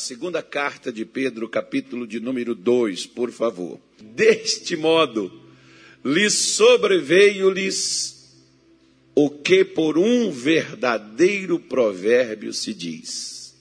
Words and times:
Segunda 0.00 0.42
carta 0.42 0.90
de 0.90 1.04
Pedro, 1.04 1.46
capítulo 1.46 2.06
de 2.06 2.20
número 2.20 2.54
2, 2.54 3.06
por 3.06 3.30
favor. 3.30 3.78
Deste 4.00 4.74
modo, 4.74 5.30
lhes 6.02 6.32
sobreveio-lhes 6.32 8.34
o 9.14 9.28
que 9.28 9.62
por 9.62 9.98
um 9.98 10.30
verdadeiro 10.30 11.60
provérbio 11.60 12.54
se 12.54 12.72
diz: 12.72 13.54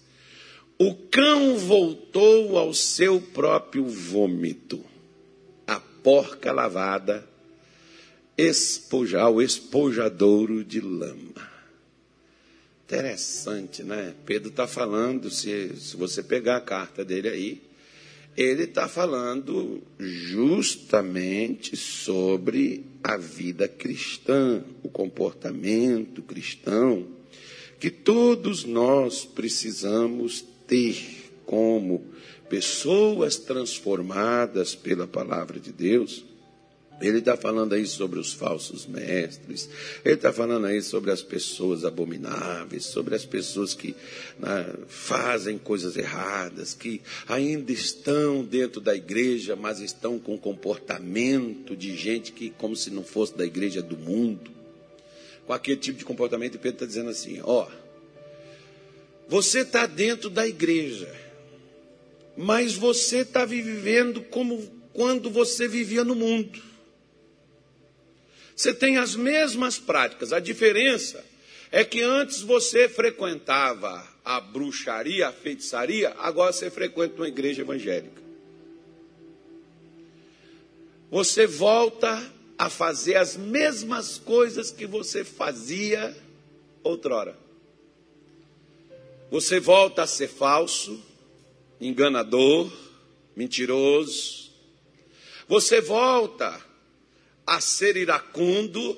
O 0.77 0.95
cão 0.95 1.57
voltou 1.57 2.57
ao 2.57 2.73
seu 2.73 3.19
próprio 3.19 3.85
vômito, 3.85 4.81
a 5.67 5.77
porca 5.77 6.53
lavada, 6.53 7.29
espojar 8.37 9.29
o 9.29 9.41
espojadouro 9.41 10.63
de 10.63 10.79
lama. 10.79 11.48
Interessante, 12.89 13.83
né? 13.83 14.15
Pedro 14.25 14.49
está 14.49 14.65
falando, 14.65 15.29
se, 15.29 15.75
se 15.75 15.95
você 15.95 16.23
pegar 16.23 16.57
a 16.57 16.61
carta 16.61 17.05
dele 17.05 17.29
aí, 17.29 17.61
ele 18.35 18.63
está 18.63 18.87
falando 18.87 19.83
justamente 19.99 21.77
sobre 21.77 22.83
a 23.03 23.15
vida 23.15 23.67
cristã, 23.67 24.63
o 24.81 24.89
comportamento 24.89 26.23
cristão, 26.23 27.05
que 27.79 27.91
todos 27.91 28.63
nós 28.63 29.23
precisamos 29.23 30.43
ter 30.65 31.29
como 31.45 32.03
pessoas 32.49 33.37
transformadas 33.37 34.73
pela 34.73 35.05
palavra 35.05 35.59
de 35.59 35.71
Deus 35.71 36.25
ele 37.01 37.19
está 37.19 37.37
falando 37.37 37.73
aí 37.73 37.85
sobre 37.85 38.19
os 38.19 38.33
falsos 38.33 38.85
mestres, 38.85 39.69
ele 40.03 40.15
está 40.15 40.33
falando 40.33 40.65
aí 40.65 40.81
sobre 40.81 41.11
as 41.11 41.21
pessoas 41.21 41.85
abomináveis, 41.85 42.85
sobre 42.85 43.15
as 43.15 43.25
pessoas 43.25 43.73
que 43.73 43.95
né, 44.37 44.73
fazem 44.87 45.57
coisas 45.57 45.95
erradas, 45.95 46.73
que 46.73 47.01
ainda 47.27 47.71
estão 47.71 48.43
dentro 48.43 48.81
da 48.81 48.95
igreja, 48.95 49.55
mas 49.55 49.79
estão 49.79 50.19
com 50.19 50.37
comportamento 50.37 51.75
de 51.75 51.95
gente 51.95 52.31
que, 52.31 52.49
como 52.49 52.75
se 52.75 52.89
não 52.89 53.03
fosse 53.03 53.37
da 53.37 53.45
igreja 53.45 53.81
do 53.81 53.97
mundo. 53.97 54.51
Com 55.47 55.53
aquele 55.53 55.77
tipo 55.77 55.97
de 55.97 56.05
comportamento, 56.05 56.59
Pedro 56.59 56.75
está 56.75 56.85
dizendo 56.85 57.09
assim: 57.09 57.39
ó, 57.43 57.67
você 59.27 59.61
está 59.61 59.85
dentro 59.85 60.29
da 60.29 60.47
igreja, 60.47 61.09
mas 62.35 62.75
você 62.75 63.19
está 63.19 63.45
vivendo 63.45 64.21
como 64.21 64.79
quando 64.91 65.29
você 65.29 65.67
vivia 65.67 66.03
no 66.03 66.13
mundo. 66.13 66.68
Você 68.59 68.73
tem 68.73 68.97
as 68.97 69.15
mesmas 69.15 69.79
práticas. 69.79 70.33
A 70.33 70.39
diferença 70.41 71.23
é 71.71 71.85
que 71.85 72.01
antes 72.01 72.41
você 72.41 72.89
frequentava 72.89 74.05
a 74.25 74.41
bruxaria, 74.41 75.29
a 75.29 75.31
feitiçaria, 75.31 76.13
agora 76.17 76.51
você 76.51 76.69
frequenta 76.69 77.15
uma 77.15 77.27
igreja 77.29 77.61
evangélica. 77.61 78.21
Você 81.09 81.47
volta 81.47 82.21
a 82.57 82.69
fazer 82.69 83.15
as 83.15 83.37
mesmas 83.37 84.17
coisas 84.17 84.71
que 84.71 84.85
você 84.85 85.23
fazia 85.23 86.13
outrora. 86.83 87.37
Você 89.31 89.57
volta 89.61 90.03
a 90.03 90.07
ser 90.07 90.27
falso, 90.27 91.01
enganador, 91.79 92.69
mentiroso. 93.37 94.51
Você 95.47 95.79
volta 95.79 96.67
a 97.49 97.59
ser 97.59 97.97
iracundo, 97.97 98.95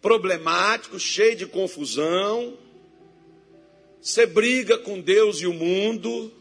problemático, 0.00 1.00
cheio 1.00 1.34
de 1.34 1.46
confusão. 1.46 2.56
Você 4.00 4.24
briga 4.24 4.78
com 4.78 5.00
Deus 5.00 5.40
e 5.40 5.46
o 5.46 5.52
mundo. 5.52 6.32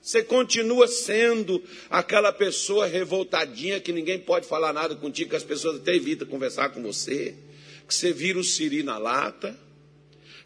Você 0.00 0.22
continua 0.22 0.88
sendo 0.88 1.62
aquela 1.90 2.32
pessoa 2.32 2.86
revoltadinha 2.86 3.78
que 3.78 3.92
ninguém 3.92 4.18
pode 4.18 4.46
falar 4.46 4.72
nada 4.72 4.96
contigo, 4.96 5.30
que 5.30 5.36
as 5.36 5.44
pessoas 5.44 5.76
até 5.76 5.94
evitam 5.94 6.26
conversar 6.26 6.70
com 6.70 6.82
você. 6.82 7.34
Que 7.86 7.94
você 7.94 8.12
vira 8.12 8.38
o 8.38 8.44
siri 8.44 8.82
na 8.82 8.96
lata. 8.96 9.58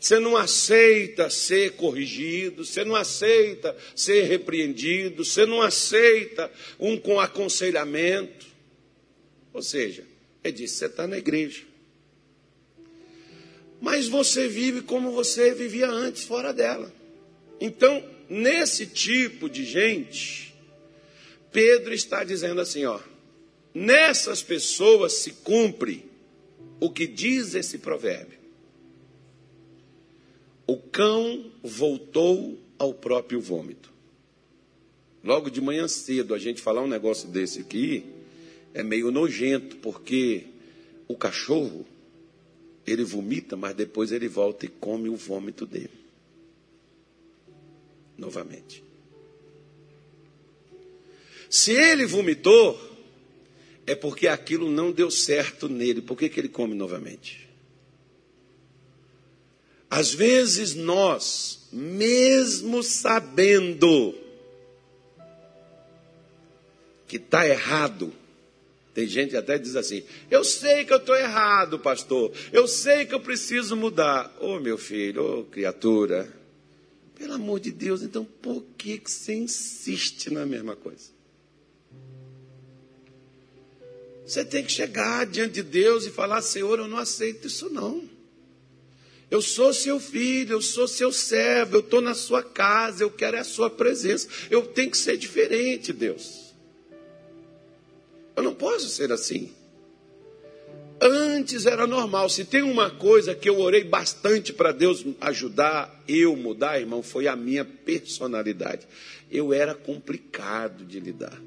Você 0.00 0.18
não 0.18 0.36
aceita 0.36 1.30
ser 1.30 1.72
corrigido, 1.72 2.64
você 2.64 2.84
não 2.84 2.96
aceita 2.96 3.76
ser 3.94 4.22
repreendido, 4.24 5.24
você 5.24 5.46
não 5.46 5.62
aceita 5.62 6.50
um 6.78 6.96
com 6.98 7.20
aconselhamento. 7.20 8.49
Ou 9.52 9.62
seja, 9.62 10.04
ele 10.42 10.52
disse: 10.52 10.76
você 10.76 10.86
está 10.86 11.06
na 11.06 11.18
igreja. 11.18 11.62
Mas 13.80 14.08
você 14.08 14.46
vive 14.46 14.82
como 14.82 15.10
você 15.10 15.54
vivia 15.54 15.88
antes, 15.88 16.24
fora 16.24 16.52
dela. 16.52 16.92
Então, 17.60 18.04
nesse 18.28 18.86
tipo 18.86 19.48
de 19.48 19.64
gente, 19.64 20.54
Pedro 21.50 21.92
está 21.92 22.22
dizendo 22.22 22.60
assim: 22.60 22.84
ó, 22.84 23.00
nessas 23.74 24.42
pessoas 24.42 25.14
se 25.14 25.32
cumpre 25.32 26.04
o 26.78 26.90
que 26.90 27.06
diz 27.06 27.54
esse 27.54 27.78
provérbio. 27.78 28.38
O 30.66 30.76
cão 30.76 31.50
voltou 31.62 32.58
ao 32.78 32.94
próprio 32.94 33.40
vômito. 33.40 33.90
Logo 35.22 35.50
de 35.50 35.60
manhã 35.60 35.86
cedo, 35.88 36.32
a 36.32 36.38
gente 36.38 36.62
falar 36.62 36.82
um 36.82 36.86
negócio 36.86 37.28
desse 37.28 37.60
aqui, 37.60 38.04
é 38.72 38.82
meio 38.82 39.10
nojento, 39.10 39.76
porque 39.76 40.46
o 41.08 41.16
cachorro, 41.16 41.86
ele 42.86 43.04
vomita, 43.04 43.56
mas 43.56 43.74
depois 43.74 44.12
ele 44.12 44.28
volta 44.28 44.66
e 44.66 44.68
come 44.68 45.08
o 45.08 45.16
vômito 45.16 45.66
dele. 45.66 45.90
Novamente. 48.16 48.82
Se 51.48 51.72
ele 51.72 52.06
vomitou, 52.06 52.78
é 53.86 53.94
porque 53.94 54.28
aquilo 54.28 54.70
não 54.70 54.92
deu 54.92 55.10
certo 55.10 55.68
nele. 55.68 56.00
Por 56.00 56.16
que, 56.16 56.28
que 56.28 56.38
ele 56.38 56.48
come 56.48 56.74
novamente? 56.74 57.48
Às 59.90 60.14
vezes 60.14 60.76
nós, 60.76 61.66
mesmo 61.72 62.84
sabendo 62.84 64.14
que 67.08 67.16
está 67.16 67.48
errado, 67.48 68.12
tem 68.92 69.06
gente 69.06 69.30
que 69.30 69.36
até 69.36 69.56
diz 69.58 69.76
assim: 69.76 70.02
Eu 70.30 70.42
sei 70.44 70.84
que 70.84 70.92
eu 70.92 70.96
estou 70.96 71.16
errado, 71.16 71.78
pastor. 71.78 72.32
Eu 72.52 72.66
sei 72.66 73.06
que 73.06 73.14
eu 73.14 73.20
preciso 73.20 73.76
mudar. 73.76 74.34
Ô 74.40 74.56
oh, 74.56 74.60
meu 74.60 74.76
filho, 74.76 75.22
ô 75.22 75.40
oh, 75.40 75.44
criatura. 75.44 76.30
Pelo 77.16 77.34
amor 77.34 77.60
de 77.60 77.70
Deus, 77.70 78.02
então 78.02 78.24
por 78.24 78.64
que, 78.78 78.98
que 78.98 79.10
você 79.10 79.34
insiste 79.34 80.30
na 80.30 80.46
mesma 80.46 80.74
coisa? 80.74 81.10
Você 84.26 84.44
tem 84.44 84.64
que 84.64 84.72
chegar 84.72 85.26
diante 85.26 85.54
de 85.54 85.62
Deus 85.62 86.06
e 86.06 86.10
falar: 86.10 86.42
Senhor, 86.42 86.78
eu 86.78 86.88
não 86.88 86.98
aceito 86.98 87.46
isso 87.46 87.70
não. 87.70 88.08
Eu 89.30 89.40
sou 89.40 89.72
seu 89.72 90.00
filho, 90.00 90.54
eu 90.54 90.62
sou 90.62 90.88
seu 90.88 91.12
servo, 91.12 91.76
eu 91.76 91.80
estou 91.80 92.00
na 92.00 92.14
sua 92.14 92.42
casa, 92.42 93.04
eu 93.04 93.10
quero 93.10 93.38
a 93.38 93.44
sua 93.44 93.70
presença. 93.70 94.26
Eu 94.50 94.62
tenho 94.66 94.90
que 94.90 94.98
ser 94.98 95.16
diferente, 95.16 95.92
Deus. 95.92 96.49
Eu 98.40 98.44
não 98.44 98.54
posso 98.54 98.88
ser 98.88 99.12
assim. 99.12 99.52
Antes 100.98 101.66
era 101.66 101.86
normal. 101.86 102.30
Se 102.30 102.42
tem 102.42 102.62
uma 102.62 102.90
coisa 102.90 103.34
que 103.34 103.50
eu 103.50 103.60
orei 103.60 103.84
bastante 103.84 104.50
para 104.50 104.72
Deus 104.72 105.04
ajudar 105.20 106.02
eu 106.08 106.34
mudar, 106.34 106.80
irmão, 106.80 107.02
foi 107.02 107.28
a 107.28 107.36
minha 107.36 107.66
personalidade. 107.66 108.88
Eu 109.30 109.52
era 109.52 109.74
complicado 109.74 110.86
de 110.86 110.98
lidar. 110.98 111.38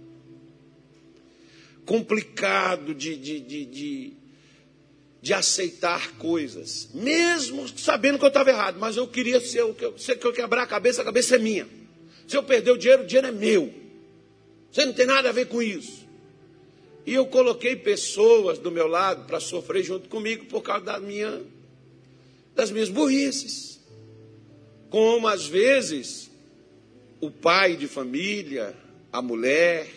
Complicado 1.83 2.93
de, 2.93 3.15
de, 3.17 3.39
de, 3.39 3.65
de, 3.65 4.13
de 5.19 5.33
aceitar 5.33 6.11
coisas. 6.19 6.89
Mesmo 6.93 7.67
sabendo 7.75 8.19
que 8.19 8.25
eu 8.25 8.29
estava 8.29 8.51
errado. 8.51 8.77
Mas 8.79 8.97
eu 8.97 9.07
queria 9.07 9.41
ser 9.41 9.63
o 9.63 9.73
que 9.73 9.83
eu, 9.83 9.97
se 9.97 10.11
eu 10.11 10.31
quebrar 10.31 10.61
a 10.61 10.67
cabeça, 10.67 11.01
a 11.01 11.05
cabeça 11.05 11.37
é 11.37 11.39
minha. 11.39 11.67
Se 12.27 12.37
eu 12.37 12.43
perder 12.43 12.69
o 12.69 12.77
dinheiro, 12.77 13.01
o 13.01 13.07
dinheiro 13.07 13.29
é 13.29 13.31
meu. 13.31 13.73
Você 14.71 14.85
não 14.85 14.93
tem 14.93 15.07
nada 15.07 15.29
a 15.29 15.31
ver 15.31 15.47
com 15.47 15.59
isso. 15.59 16.02
E 17.05 17.13
eu 17.13 17.25
coloquei 17.25 17.75
pessoas 17.75 18.57
do 18.57 18.71
meu 18.71 18.87
lado 18.87 19.25
para 19.25 19.39
sofrer 19.39 19.83
junto 19.83 20.07
comigo 20.07 20.45
por 20.45 20.61
causa 20.61 20.85
da 20.85 20.99
minha, 20.99 21.41
das 22.55 22.71
minhas 22.71 22.89
burrices. 22.89 23.79
Como 24.89 25.27
às 25.27 25.45
vezes 25.45 26.31
o 27.19 27.29
pai 27.29 27.75
de 27.75 27.87
família, 27.87 28.75
a 29.11 29.21
mulher, 29.21 29.89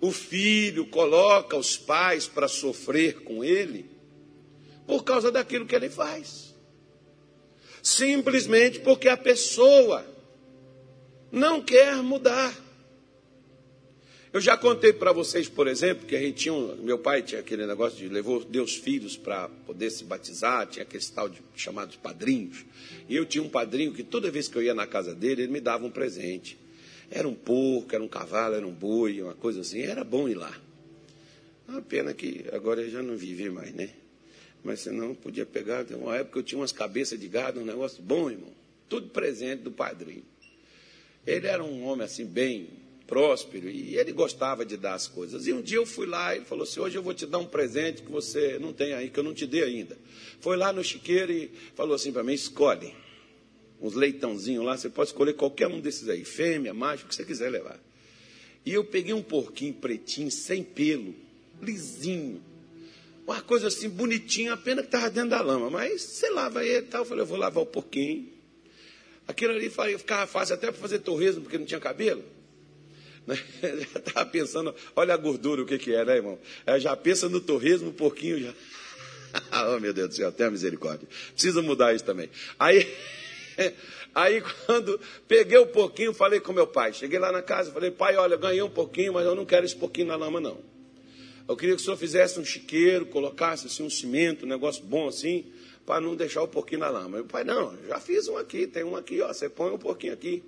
o 0.00 0.10
filho 0.10 0.86
coloca 0.86 1.56
os 1.56 1.76
pais 1.76 2.26
para 2.26 2.48
sofrer 2.48 3.22
com 3.22 3.44
ele 3.44 3.88
por 4.86 5.04
causa 5.04 5.30
daquilo 5.30 5.66
que 5.66 5.76
ele 5.76 5.88
faz. 5.88 6.52
Simplesmente 7.80 8.80
porque 8.80 9.08
a 9.08 9.16
pessoa 9.16 10.04
não 11.30 11.62
quer 11.62 11.96
mudar. 11.96 12.54
Eu 14.32 14.40
já 14.40 14.56
contei 14.56 14.94
para 14.94 15.12
vocês, 15.12 15.46
por 15.46 15.68
exemplo, 15.68 16.06
que 16.06 16.16
a 16.16 16.18
gente 16.18 16.44
tinha 16.44 16.54
um, 16.54 16.74
meu 16.76 16.98
pai 16.98 17.20
tinha 17.20 17.38
aquele 17.38 17.66
negócio 17.66 17.98
de 17.98 18.08
levou 18.08 18.42
Deus 18.42 18.74
filhos 18.74 19.14
para 19.14 19.46
poder 19.66 19.90
se 19.90 20.04
batizar, 20.04 20.66
tinha 20.66 20.84
aquele 20.84 21.04
tal 21.04 21.28
de 21.28 21.38
chamados 21.54 21.96
padrinhos. 21.96 22.64
E 23.10 23.14
eu 23.14 23.26
tinha 23.26 23.44
um 23.44 23.48
padrinho 23.50 23.92
que 23.92 24.02
toda 24.02 24.30
vez 24.30 24.48
que 24.48 24.56
eu 24.56 24.62
ia 24.62 24.72
na 24.72 24.86
casa 24.86 25.14
dele, 25.14 25.42
ele 25.42 25.52
me 25.52 25.60
dava 25.60 25.84
um 25.84 25.90
presente. 25.90 26.56
Era 27.10 27.28
um 27.28 27.34
porco, 27.34 27.94
era 27.94 28.02
um 28.02 28.08
cavalo, 28.08 28.54
era 28.54 28.66
um 28.66 28.72
boi, 28.72 29.20
uma 29.20 29.34
coisa 29.34 29.60
assim. 29.60 29.82
Era 29.82 30.02
bom 30.02 30.26
ir 30.26 30.34
lá. 30.34 30.58
Uma 31.68 31.82
pena 31.82 32.14
que 32.14 32.46
agora 32.52 32.80
ele 32.80 32.90
já 32.90 33.02
não 33.02 33.18
vive 33.18 33.50
mais, 33.50 33.74
né? 33.74 33.90
Mas 34.64 34.80
senão 34.80 35.14
podia 35.14 35.44
pegar. 35.44 35.84
Uma 35.90 36.16
época 36.16 36.38
eu 36.38 36.42
tinha 36.42 36.58
umas 36.58 36.72
cabeças 36.72 37.20
de 37.20 37.28
gado, 37.28 37.60
um 37.60 37.66
negócio 37.66 38.02
bom, 38.02 38.30
irmão. 38.30 38.50
Tudo 38.88 39.08
presente 39.08 39.60
do 39.60 39.70
padrinho. 39.70 40.24
Ele 41.26 41.46
era 41.46 41.62
um 41.62 41.84
homem 41.84 42.06
assim, 42.06 42.24
bem 42.24 42.81
próspero, 43.12 43.68
e 43.68 43.94
ele 43.98 44.10
gostava 44.10 44.64
de 44.64 44.78
dar 44.78 44.94
as 44.94 45.06
coisas. 45.06 45.46
E 45.46 45.52
um 45.52 45.60
dia 45.60 45.76
eu 45.76 45.84
fui 45.84 46.06
lá 46.06 46.34
e 46.34 46.40
falou 46.40 46.64
assim: 46.64 46.80
Hoje 46.80 46.96
eu 46.96 47.02
vou 47.02 47.12
te 47.12 47.26
dar 47.26 47.36
um 47.36 47.44
presente 47.44 48.00
que 48.00 48.10
você 48.10 48.58
não 48.58 48.72
tem 48.72 48.94
aí, 48.94 49.10
que 49.10 49.20
eu 49.20 49.22
não 49.22 49.34
te 49.34 49.46
dei 49.46 49.62
ainda. 49.62 49.98
Foi 50.40 50.56
lá 50.56 50.72
no 50.72 50.82
chiqueiro 50.82 51.30
e 51.30 51.50
falou 51.74 51.94
assim 51.94 52.10
para 52.10 52.22
mim: 52.22 52.32
Escolhe 52.32 52.94
uns 53.82 53.92
leitãozinhos 53.92 54.64
lá, 54.64 54.78
você 54.78 54.88
pode 54.88 55.10
escolher 55.10 55.34
qualquer 55.34 55.66
um 55.66 55.78
desses 55.78 56.08
aí, 56.08 56.24
fêmea, 56.24 56.72
macho, 56.72 57.04
o 57.04 57.08
que 57.08 57.14
você 57.14 57.22
quiser 57.22 57.50
levar. 57.50 57.78
E 58.64 58.72
eu 58.72 58.82
peguei 58.82 59.12
um 59.12 59.22
porquinho 59.22 59.74
pretinho, 59.74 60.30
sem 60.30 60.64
pelo, 60.64 61.14
lisinho, 61.60 62.40
uma 63.26 63.42
coisa 63.42 63.68
assim 63.68 63.90
bonitinha, 63.90 64.54
apenas 64.54 64.86
que 64.86 64.88
estava 64.88 65.10
dentro 65.10 65.30
da 65.30 65.42
lama, 65.42 65.68
mas 65.68 66.00
você 66.00 66.30
lava 66.30 66.64
ele 66.64 66.86
e 66.86 66.88
tal. 66.88 67.02
Eu 67.02 67.04
falei, 67.04 67.22
eu 67.24 67.26
vou 67.26 67.36
lavar 67.36 67.62
o 67.62 67.66
porquinho. 67.66 68.26
Aquilo 69.28 69.52
ali 69.52 69.68
ficava 69.68 70.26
fácil 70.26 70.54
até 70.54 70.70
para 70.70 70.80
fazer 70.80 71.00
torresmo, 71.00 71.42
porque 71.42 71.58
não 71.58 71.66
tinha 71.66 71.78
cabelo. 71.78 72.24
Né? 73.26 73.38
Já 73.62 73.98
estava 73.98 74.26
pensando, 74.26 74.74
olha 74.96 75.14
a 75.14 75.16
gordura, 75.16 75.62
o 75.62 75.66
que, 75.66 75.78
que 75.78 75.94
é, 75.94 76.04
né, 76.04 76.16
irmão? 76.16 76.38
É, 76.66 76.78
já 76.80 76.96
pensa 76.96 77.28
no 77.28 77.40
torresmo, 77.40 77.90
um 77.90 77.92
pouquinho 77.92 78.40
já. 78.40 78.52
oh, 79.74 79.80
meu 79.80 79.92
Deus 79.92 80.08
do 80.10 80.14
céu, 80.14 80.28
até 80.28 80.44
a 80.44 80.50
misericórdia. 80.50 81.08
Precisa 81.32 81.62
mudar 81.62 81.94
isso 81.94 82.04
também. 82.04 82.28
Aí. 82.58 82.92
Aí 84.14 84.42
quando 84.66 85.00
peguei 85.26 85.58
um 85.58 85.66
pouquinho, 85.66 86.12
falei 86.12 86.38
com 86.38 86.52
meu 86.52 86.66
pai. 86.66 86.92
Cheguei 86.92 87.18
lá 87.18 87.32
na 87.32 87.40
casa, 87.40 87.72
falei, 87.72 87.90
pai, 87.90 88.14
olha, 88.16 88.36
ganhei 88.36 88.62
um 88.62 88.68
pouquinho, 88.68 89.14
mas 89.14 89.24
eu 89.24 89.34
não 89.34 89.46
quero 89.46 89.64
esse 89.64 89.74
pouquinho 89.74 90.08
na 90.08 90.16
lama, 90.16 90.38
não. 90.38 90.58
Eu 91.48 91.56
queria 91.56 91.74
que 91.74 91.80
o 91.80 91.84
senhor 91.84 91.96
fizesse 91.96 92.38
um 92.38 92.44
chiqueiro, 92.44 93.06
colocasse 93.06 93.66
assim 93.66 93.82
um 93.82 93.90
cimento, 93.90 94.44
um 94.44 94.48
negócio 94.48 94.84
bom 94.84 95.08
assim, 95.08 95.50
para 95.86 96.00
não 96.00 96.14
deixar 96.14 96.42
o 96.42 96.48
pouquinho 96.48 96.80
na 96.80 96.90
lama. 96.90 97.08
Meu 97.08 97.24
pai, 97.24 97.42
não, 97.42 97.74
já 97.88 97.98
fiz 97.98 98.28
um 98.28 98.36
aqui, 98.36 98.66
tem 98.66 98.84
um 98.84 98.96
aqui, 98.96 99.20
ó, 99.22 99.32
você 99.32 99.48
põe 99.48 99.72
um 99.72 99.78
pouquinho 99.78 100.12
aqui. 100.12 100.42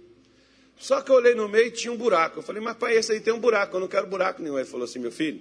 Só 0.78 1.00
que 1.00 1.10
eu 1.10 1.16
olhei 1.16 1.34
no 1.34 1.48
meio 1.48 1.68
e 1.68 1.70
tinha 1.70 1.92
um 1.92 1.96
buraco. 1.96 2.38
Eu 2.38 2.42
falei, 2.42 2.62
mas 2.62 2.76
pai, 2.76 2.96
esse 2.96 3.12
aí 3.12 3.20
tem 3.20 3.32
um 3.32 3.40
buraco, 3.40 3.76
eu 3.76 3.80
não 3.80 3.88
quero 3.88 4.06
buraco 4.06 4.42
nenhum. 4.42 4.58
Ele 4.58 4.66
falou 4.66 4.84
assim, 4.84 4.98
meu 4.98 5.12
filho, 5.12 5.40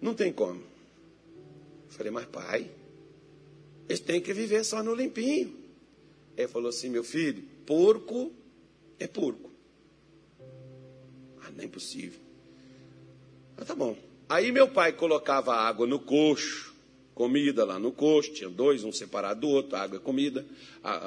não 0.00 0.14
tem 0.14 0.32
como. 0.32 0.60
Eu 0.60 1.90
falei, 1.90 2.12
mas 2.12 2.26
pai, 2.26 2.70
eles 3.88 4.00
têm 4.00 4.20
que 4.20 4.32
viver 4.32 4.64
só 4.64 4.82
no 4.82 4.94
limpinho. 4.94 5.54
Ele 6.36 6.48
falou 6.48 6.68
assim: 6.68 6.88
meu 6.88 7.02
filho, 7.02 7.42
porco 7.64 8.32
é 8.98 9.06
porco. 9.06 9.50
Ah, 11.42 11.50
não 11.54 11.62
é 11.62 11.64
impossível. 11.64 12.20
Ah, 13.56 13.64
tá 13.64 13.74
bom. 13.74 13.96
Aí 14.28 14.52
meu 14.52 14.68
pai 14.68 14.92
colocava 14.92 15.54
água 15.54 15.86
no 15.86 15.98
coxo, 16.00 16.74
comida 17.14 17.64
lá 17.64 17.78
no 17.78 17.92
coxo, 17.92 18.32
tinha 18.32 18.50
dois, 18.50 18.84
um 18.84 18.92
separado 18.92 19.42
do 19.42 19.48
outro, 19.48 19.76
água 19.76 19.96
é 19.98 20.00
comida, 20.00 20.44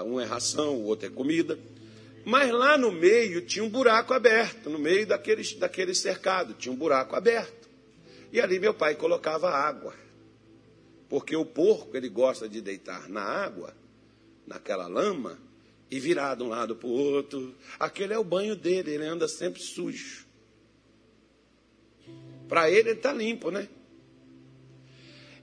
um 0.06 0.20
é 0.20 0.26
ração, 0.26 0.78
o 0.78 0.86
outro 0.86 1.08
é 1.08 1.10
comida. 1.10 1.60
Mas 2.26 2.52
lá 2.52 2.78
no 2.78 2.92
meio 2.92 3.42
tinha 3.42 3.64
um 3.64 3.70
buraco 3.70 4.14
aberto, 4.14 4.70
no 4.70 4.78
meio 4.78 5.08
daquele, 5.08 5.44
daquele 5.56 5.96
cercado, 5.96 6.54
tinha 6.54 6.72
um 6.72 6.76
buraco 6.76 7.16
aberto. 7.16 7.70
E 8.32 8.40
ali 8.40 8.60
meu 8.60 8.74
pai 8.74 8.96
colocava 8.96 9.50
água. 9.50 9.94
Porque 11.08 11.36
o 11.36 11.46
porco, 11.46 11.98
ele 11.98 12.10
gosta 12.10 12.48
de 12.48 12.62
deitar 12.62 13.10
na 13.10 13.22
água 13.22 13.74
naquela 14.46 14.88
lama 14.88 15.40
e 15.90 16.00
virar 16.00 16.36
de 16.36 16.44
um 16.44 16.50
lado 16.50 16.76
para 16.76 16.88
o 16.88 16.92
outro. 16.92 17.56
Aquele 17.80 18.14
é 18.14 18.18
o 18.18 18.24
banho 18.24 18.56
dele, 18.56 18.92
ele 18.92 19.06
anda 19.06 19.28
sempre 19.28 19.62
sujo. 19.62 20.28
Para 22.48 22.70
ele, 22.70 22.90
ele 22.90 22.98
está 22.98 23.12
limpo, 23.12 23.50
né? 23.50 23.68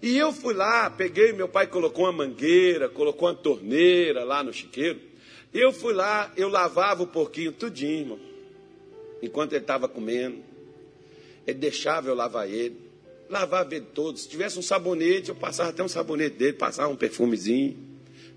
E 0.03 0.17
eu 0.17 0.33
fui 0.33 0.55
lá, 0.55 0.91
peguei, 0.91 1.33
meu 1.33 1.49
pai 1.49 1.67
colocou 1.67 2.05
uma 2.05 2.13
mangueira, 2.13 2.89
colocou 2.89 3.29
uma 3.29 3.35
torneira 3.35 4.25
lá 4.25 4.43
no 4.43 4.53
chiqueiro. 4.53 5.01
Eu 5.59 5.73
fui 5.73 5.95
lá, 5.95 6.33
eu 6.37 6.49
lavava 6.49 7.03
o 7.03 7.07
porquinho 7.07 7.53
tudinho, 7.53 8.01
irmão. 8.01 8.21
Enquanto 9.23 9.53
ele 9.53 9.63
estava 9.63 9.89
comendo. 9.89 10.43
Ele 11.47 11.59
deixava 11.59 12.09
eu 12.09 12.15
lavar 12.15 12.49
ele. 12.49 12.77
Lavava 13.31 13.75
ele 13.75 13.87
todo. 13.95 14.19
Se 14.19 14.29
tivesse 14.29 14.59
um 14.59 14.63
sabonete, 14.63 15.31
eu 15.31 15.35
passava 15.35 15.71
até 15.71 15.83
um 15.83 15.89
sabonete 15.89 16.37
dele, 16.37 16.53
passava 16.53 16.89
um 16.89 16.97
perfumezinho 16.97 17.87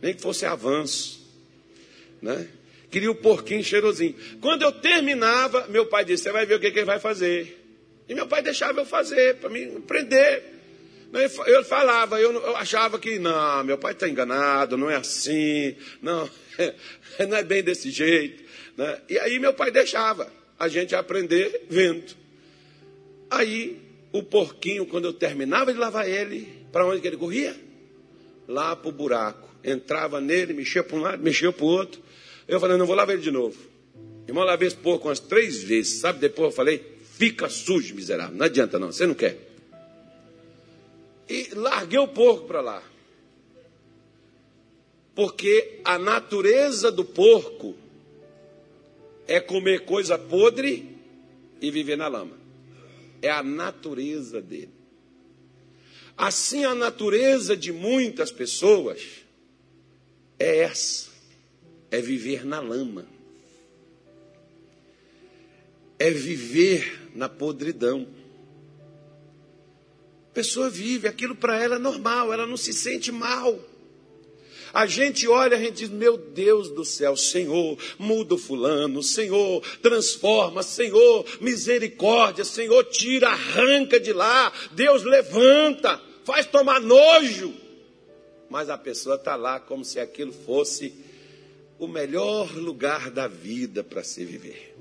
nem 0.01 0.13
que 0.13 0.21
fosse 0.21 0.45
avanço. 0.45 1.19
Né? 2.21 2.47
Queria 2.89 3.11
o 3.11 3.15
porquinho 3.15 3.63
cheirosinho. 3.63 4.15
Quando 4.41 4.63
eu 4.63 4.71
terminava, 4.71 5.67
meu 5.67 5.85
pai 5.85 6.05
disse: 6.05 6.23
Você 6.23 6.31
vai 6.31 6.45
ver 6.45 6.55
o 6.55 6.59
que, 6.59 6.71
que 6.71 6.79
ele 6.79 6.85
vai 6.85 6.99
fazer. 6.99 7.57
E 8.07 8.15
meu 8.15 8.27
pai 8.27 8.41
deixava 8.41 8.81
eu 8.81 8.85
fazer, 8.85 9.35
para 9.35 9.49
me 9.49 9.77
aprender. 9.77 10.58
Eu 11.11 11.63
falava, 11.65 12.19
eu, 12.19 12.55
achava 12.55 12.99
que, 12.99 13.17
não, 13.17 13.63
meu 13.63 13.77
pai 13.77 13.93
está 13.93 14.07
enganado, 14.07 14.77
não 14.77 14.89
é 14.89 14.95
assim, 14.95 15.75
não, 16.01 16.29
não 17.27 17.37
é 17.37 17.43
bem 17.43 17.63
desse 17.63 17.89
jeito. 17.89 18.43
Né? 18.77 19.01
E 19.09 19.17
aí 19.17 19.39
meu 19.39 19.53
pai 19.53 19.71
deixava 19.71 20.31
a 20.57 20.67
gente 20.67 20.93
aprender 20.93 21.65
vendo. 21.67 22.15
Aí 23.29 23.81
o 24.11 24.21
porquinho, 24.21 24.85
quando 24.85 25.05
eu 25.05 25.13
terminava 25.13 25.73
de 25.73 25.79
lavar 25.79 26.07
ele, 26.07 26.47
para 26.71 26.85
onde 26.85 27.01
que 27.01 27.07
ele 27.07 27.17
corria? 27.17 27.55
Lá 28.47 28.75
para 28.75 28.89
o 28.89 28.91
buraco 28.91 29.49
entrava 29.63 30.21
nele, 30.21 30.53
mexia 30.53 30.83
para 30.83 30.97
um 30.97 31.01
lado, 31.01 31.23
mexia 31.23 31.51
para 31.51 31.65
o 31.65 31.67
outro. 31.67 32.01
Eu 32.47 32.59
falei, 32.59 32.77
não 32.77 32.85
vou 32.85 32.95
lavar 32.95 33.15
ele 33.15 33.23
de 33.23 33.31
novo. 33.31 33.57
Irmão, 34.27 34.43
lavei 34.43 34.67
esse 34.67 34.77
porco 34.77 35.07
umas 35.07 35.19
três 35.19 35.63
vezes. 35.63 35.99
Sabe, 35.99 36.19
depois 36.19 36.51
eu 36.51 36.55
falei, 36.55 36.83
fica 37.17 37.49
sujo, 37.49 37.95
miserável. 37.95 38.35
Não 38.35 38.45
adianta 38.45 38.77
não, 38.77 38.91
você 38.91 39.07
não 39.07 39.15
quer. 39.15 39.48
E 41.29 41.53
larguei 41.53 41.99
o 41.99 42.07
porco 42.07 42.47
para 42.47 42.59
lá. 42.59 42.83
Porque 45.13 45.79
a 45.85 45.99
natureza 45.99 46.91
do 46.91 47.05
porco 47.05 47.75
é 49.27 49.39
comer 49.39 49.85
coisa 49.85 50.17
podre 50.17 50.97
e 51.61 51.69
viver 51.69 51.97
na 51.97 52.07
lama. 52.07 52.37
É 53.21 53.29
a 53.29 53.43
natureza 53.43 54.41
dele. 54.41 54.71
Assim, 56.17 56.65
a 56.65 56.73
natureza 56.73 57.55
de 57.55 57.71
muitas 57.71 58.31
pessoas 58.31 59.01
é 60.39 60.59
essa: 60.59 61.09
é 61.91 62.01
viver 62.01 62.45
na 62.45 62.59
lama, 62.59 63.05
é 65.97 66.09
viver 66.11 67.09
na 67.13 67.29
podridão. 67.29 68.07
Pessoa 70.39 70.69
vive, 70.69 71.05
aquilo 71.05 71.35
para 71.35 71.61
ela 71.61 71.75
é 71.75 71.79
normal, 71.79 72.31
ela 72.31 72.47
não 72.47 72.55
se 72.55 72.71
sente 72.71 73.11
mal. 73.11 73.59
A 74.73 74.85
gente 74.85 75.27
olha, 75.27 75.57
a 75.57 75.59
gente 75.59 75.79
diz: 75.79 75.89
Meu 75.89 76.15
Deus 76.15 76.69
do 76.69 76.85
céu, 76.85 77.17
Senhor, 77.17 77.77
muda 77.97 78.35
o 78.35 78.37
fulano, 78.37 79.03
Senhor, 79.03 79.61
transforma, 79.81 80.63
Senhor, 80.63 81.25
misericórdia, 81.41 82.45
Senhor, 82.45 82.85
tira, 82.85 83.27
arranca 83.27 83.99
de 83.99 84.13
lá, 84.13 84.53
Deus 84.71 85.03
levanta, 85.03 86.01
faz 86.23 86.45
tomar 86.45 86.79
nojo 86.79 87.53
mas 88.49 88.69
a 88.69 88.77
pessoa 88.77 89.15
está 89.15 89.35
lá 89.35 89.59
como 89.59 89.83
se 89.85 89.99
aquilo 89.99 90.31
fosse 90.31 90.93
o 91.77 91.85
melhor 91.85 92.55
lugar 92.55 93.11
da 93.11 93.27
vida 93.27 93.83
para 93.83 94.03
se 94.03 94.25
viver. 94.25 94.75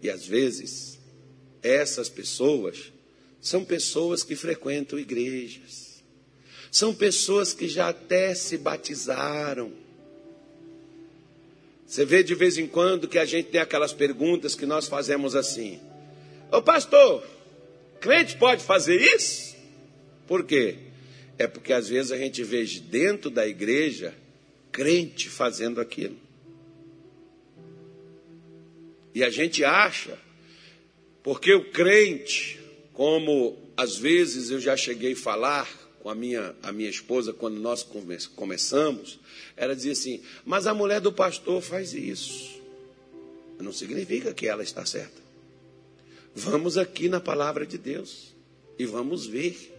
E 0.00 0.08
às 0.08 0.24
vezes, 0.24 1.00
essas 1.62 2.08
pessoas 2.08 2.92
são 3.40 3.64
pessoas 3.64 4.22
que 4.22 4.36
frequentam 4.36 4.98
igrejas, 4.98 6.02
são 6.70 6.94
pessoas 6.94 7.52
que 7.52 7.66
já 7.66 7.88
até 7.88 8.34
se 8.34 8.58
batizaram. 8.58 9.72
Você 11.86 12.04
vê 12.04 12.22
de 12.22 12.34
vez 12.34 12.56
em 12.58 12.68
quando 12.68 13.08
que 13.08 13.18
a 13.18 13.24
gente 13.24 13.48
tem 13.48 13.60
aquelas 13.60 13.92
perguntas 13.92 14.54
que 14.54 14.66
nós 14.66 14.86
fazemos 14.86 15.34
assim: 15.34 15.80
Ô 16.52 16.62
pastor, 16.62 17.26
crente 18.00 18.36
pode 18.36 18.62
fazer 18.62 19.00
isso? 19.00 19.56
Por 20.28 20.44
quê? 20.44 20.78
É 21.36 21.48
porque 21.48 21.72
às 21.72 21.88
vezes 21.88 22.12
a 22.12 22.18
gente 22.18 22.44
vê 22.44 22.64
dentro 22.64 23.30
da 23.30 23.46
igreja 23.46 24.14
crente 24.70 25.28
fazendo 25.28 25.80
aquilo. 25.80 26.16
E 29.12 29.24
a 29.24 29.30
gente 29.30 29.64
acha, 29.64 30.16
porque 31.22 31.52
o 31.52 31.64
crente, 31.72 32.59
como 33.00 33.56
às 33.78 33.96
vezes 33.96 34.50
eu 34.50 34.60
já 34.60 34.76
cheguei 34.76 35.14
a 35.14 35.16
falar 35.16 35.66
com 36.00 36.10
a 36.10 36.14
minha, 36.14 36.54
a 36.62 36.70
minha 36.70 36.90
esposa 36.90 37.32
quando 37.32 37.58
nós 37.58 37.82
começamos, 38.36 39.18
ela 39.56 39.74
dizia 39.74 39.92
assim: 39.92 40.20
Mas 40.44 40.66
a 40.66 40.74
mulher 40.74 41.00
do 41.00 41.10
pastor 41.10 41.62
faz 41.62 41.94
isso. 41.94 42.60
Não 43.58 43.72
significa 43.72 44.34
que 44.34 44.46
ela 44.46 44.62
está 44.62 44.84
certa. 44.84 45.18
Vamos 46.34 46.76
aqui 46.76 47.08
na 47.08 47.20
palavra 47.20 47.64
de 47.64 47.78
Deus 47.78 48.34
e 48.78 48.84
vamos 48.84 49.24
ver. 49.24 49.74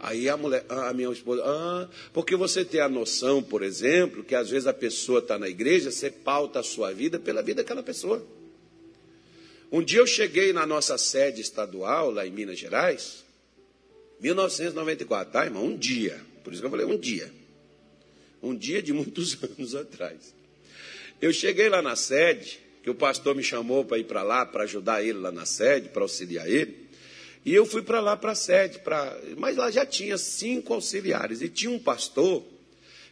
Aí 0.00 0.26
a 0.26 0.38
mulher, 0.38 0.64
a 0.70 0.94
minha 0.94 1.12
esposa, 1.12 1.42
ah, 1.44 1.86
porque 2.14 2.34
você 2.34 2.64
tem 2.64 2.80
a 2.80 2.88
noção, 2.88 3.42
por 3.42 3.62
exemplo, 3.62 4.24
que 4.24 4.34
às 4.34 4.48
vezes 4.48 4.66
a 4.66 4.72
pessoa 4.72 5.18
está 5.18 5.38
na 5.38 5.50
igreja, 5.50 5.90
você 5.90 6.10
pauta 6.10 6.60
a 6.60 6.62
sua 6.62 6.94
vida 6.94 7.18
pela 7.18 7.42
vida 7.42 7.62
daquela 7.62 7.82
pessoa. 7.82 8.26
Um 9.70 9.82
dia 9.82 9.98
eu 9.98 10.06
cheguei 10.06 10.52
na 10.52 10.64
nossa 10.64 10.96
sede 10.96 11.40
estadual, 11.40 12.10
lá 12.10 12.26
em 12.26 12.30
Minas 12.30 12.58
Gerais, 12.58 13.24
1994, 14.20 15.32
tá, 15.32 15.44
irmão? 15.44 15.64
Um 15.64 15.76
dia. 15.76 16.20
Por 16.44 16.52
isso 16.52 16.62
que 16.62 16.66
eu 16.66 16.70
falei 16.70 16.86
um 16.86 16.96
dia. 16.96 17.32
Um 18.42 18.54
dia 18.54 18.80
de 18.80 18.92
muitos 18.92 19.36
anos 19.42 19.74
atrás. 19.74 20.34
Eu 21.20 21.32
cheguei 21.32 21.68
lá 21.68 21.82
na 21.82 21.96
sede, 21.96 22.60
que 22.82 22.90
o 22.90 22.94
pastor 22.94 23.34
me 23.34 23.42
chamou 23.42 23.84
para 23.84 23.98
ir 23.98 24.04
para 24.04 24.22
lá, 24.22 24.46
para 24.46 24.64
ajudar 24.64 25.02
ele 25.02 25.18
lá 25.18 25.32
na 25.32 25.44
sede, 25.44 25.88
para 25.88 26.02
auxiliar 26.02 26.48
ele. 26.48 26.86
E 27.44 27.54
eu 27.54 27.66
fui 27.66 27.82
para 27.82 28.00
lá 28.00 28.16
para 28.16 28.32
a 28.32 28.34
sede, 28.34 28.78
pra... 28.80 29.18
mas 29.36 29.56
lá 29.56 29.70
já 29.70 29.84
tinha 29.84 30.16
cinco 30.18 30.74
auxiliares. 30.74 31.42
E 31.42 31.48
tinha 31.48 31.70
um 31.70 31.78
pastor 31.78 32.44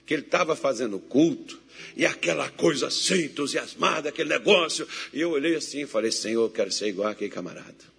que 0.07 0.15
ele 0.15 0.23
estava 0.23 0.55
fazendo 0.55 0.99
culto, 0.99 1.59
e 1.97 2.05
aquela 2.05 2.49
coisa 2.51 2.89
assim, 2.89 3.25
entusiasmada, 3.25 4.09
aquele 4.09 4.29
negócio. 4.29 4.87
E 5.13 5.21
eu 5.21 5.31
olhei 5.31 5.55
assim 5.57 5.83
e 5.83 5.87
falei, 5.87 6.11
Senhor, 6.11 6.43
eu 6.43 6.51
quero 6.51 6.71
ser 6.73 6.89
igual 6.89 7.09
aquele 7.09 7.31
camarada. 7.31 7.95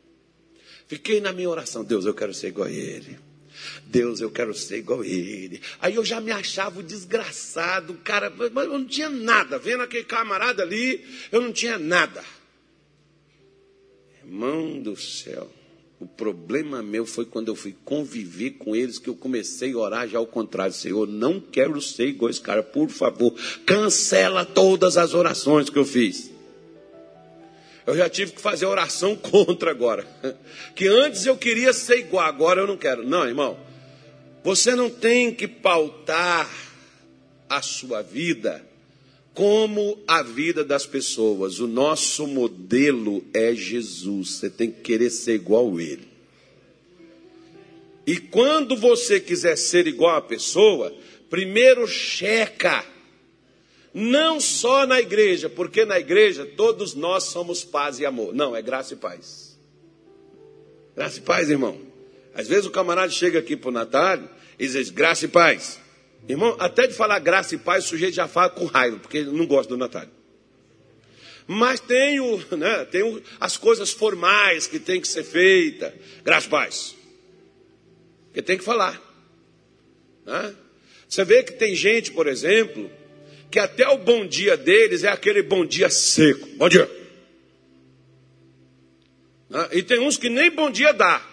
Fiquei 0.88 1.20
na 1.20 1.32
minha 1.32 1.50
oração, 1.50 1.84
Deus, 1.84 2.06
eu 2.06 2.14
quero 2.14 2.34
ser 2.34 2.48
igual 2.48 2.68
a 2.68 2.72
ele. 2.72 3.18
Deus, 3.86 4.20
eu 4.20 4.30
quero 4.30 4.54
ser 4.54 4.78
igual 4.78 5.02
a 5.02 5.08
ele. 5.08 5.62
Aí 5.80 5.96
eu 5.96 6.06
já 6.06 6.20
me 6.20 6.32
achava 6.32 6.84
desgraçado, 6.84 7.94
cara, 8.04 8.30
mas 8.30 8.66
eu 8.66 8.78
não 8.78 8.86
tinha 8.86 9.10
nada. 9.10 9.58
Vendo 9.58 9.84
aquele 9.84 10.04
camarada 10.04 10.62
ali, 10.62 11.04
eu 11.32 11.42
não 11.42 11.52
tinha 11.52 11.80
nada. 11.80 12.24
Irmão 14.24 14.82
do 14.82 14.96
céu. 14.96 15.52
O 16.00 16.06
problema 16.06 16.84
meu 16.84 17.06
foi 17.06 17.26
quando 17.26 17.48
eu 17.48 17.56
fui 17.56 17.76
conviver 17.86 18.52
com 18.52 18.76
eles 18.76 19.00
que 19.00 19.10
eu 19.10 19.16
comecei 19.16 19.72
a 19.72 19.78
orar 19.78 20.08
já 20.08 20.18
ao 20.18 20.28
contrário. 20.28 20.74
Senhor, 20.74 21.08
não 21.08 21.40
quero 21.40 21.82
ser 21.82 22.08
igual 22.08 22.30
esse 22.30 22.42
cara, 22.42 22.62
por 22.62 22.90
favor. 22.90 23.34
Cancela 23.66 24.44
todas 24.44 24.98
as 24.98 25.14
orações 25.14 25.70
que 25.70 25.80
eu 25.80 25.86
fiz. 25.86 26.32
Eu 27.88 27.96
já 27.96 28.10
tive 28.10 28.34
que 28.34 28.42
fazer 28.42 28.66
oração 28.66 29.16
contra 29.18 29.72
agora. 29.72 30.06
Que 30.76 30.88
antes 30.88 31.26
eu 31.26 31.38
queria 31.38 31.72
ser 31.72 32.00
igual, 32.00 32.26
agora 32.26 32.62
eu 32.62 32.68
não 32.68 32.78
quero. 32.78 33.08
Não, 33.08 33.26
irmão. 33.26 33.58
Você 34.44 34.76
não 34.76 34.90
tem 34.90 35.34
que 35.34 35.48
pautar 35.48 36.50
a 37.50 37.62
sua 37.62 38.02
vida 38.02 38.64
como 39.36 40.02
a 40.08 40.24
vida 40.24 40.64
das 40.64 40.88
pessoas. 40.88 41.60
O 41.60 41.68
nosso 41.68 42.26
modelo 42.26 43.24
é 43.34 43.54
Jesus. 43.54 44.30
Você 44.30 44.50
tem 44.50 44.72
que 44.72 44.82
querer 44.82 45.10
ser 45.12 45.36
igual 45.36 45.76
a 45.76 45.84
ele. 45.84 46.08
E 48.08 48.18
quando 48.18 48.78
você 48.78 49.20
quiser 49.20 49.58
ser 49.58 49.88
igual 49.88 50.16
a 50.16 50.22
pessoa, 50.22 50.96
primeiro 51.30 51.86
checa. 51.86 52.86
Não 53.94 54.40
só 54.40 54.88
na 54.88 55.00
igreja, 55.00 55.50
porque 55.50 55.86
na 55.86 56.00
igreja 56.00 56.46
todos 56.46 56.94
nós 56.94 57.26
somos 57.26 57.64
paz 57.64 58.00
e 58.00 58.06
amor. 58.06 58.34
Não, 58.34 58.56
é 58.56 58.62
graça 58.62 58.94
e 58.94 58.98
paz. 58.98 59.58
Graça 60.96 61.20
e 61.20 61.22
paz, 61.22 61.50
irmão. 61.50 61.80
Às 62.34 62.48
vezes 62.48 62.66
o 62.66 62.72
camarada 62.72 63.12
chega 63.12 63.40
aqui 63.40 63.56
para 63.58 63.70
o 63.70 63.74
Natal 63.74 64.20
e 64.58 64.68
diz 64.68 64.90
graça 64.90 65.26
e 65.26 65.28
paz. 65.28 65.80
Irmão, 66.28 66.56
até 66.60 66.88
de 66.88 66.94
falar 66.94 67.20
graça 67.20 67.54
e 67.54 67.58
paz, 67.58 67.86
o 67.86 67.88
sujeito 67.88 68.16
já 68.16 68.28
fala 68.28 68.50
com 68.50 68.66
raiva, 68.66 68.98
porque 68.98 69.20
ele 69.20 69.32
não 69.32 69.46
gosta 69.46 69.70
do 69.70 69.78
Natal. 69.78 70.06
Mas 71.48 71.80
tem, 71.80 72.20
o, 72.20 72.38
né, 72.56 72.86
tem 72.86 73.04
o, 73.04 73.22
as 73.40 73.56
coisas 73.56 73.92
formais 73.92 74.66
que 74.66 74.80
tem 74.80 75.00
que 75.00 75.08
ser 75.08 75.24
feita. 75.24 75.94
Graça 76.24 76.48
e 76.48 76.50
paz. 76.50 76.96
Que 78.34 78.42
tem 78.42 78.58
que 78.58 78.64
falar. 78.64 79.00
Né? 80.26 80.56
Você 81.08 81.24
vê 81.24 81.44
que 81.44 81.54
tem 81.54 81.76
gente, 81.76 82.12
por 82.12 82.26
exemplo, 82.26 82.90
que 83.52 83.60
até 83.60 83.88
o 83.88 84.00
bom 84.00 84.26
dia 84.26 84.58
deles 84.58 85.04
é 85.04 85.10
aquele 85.10 85.44
bom 85.44 85.64
dia 85.64 85.90
seco. 85.90 86.48
Bom 86.58 86.68
dia. 86.68 86.90
Né? 89.48 89.70
E 89.74 89.84
tem 89.84 90.00
uns 90.00 90.18
que 90.18 90.30
nem 90.30 90.50
bom 90.50 90.72
dia 90.72 90.92
dá. 90.92 91.24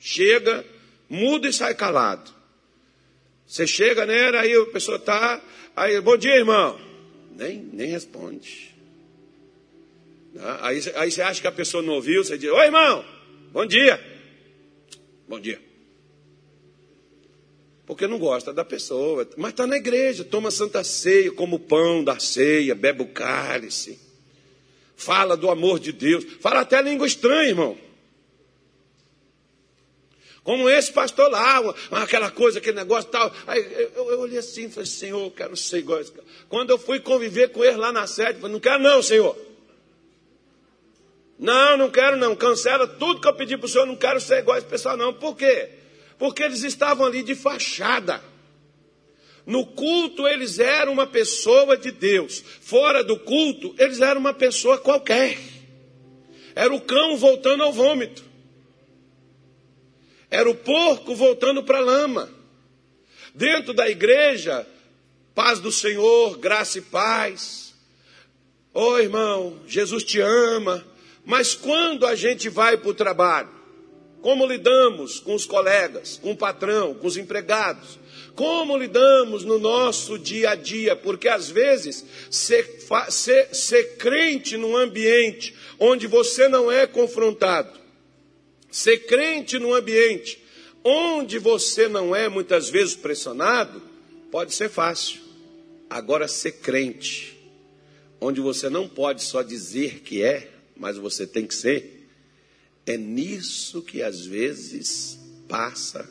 Chega, 0.00 0.64
muda 1.08 1.48
e 1.48 1.52
sai 1.52 1.76
calado. 1.76 2.37
Você 3.48 3.66
chega, 3.66 4.04
né? 4.04 4.28
Aí 4.38 4.54
a 4.54 4.66
pessoa 4.66 4.98
tá, 4.98 5.42
aí, 5.74 5.98
bom 6.02 6.18
dia, 6.18 6.36
irmão. 6.36 6.78
Nem, 7.34 7.56
nem 7.72 7.88
responde. 7.88 8.76
Né? 10.34 10.58
Aí, 10.60 10.82
aí 10.96 11.10
você 11.10 11.22
acha 11.22 11.40
que 11.40 11.46
a 11.46 11.52
pessoa 11.52 11.82
não 11.82 11.94
ouviu, 11.94 12.22
você 12.22 12.36
diz, 12.36 12.50
oi 12.50 12.66
irmão, 12.66 13.02
bom 13.50 13.64
dia. 13.64 13.98
Bom 15.26 15.40
dia. 15.40 15.58
Porque 17.86 18.06
não 18.06 18.18
gosta 18.18 18.52
da 18.52 18.66
pessoa. 18.66 19.26
Mas 19.38 19.52
está 19.52 19.66
na 19.66 19.78
igreja, 19.78 20.24
toma 20.24 20.50
santa 20.50 20.84
ceia, 20.84 21.32
como 21.32 21.56
o 21.56 21.60
pão 21.60 22.04
da 22.04 22.18
ceia, 22.18 22.74
bebe 22.74 23.02
o 23.02 23.08
cálice. 23.08 23.98
Fala 24.94 25.38
do 25.38 25.48
amor 25.48 25.80
de 25.80 25.90
Deus. 25.90 26.22
Fala 26.38 26.60
até 26.60 26.82
língua 26.82 27.06
estranha, 27.06 27.48
irmão. 27.48 27.78
Como 30.48 30.66
esse 30.66 30.90
pastor 30.90 31.30
lá, 31.30 31.62
aquela 31.90 32.30
coisa, 32.30 32.58
aquele 32.58 32.78
negócio 32.78 33.10
tal. 33.10 33.30
Aí 33.46 33.60
eu, 33.94 34.10
eu 34.12 34.20
olhei 34.20 34.38
assim 34.38 34.64
e 34.64 34.70
falei, 34.70 34.86
Senhor, 34.86 35.22
eu 35.22 35.30
quero 35.30 35.54
ser 35.54 35.76
igual 35.76 35.98
a 35.98 36.00
esse 36.00 36.10
cara. 36.10 36.26
Quando 36.48 36.70
eu 36.70 36.78
fui 36.78 37.00
conviver 37.00 37.48
com 37.48 37.62
ele 37.62 37.76
lá 37.76 37.92
na 37.92 38.06
sede, 38.06 38.36
eu 38.36 38.40
falei, 38.40 38.52
não 38.54 38.58
quero 38.58 38.82
não, 38.82 39.02
Senhor. 39.02 39.36
Não, 41.38 41.76
não 41.76 41.90
quero 41.90 42.16
não. 42.16 42.34
Cancela 42.34 42.86
tudo 42.86 43.20
que 43.20 43.28
eu 43.28 43.34
pedi 43.34 43.58
para 43.58 43.66
o 43.66 43.68
Senhor, 43.68 43.84
não 43.84 43.94
quero 43.94 44.18
ser 44.22 44.38
igual 44.38 44.54
a 44.54 44.58
esse 44.58 44.66
pessoal 44.66 44.96
não. 44.96 45.12
Por 45.12 45.36
quê? 45.36 45.68
Porque 46.18 46.42
eles 46.42 46.62
estavam 46.62 47.04
ali 47.04 47.22
de 47.22 47.34
fachada. 47.34 48.18
No 49.44 49.66
culto 49.66 50.26
eles 50.26 50.58
eram 50.58 50.94
uma 50.94 51.06
pessoa 51.06 51.76
de 51.76 51.90
Deus. 51.90 52.42
Fora 52.62 53.04
do 53.04 53.18
culto, 53.18 53.74
eles 53.78 54.00
eram 54.00 54.18
uma 54.18 54.32
pessoa 54.32 54.78
qualquer. 54.78 55.36
Era 56.54 56.72
o 56.72 56.80
cão 56.80 57.18
voltando 57.18 57.62
ao 57.62 57.70
vômito. 57.70 58.27
Era 60.30 60.48
o 60.48 60.54
porco 60.54 61.14
voltando 61.14 61.62
para 61.62 61.78
a 61.78 61.82
lama. 61.82 62.28
Dentro 63.34 63.72
da 63.72 63.88
igreja, 63.88 64.66
paz 65.34 65.60
do 65.60 65.70
Senhor, 65.72 66.36
graça 66.38 66.78
e 66.78 66.82
paz. 66.82 67.74
Ô 68.74 68.90
oh, 68.90 68.98
irmão, 68.98 69.58
Jesus 69.66 70.04
te 70.04 70.20
ama. 70.20 70.84
Mas 71.24 71.54
quando 71.54 72.06
a 72.06 72.14
gente 72.14 72.48
vai 72.48 72.76
para 72.76 72.88
o 72.88 72.94
trabalho, 72.94 73.48
como 74.20 74.46
lidamos 74.46 75.20
com 75.20 75.34
os 75.34 75.46
colegas, 75.46 76.18
com 76.20 76.32
o 76.32 76.36
patrão, 76.36 76.94
com 76.94 77.06
os 77.06 77.16
empregados? 77.16 77.98
Como 78.34 78.76
lidamos 78.76 79.44
no 79.44 79.58
nosso 79.58 80.18
dia 80.18 80.50
a 80.50 80.54
dia? 80.54 80.94
Porque 80.96 81.28
às 81.28 81.50
vezes 81.50 82.04
ser, 82.30 82.80
ser, 83.10 83.54
ser 83.54 83.96
crente 83.96 84.56
num 84.56 84.76
ambiente 84.76 85.54
onde 85.78 86.06
você 86.06 86.48
não 86.48 86.70
é 86.70 86.86
confrontado, 86.86 87.78
Ser 88.70 89.06
crente 89.06 89.58
num 89.58 89.74
ambiente 89.74 90.38
onde 90.84 91.38
você 91.38 91.88
não 91.88 92.14
é 92.14 92.28
muitas 92.28 92.70
vezes 92.70 92.94
pressionado, 92.94 93.82
pode 94.30 94.54
ser 94.54 94.70
fácil. 94.70 95.20
Agora, 95.90 96.28
ser 96.28 96.52
crente, 96.52 97.38
onde 98.20 98.40
você 98.40 98.68
não 98.68 98.88
pode 98.88 99.22
só 99.22 99.42
dizer 99.42 100.00
que 100.00 100.22
é, 100.22 100.50
mas 100.76 100.96
você 100.96 101.26
tem 101.26 101.46
que 101.46 101.54
ser, 101.54 102.08
é 102.86 102.96
nisso 102.96 103.82
que 103.82 104.02
às 104.02 104.24
vezes 104.24 105.18
passa 105.46 106.08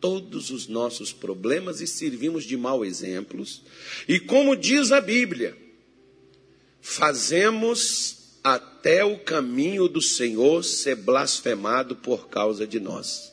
todos 0.00 0.50
os 0.50 0.66
nossos 0.66 1.12
problemas 1.12 1.80
e 1.80 1.86
servimos 1.86 2.44
de 2.44 2.56
mau 2.56 2.84
exemplos. 2.84 3.62
E 4.08 4.18
como 4.18 4.56
diz 4.56 4.92
a 4.92 5.00
Bíblia, 5.00 5.56
fazemos 6.80 8.38
até 8.80 9.04
o 9.04 9.18
caminho 9.18 9.88
do 9.88 10.00
Senhor 10.00 10.64
ser 10.64 10.96
blasfemado 10.96 11.94
por 11.94 12.28
causa 12.28 12.66
de 12.66 12.80
nós. 12.80 13.30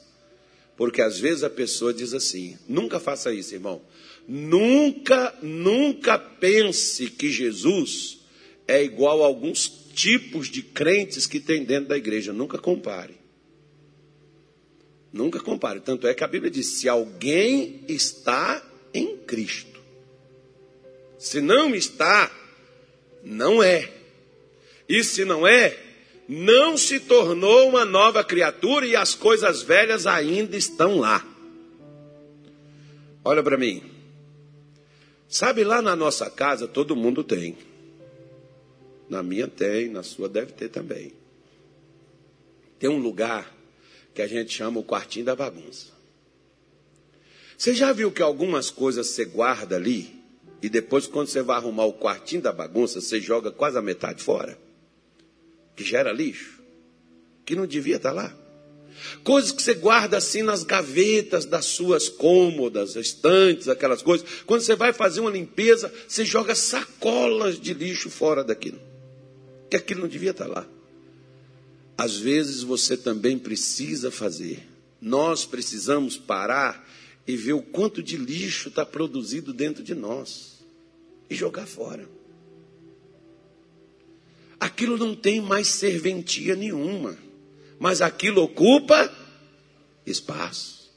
Porque 0.76 1.02
às 1.02 1.18
vezes 1.18 1.42
a 1.42 1.50
pessoa 1.50 1.94
diz 1.94 2.14
assim: 2.14 2.58
nunca 2.68 3.00
faça 3.00 3.34
isso, 3.34 3.56
irmão. 3.56 3.82
Nunca, 4.28 5.34
nunca 5.42 6.20
pense 6.20 7.10
que 7.10 7.32
Jesus 7.32 8.20
é 8.68 8.84
igual 8.84 9.24
a 9.24 9.26
alguns 9.26 9.70
tipos 9.94 10.50
de 10.50 10.62
crentes 10.62 11.26
que 11.26 11.40
tem 11.40 11.64
dentro 11.64 11.90
da 11.90 11.98
igreja. 11.98 12.34
Nunca 12.34 12.58
compare. 12.58 13.16
Nunca 15.14 15.40
compare. 15.40 15.80
Tanto 15.80 16.08
é 16.08 16.14
que 16.14 16.26
a 16.26 16.28
Bíblia 16.28 16.52
diz: 16.52 16.68
se 16.68 16.90
alguém 16.90 17.86
está 17.88 18.62
em 18.94 19.16
Cristo, 19.16 19.80
se 21.18 21.40
não 21.40 21.74
está, 21.74 22.30
não 23.24 23.64
é. 23.64 23.97
E 24.88 25.04
se 25.04 25.26
não 25.26 25.46
é, 25.46 25.78
não 26.28 26.78
se 26.78 27.00
tornou 27.00 27.70
uma 27.70 27.86
nova 27.86 28.24
criatura 28.24 28.86
e 28.86 28.96
as 28.96 29.16
coisas 29.16 29.62
velhas 29.62 30.06
ainda 30.08 30.56
estão 30.56 31.00
lá. 31.00 31.26
Olha 33.24 33.44
para 33.44 33.58
mim. 33.58 33.84
Sabe, 35.28 35.64
lá 35.64 35.82
na 35.82 35.96
nossa 35.96 36.30
casa 36.30 36.68
todo 36.68 36.96
mundo 36.96 37.24
tem. 37.24 37.58
Na 39.10 39.22
minha 39.22 39.48
tem, 39.48 39.90
na 39.90 40.04
sua 40.04 40.28
deve 40.28 40.54
ter 40.54 40.70
também. 40.70 41.14
tem 42.80 42.90
um 42.90 43.00
lugar 43.00 43.56
que 44.14 44.22
a 44.22 44.28
gente 44.28 44.54
chama 44.54 44.80
o 44.80 44.84
quartinho 44.84 45.26
da 45.26 45.36
bagunça. 45.36 45.88
Você 47.58 47.74
já 47.74 47.92
viu 47.92 48.12
que 48.12 48.22
algumas 48.22 48.70
coisas 48.70 49.08
você 49.08 49.26
guarda 49.26 49.76
ali 49.76 50.18
e 50.62 50.70
depois, 50.70 51.06
quando 51.06 51.28
você 51.28 51.42
vai 51.42 51.58
arrumar 51.58 51.86
o 51.86 51.94
quartinho 51.94 52.42
da 52.42 52.52
bagunça, 52.52 53.00
você 53.00 53.20
joga 53.22 53.52
quase 53.52 53.78
a 53.78 53.82
metade 53.82 54.24
fora? 54.24 54.58
Que 55.78 55.84
gera 55.84 56.12
lixo? 56.12 56.60
Que 57.46 57.56
não 57.56 57.68
devia 57.68 57.98
estar 57.98 58.12
lá? 58.12 58.36
Coisas 59.24 59.52
que 59.52 59.62
você 59.62 59.76
guarda 59.76 60.18
assim 60.18 60.42
nas 60.42 60.64
gavetas 60.64 61.46
das 61.46 61.66
suas 61.66 62.10
cômodas, 62.10 62.96
estantes, 62.96 63.70
aquelas 63.70 64.02
coisas. 64.02 64.28
Quando 64.48 64.62
você 64.62 64.76
vai 64.76 64.92
fazer 64.92 65.20
uma 65.20 65.30
limpeza, 65.30 65.94
você 66.08 66.26
joga 66.26 66.56
sacolas 66.56 67.60
de 67.60 67.76
lixo 67.76 68.10
fora 68.10 68.44
daquilo. 68.44 68.82
Que 69.70 69.78
aquilo 69.78 70.02
não 70.02 70.08
devia 70.08 70.32
estar 70.32 70.48
lá. 70.48 70.68
Às 71.96 72.18
vezes 72.18 72.64
você 72.64 72.98
também 72.98 73.38
precisa 73.38 74.10
fazer. 74.10 74.68
Nós 75.00 75.46
precisamos 75.46 76.18
parar 76.18 76.90
e 77.28 77.38
ver 77.38 77.54
o 77.54 77.62
quanto 77.62 78.02
de 78.02 78.18
lixo 78.18 78.70
está 78.70 78.84
produzido 78.84 79.54
dentro 79.54 79.84
de 79.84 79.94
nós 79.94 80.58
e 81.30 81.36
jogar 81.36 81.68
fora. 81.68 82.17
Aquilo 84.60 84.98
não 84.98 85.16
tem 85.16 85.42
mais 85.42 85.68
serventia 85.68 86.56
nenhuma 86.56 87.18
mas 87.80 88.02
aquilo 88.02 88.42
ocupa 88.42 89.12
espaço. 90.06 90.92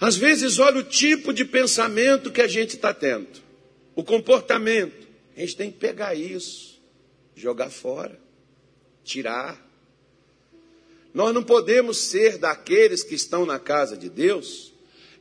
Às 0.00 0.16
vezes, 0.16 0.58
olha 0.58 0.80
o 0.80 0.84
tipo 0.84 1.32
de 1.32 1.44
pensamento 1.44 2.30
que 2.30 2.40
a 2.40 2.48
gente 2.48 2.76
está 2.76 2.94
tendo, 2.94 3.28
o 3.94 4.02
comportamento. 4.02 5.08
A 5.36 5.40
gente 5.40 5.56
tem 5.56 5.70
que 5.70 5.78
pegar 5.78 6.14
isso, 6.14 6.80
jogar 7.34 7.70
fora, 7.70 8.18
tirar. 9.04 9.60
Nós 11.12 11.34
não 11.34 11.42
podemos 11.42 11.98
ser 11.98 12.38
daqueles 12.38 13.02
que 13.02 13.14
estão 13.14 13.44
na 13.44 13.58
casa 13.58 13.96
de 13.96 14.08
Deus 14.08 14.72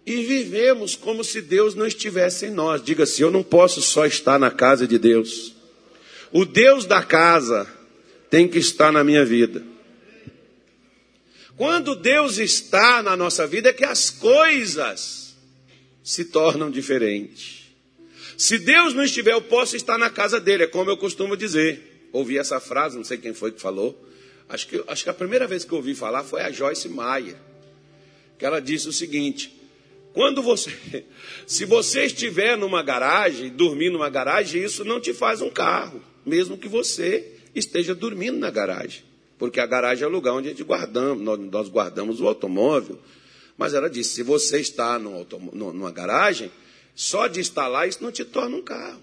e 0.06 0.24
vivemos 0.24 0.96
como 0.96 1.24
se 1.24 1.42
Deus 1.42 1.76
não 1.76 1.86
estivesse 1.86 2.46
em 2.46 2.52
nós. 2.52 2.82
Diga 2.82 3.04
assim: 3.04 3.24
eu 3.24 3.32
não 3.32 3.44
posso 3.44 3.82
só 3.82 4.06
estar 4.06 4.40
na 4.40 4.52
casa 4.52 4.88
de 4.88 4.98
Deus. 4.98 5.59
O 6.32 6.46
Deus 6.46 6.86
da 6.86 7.04
casa 7.04 7.68
tem 8.30 8.48
que 8.48 8.60
estar 8.60 8.92
na 8.92 9.04
minha 9.04 9.26
vida. 9.26 9.64
Quando 11.58 11.96
Deus 11.96 12.38
está 12.38 13.04
na 13.04 13.18
nossa 13.18 13.46
vida, 13.46 13.70
é 13.70 13.74
que 13.74 13.84
as 13.84 14.10
coisas 14.10 15.36
se 16.04 16.26
tornam 16.26 16.72
diferentes. 16.72 17.66
Se 18.38 18.58
Deus 18.58 18.94
não 18.94 19.04
estiver, 19.04 19.34
eu 19.34 19.42
posso 19.42 19.76
estar 19.76 19.98
na 19.98 20.10
casa 20.10 20.40
dele, 20.40 20.64
é 20.64 20.68
como 20.68 20.90
eu 20.90 20.96
costumo 20.96 21.36
dizer. 21.36 22.08
Ouvi 22.14 22.38
essa 22.38 22.60
frase, 22.60 22.96
não 22.96 23.04
sei 23.04 23.18
quem 23.18 23.34
foi 23.34 23.52
que 23.52 23.60
falou. 23.60 24.08
Acho 24.48 24.68
que, 24.68 24.84
acho 24.88 25.04
que 25.04 25.10
a 25.10 25.14
primeira 25.14 25.46
vez 25.46 25.66
que 25.66 25.72
eu 25.72 25.78
ouvi 25.78 25.94
falar 25.94 26.24
foi 26.24 26.42
a 26.42 26.50
Joyce 26.50 26.88
Maia. 26.88 27.36
Que 28.38 28.46
ela 28.46 28.62
disse 28.62 28.88
o 28.88 28.94
seguinte: 28.94 29.54
quando 30.14 30.42
você, 30.42 30.72
se 31.46 31.66
você 31.66 32.06
estiver 32.06 32.58
numa 32.58 32.82
garagem, 32.82 33.50
dormir 33.50 33.90
numa 33.90 34.10
garagem, 34.10 34.64
isso 34.64 34.86
não 34.86 35.00
te 35.00 35.14
faz 35.14 35.42
um 35.42 35.50
carro, 35.50 36.02
mesmo 36.30 36.58
que 36.58 36.68
você 36.68 37.34
esteja 37.54 37.94
dormindo 37.94 38.38
na 38.38 38.50
garagem. 38.50 39.04
Porque 39.38 39.60
a 39.60 39.66
garagem 39.66 40.04
é 40.04 40.08
o 40.08 40.12
lugar 40.12 40.34
onde 40.34 40.48
a 40.48 40.52
gente 40.52 40.64
guardamos, 40.64 41.24
nós, 41.52 41.68
guardamos 41.68 42.22
o 42.22 42.28
automóvel. 42.28 43.00
Mas 43.58 43.74
ela 43.74 43.90
disse: 43.90 44.16
se 44.16 44.24
você 44.24 44.60
está 44.60 45.00
numa 45.00 45.92
garagem, 45.92 46.52
só 46.96 47.28
de 47.28 47.40
estar 47.40 47.68
lá, 47.68 47.88
isso 47.88 48.04
não 48.04 48.12
te 48.12 48.24
torna 48.24 48.56
um 48.56 48.62
carro. 48.62 49.02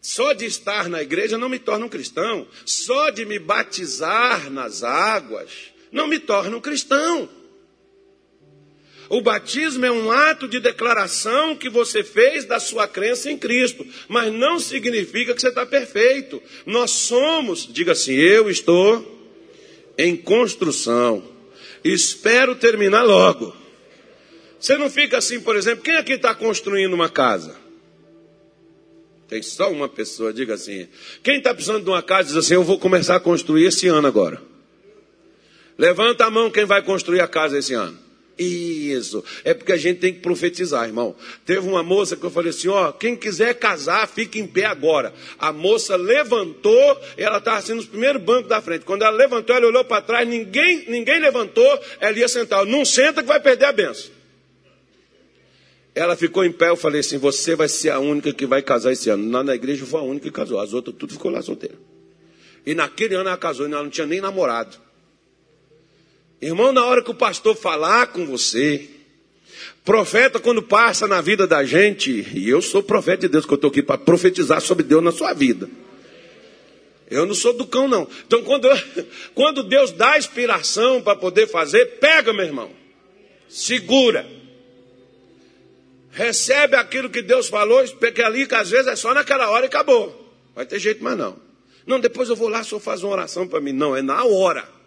Só 0.00 0.32
de 0.32 0.44
estar 0.44 0.88
na 0.88 1.02
igreja 1.02 1.38
não 1.38 1.48
me 1.48 1.58
torna 1.58 1.86
um 1.86 1.88
cristão. 1.88 2.46
Só 2.64 3.10
de 3.10 3.24
me 3.24 3.38
batizar 3.38 4.50
nas 4.50 4.82
águas 4.82 5.72
não 5.92 6.08
me 6.08 6.18
torna 6.18 6.56
um 6.56 6.60
cristão. 6.60 7.28
O 9.12 9.20
batismo 9.20 9.84
é 9.84 9.92
um 9.92 10.10
ato 10.10 10.48
de 10.48 10.58
declaração 10.58 11.54
que 11.54 11.68
você 11.68 12.02
fez 12.02 12.46
da 12.46 12.58
sua 12.58 12.88
crença 12.88 13.30
em 13.30 13.36
Cristo, 13.36 13.86
mas 14.08 14.32
não 14.32 14.58
significa 14.58 15.34
que 15.34 15.40
você 15.42 15.50
está 15.50 15.66
perfeito. 15.66 16.42
Nós 16.64 16.92
somos, 16.92 17.70
diga 17.70 17.92
assim, 17.92 18.14
eu 18.14 18.48
estou 18.48 19.06
em 19.98 20.16
construção, 20.16 21.22
espero 21.84 22.54
terminar 22.54 23.02
logo. 23.02 23.54
Você 24.58 24.78
não 24.78 24.88
fica 24.88 25.18
assim, 25.18 25.40
por 25.40 25.56
exemplo, 25.56 25.84
quem 25.84 25.96
aqui 25.96 26.14
está 26.14 26.34
construindo 26.34 26.94
uma 26.94 27.10
casa? 27.10 27.54
Tem 29.28 29.42
só 29.42 29.70
uma 29.70 29.90
pessoa, 29.90 30.32
diga 30.32 30.54
assim. 30.54 30.88
Quem 31.22 31.36
está 31.36 31.52
precisando 31.52 31.84
de 31.84 31.90
uma 31.90 32.02
casa 32.02 32.28
diz 32.28 32.36
assim: 32.38 32.54
Eu 32.54 32.64
vou 32.64 32.78
começar 32.78 33.16
a 33.16 33.20
construir 33.20 33.66
esse 33.66 33.88
ano 33.88 34.08
agora. 34.08 34.40
Levanta 35.76 36.24
a 36.24 36.30
mão 36.30 36.50
quem 36.50 36.64
vai 36.64 36.80
construir 36.80 37.20
a 37.20 37.28
casa 37.28 37.58
esse 37.58 37.74
ano. 37.74 38.01
Isso. 38.38 39.22
É 39.44 39.52
porque 39.52 39.72
a 39.72 39.76
gente 39.76 40.00
tem 40.00 40.12
que 40.12 40.20
profetizar, 40.20 40.86
irmão. 40.86 41.14
Teve 41.44 41.68
uma 41.68 41.82
moça 41.82 42.16
que 42.16 42.24
eu 42.24 42.30
falei 42.30 42.50
assim: 42.50 42.68
ó, 42.68 42.90
quem 42.90 43.14
quiser 43.14 43.54
casar, 43.54 44.08
fique 44.08 44.38
em 44.38 44.46
pé 44.46 44.64
agora. 44.64 45.12
A 45.38 45.52
moça 45.52 45.96
levantou, 45.96 47.00
ela 47.16 47.38
estava 47.38 47.58
assim 47.58 47.74
nos 47.74 47.86
primeiros 47.86 48.22
bancos 48.22 48.48
da 48.48 48.60
frente. 48.60 48.84
Quando 48.84 49.02
ela 49.02 49.16
levantou, 49.16 49.54
ela 49.54 49.66
olhou 49.66 49.84
para 49.84 50.02
trás, 50.02 50.26
ninguém, 50.26 50.84
ninguém 50.88 51.20
levantou, 51.20 51.80
ela 52.00 52.18
ia 52.18 52.28
sentar. 52.28 52.64
Não 52.64 52.84
senta 52.84 53.22
que 53.22 53.28
vai 53.28 53.40
perder 53.40 53.66
a 53.66 53.72
benção. 53.72 54.10
Ela 55.94 56.16
ficou 56.16 56.42
em 56.42 56.50
pé, 56.50 56.70
eu 56.70 56.76
falei 56.76 57.00
assim: 57.00 57.18
você 57.18 57.54
vai 57.54 57.68
ser 57.68 57.90
a 57.90 57.98
única 57.98 58.32
que 58.32 58.46
vai 58.46 58.62
casar 58.62 58.92
esse 58.92 59.10
ano. 59.10 59.30
Lá 59.30 59.44
na 59.44 59.54
igreja 59.54 59.84
foi 59.84 60.00
a 60.00 60.04
única 60.04 60.24
que 60.24 60.32
casou, 60.32 60.58
as 60.58 60.72
outras 60.72 60.96
tudo 60.96 61.12
ficou 61.12 61.30
lá 61.30 61.42
solteira. 61.42 61.76
E 62.64 62.74
naquele 62.74 63.14
ano 63.14 63.28
ela 63.28 63.36
casou, 63.36 63.66
ela 63.66 63.82
não 63.82 63.90
tinha 63.90 64.06
nem 64.06 64.20
namorado. 64.20 64.76
Irmão, 66.42 66.72
na 66.72 66.84
hora 66.84 67.04
que 67.04 67.10
o 67.12 67.14
pastor 67.14 67.54
falar 67.54 68.08
com 68.08 68.26
você, 68.26 68.90
profeta, 69.84 70.40
quando 70.40 70.60
passa 70.60 71.06
na 71.06 71.20
vida 71.20 71.46
da 71.46 71.64
gente, 71.64 72.28
e 72.34 72.48
eu 72.48 72.60
sou 72.60 72.82
profeta 72.82 73.22
de 73.22 73.28
Deus, 73.28 73.46
que 73.46 73.52
eu 73.52 73.54
estou 73.54 73.70
aqui 73.70 73.80
para 73.80 73.96
profetizar 73.96 74.60
sobre 74.60 74.82
Deus 74.82 75.04
na 75.04 75.12
sua 75.12 75.32
vida. 75.32 75.70
Eu 77.08 77.26
não 77.26 77.34
sou 77.34 77.52
do 77.52 77.64
cão, 77.64 77.86
não. 77.86 78.08
Então, 78.26 78.42
quando, 78.42 78.68
quando 79.36 79.62
Deus 79.62 79.92
dá 79.92 80.18
inspiração 80.18 81.00
para 81.00 81.14
poder 81.14 81.46
fazer, 81.46 81.98
pega, 82.00 82.32
meu 82.32 82.44
irmão. 82.44 82.70
Segura. 83.48 84.26
Recebe 86.10 86.74
aquilo 86.74 87.08
que 87.08 87.22
Deus 87.22 87.48
falou, 87.48 87.86
porque 88.00 88.20
ali 88.20 88.48
que 88.48 88.54
às 88.56 88.68
vezes 88.68 88.88
é 88.88 88.96
só 88.96 89.14
naquela 89.14 89.48
hora 89.48 89.66
e 89.66 89.68
acabou. 89.68 90.34
Vai 90.56 90.66
ter 90.66 90.80
jeito 90.80 91.04
mais 91.04 91.16
não. 91.16 91.36
Não, 91.86 92.00
depois 92.00 92.28
eu 92.28 92.34
vou 92.34 92.48
lá, 92.48 92.64
só 92.64 92.80
faz 92.80 93.04
uma 93.04 93.12
oração 93.12 93.46
para 93.46 93.60
mim. 93.60 93.72
Não, 93.72 93.94
é 93.94 94.02
na 94.02 94.24
hora. 94.24 94.81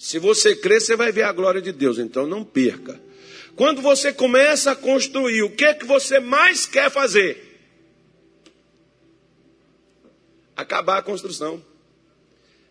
Se 0.00 0.18
você 0.18 0.56
crer, 0.56 0.80
você 0.80 0.96
vai 0.96 1.12
ver 1.12 1.24
a 1.24 1.32
glória 1.32 1.60
de 1.60 1.72
Deus, 1.72 1.98
então 1.98 2.26
não 2.26 2.42
perca. 2.42 2.98
Quando 3.54 3.82
você 3.82 4.10
começa 4.10 4.70
a 4.70 4.74
construir, 4.74 5.42
o 5.42 5.50
que 5.50 5.62
é 5.62 5.74
que 5.74 5.84
você 5.84 6.18
mais 6.18 6.64
quer 6.64 6.90
fazer? 6.90 7.60
Acabar 10.56 10.96
a 10.96 11.02
construção. 11.02 11.62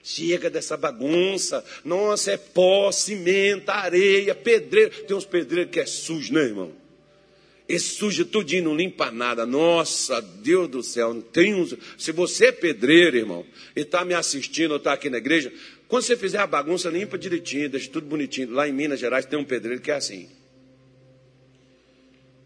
Chega 0.01 0.49
dessa 0.49 0.75
bagunça. 0.75 1.63
Nossa, 1.85 2.31
é 2.31 2.37
pó, 2.37 2.91
cimento, 2.91 3.69
areia, 3.69 4.33
pedreiro. 4.33 4.89
Tem 5.03 5.15
uns 5.15 5.25
pedreiros 5.25 5.71
que 5.71 5.79
é 5.79 5.85
sujo, 5.85 6.33
né, 6.33 6.41
irmão? 6.41 6.71
Esse 7.67 7.89
suja 7.89 8.25
tudinho, 8.25 8.63
não 8.63 8.75
limpa 8.75 9.11
nada. 9.11 9.45
Nossa, 9.45 10.19
Deus 10.19 10.67
do 10.67 10.81
céu. 10.81 11.21
Tem 11.31 11.53
uns... 11.53 11.75
Se 11.95 12.11
você 12.11 12.47
é 12.47 12.51
pedreiro, 12.51 13.17
irmão, 13.17 13.45
e 13.75 13.81
está 13.81 14.03
me 14.03 14.15
assistindo 14.15 14.71
ou 14.71 14.77
está 14.77 14.93
aqui 14.93 15.11
na 15.11 15.19
igreja, 15.19 15.53
quando 15.89 16.03
você 16.03 16.15
fizer 16.15 16.37
a 16.37 16.45
bagunça, 16.45 16.87
limpa 16.87 17.17
direitinho, 17.17 17.67
deixa 17.67 17.89
tudo 17.89 18.05
bonitinho. 18.05 18.51
Lá 18.51 18.69
em 18.69 18.71
Minas 18.71 18.99
Gerais 18.99 19.25
tem 19.25 19.39
um 19.39 19.43
pedreiro 19.43 19.81
que 19.81 19.89
é 19.89 19.95
assim. 19.95 20.29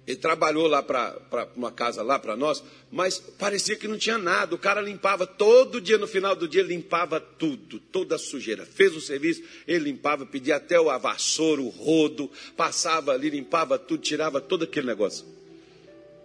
Ele 0.07 0.15
trabalhou 0.15 0.65
lá 0.65 0.81
para 0.81 1.49
uma 1.53 1.69
casa 1.69 2.01
lá 2.01 2.17
para 2.17 2.37
nós, 2.37 2.63
mas 2.89 3.19
parecia 3.19 3.75
que 3.75 3.85
não 3.85 3.97
tinha 3.97 4.17
nada. 4.17 4.55
O 4.55 4.57
cara 4.57 4.79
limpava 4.79 5.27
todo 5.27 5.81
dia, 5.81 5.97
no 5.97 6.07
final 6.07 6.37
do 6.37 6.47
dia, 6.47 6.63
limpava 6.63 7.19
tudo, 7.19 7.79
toda 7.79 8.15
a 8.15 8.17
sujeira. 8.17 8.65
Fez 8.65 8.95
o 8.95 9.01
serviço, 9.01 9.43
ele 9.67 9.91
limpava, 9.91 10.25
pedia 10.25 10.55
até 10.55 10.79
o 10.79 10.97
vassoura, 10.97 11.61
o 11.61 11.67
rodo, 11.67 12.31
passava 12.55 13.11
ali, 13.11 13.29
limpava 13.29 13.77
tudo, 13.77 14.01
tirava 14.01 14.39
todo 14.39 14.63
aquele 14.63 14.87
negócio. 14.87 15.25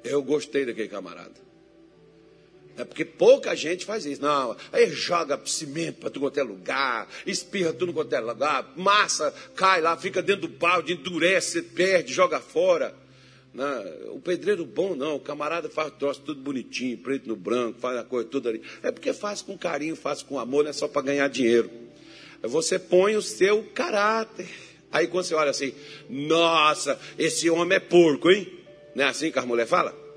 Eu 0.04 0.22
gostei 0.22 0.64
daquele 0.64 0.88
camarada. 0.88 1.47
É 2.78 2.84
porque 2.84 3.04
pouca 3.04 3.56
gente 3.56 3.84
faz 3.84 4.06
isso. 4.06 4.22
Não, 4.22 4.56
aí 4.72 4.88
joga 4.90 5.38
cimento 5.44 5.98
para 5.98 6.10
tudo 6.10 6.22
quanto 6.22 6.38
é 6.38 6.42
lugar, 6.44 7.08
espirra 7.26 7.72
tudo 7.72 7.92
quanto 7.92 8.12
é 8.14 8.20
lugar, 8.20 8.72
massa 8.76 9.34
cai 9.56 9.80
lá, 9.80 9.96
fica 9.96 10.22
dentro 10.22 10.42
do 10.42 10.48
balde, 10.48 10.92
endurece, 10.92 11.60
perde, 11.60 12.14
joga 12.14 12.38
fora. 12.38 12.94
Não, 13.52 14.14
o 14.14 14.20
pedreiro 14.20 14.64
bom 14.64 14.94
não, 14.94 15.16
o 15.16 15.20
camarada 15.20 15.68
faz 15.68 15.88
o 15.88 15.96
troço 15.96 16.20
tudo 16.20 16.40
bonitinho, 16.40 16.96
preto 16.98 17.28
no 17.28 17.34
branco, 17.34 17.80
faz 17.80 17.98
a 17.98 18.04
coisa 18.04 18.28
toda 18.28 18.48
ali. 18.48 18.62
É 18.80 18.92
porque 18.92 19.12
faz 19.12 19.42
com 19.42 19.58
carinho, 19.58 19.96
faz 19.96 20.22
com 20.22 20.38
amor, 20.38 20.62
não 20.62 20.70
é 20.70 20.72
só 20.72 20.86
para 20.86 21.02
ganhar 21.02 21.28
dinheiro. 21.28 21.68
Você 22.42 22.78
põe 22.78 23.16
o 23.16 23.22
seu 23.22 23.64
caráter. 23.74 24.48
Aí 24.92 25.08
quando 25.08 25.24
você 25.24 25.34
olha 25.34 25.50
assim, 25.50 25.74
nossa, 26.08 26.98
esse 27.18 27.50
homem 27.50 27.76
é 27.76 27.80
porco, 27.80 28.30
hein? 28.30 28.46
Não 28.94 29.04
é 29.04 29.08
assim 29.08 29.32
que 29.32 29.38
a 29.40 29.44
mulher 29.44 29.66
fala? 29.66 30.07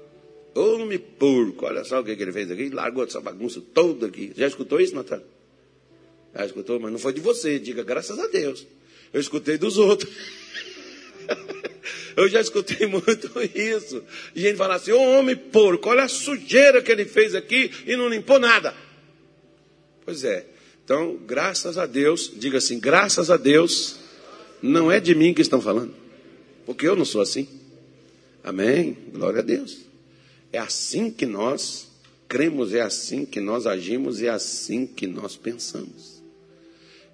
Homem 0.53 0.99
porco, 0.99 1.65
olha 1.65 1.83
só 1.83 2.01
o 2.01 2.03
que, 2.03 2.15
que 2.15 2.21
ele 2.21 2.31
fez 2.31 2.51
aqui, 2.51 2.69
largou 2.69 3.03
essa 3.03 3.21
bagunça 3.21 3.61
toda 3.73 4.07
aqui. 4.07 4.33
Já 4.35 4.47
escutou 4.47 4.81
isso, 4.81 4.93
Natália? 4.93 5.25
Já 6.35 6.45
escutou? 6.45 6.79
Mas 6.79 6.91
não 6.91 6.99
foi 6.99 7.13
de 7.13 7.21
você, 7.21 7.57
diga 7.57 7.83
graças 7.83 8.19
a 8.19 8.27
Deus. 8.27 8.67
Eu 9.13 9.21
escutei 9.21 9.57
dos 9.57 9.77
outros. 9.77 10.11
Eu 12.15 12.27
já 12.27 12.41
escutei 12.41 12.87
muito 12.87 13.31
isso. 13.55 14.03
E 14.35 14.41
gente 14.41 14.57
fala 14.57 14.75
assim: 14.75 14.91
Ô 14.91 15.01
homem 15.17 15.35
porco, 15.35 15.89
olha 15.89 16.03
a 16.03 16.09
sujeira 16.09 16.81
que 16.81 16.91
ele 16.91 17.05
fez 17.05 17.33
aqui 17.33 17.71
e 17.85 17.95
não 17.95 18.09
limpou 18.09 18.37
nada. 18.37 18.75
Pois 20.03 20.23
é. 20.23 20.45
Então, 20.83 21.17
graças 21.25 21.77
a 21.77 21.85
Deus, 21.85 22.31
diga 22.35 22.57
assim: 22.57 22.79
graças 22.79 23.31
a 23.31 23.37
Deus, 23.37 23.97
não 24.61 24.91
é 24.91 24.99
de 24.99 25.15
mim 25.15 25.33
que 25.33 25.41
estão 25.41 25.61
falando. 25.61 25.93
Porque 26.65 26.87
eu 26.87 26.95
não 26.95 27.05
sou 27.05 27.21
assim. 27.21 27.47
Amém? 28.43 28.97
Glória 29.13 29.39
a 29.39 29.43
Deus. 29.43 29.90
É 30.51 30.59
assim 30.59 31.09
que 31.09 31.25
nós 31.25 31.89
cremos, 32.27 32.73
é 32.73 32.81
assim 32.81 33.25
que 33.25 33.39
nós 33.39 33.67
agimos, 33.67 34.21
é 34.21 34.29
assim 34.29 34.85
que 34.85 35.07
nós 35.07 35.35
pensamos. 35.35 36.21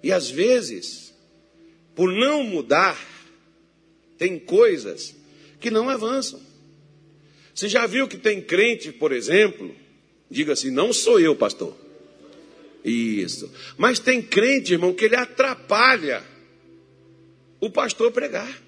E 0.02 0.12
às 0.12 0.30
vezes, 0.30 1.12
por 1.94 2.12
não 2.12 2.42
mudar, 2.44 2.98
tem 4.16 4.38
coisas 4.38 5.14
que 5.60 5.70
não 5.70 5.88
avançam. 5.88 6.40
Você 7.54 7.68
já 7.68 7.86
viu 7.86 8.06
que 8.06 8.16
tem 8.16 8.40
crente, 8.40 8.92
por 8.92 9.10
exemplo, 9.10 9.74
diga 10.30 10.52
assim: 10.52 10.70
não 10.70 10.92
sou 10.92 11.18
eu, 11.18 11.34
pastor. 11.34 11.76
Isso. 12.84 13.52
Mas 13.76 13.98
tem 13.98 14.22
crente, 14.22 14.72
irmão, 14.72 14.94
que 14.94 15.04
ele 15.04 15.16
atrapalha 15.16 16.22
o 17.60 17.68
pastor 17.68 18.12
pregar. 18.12 18.67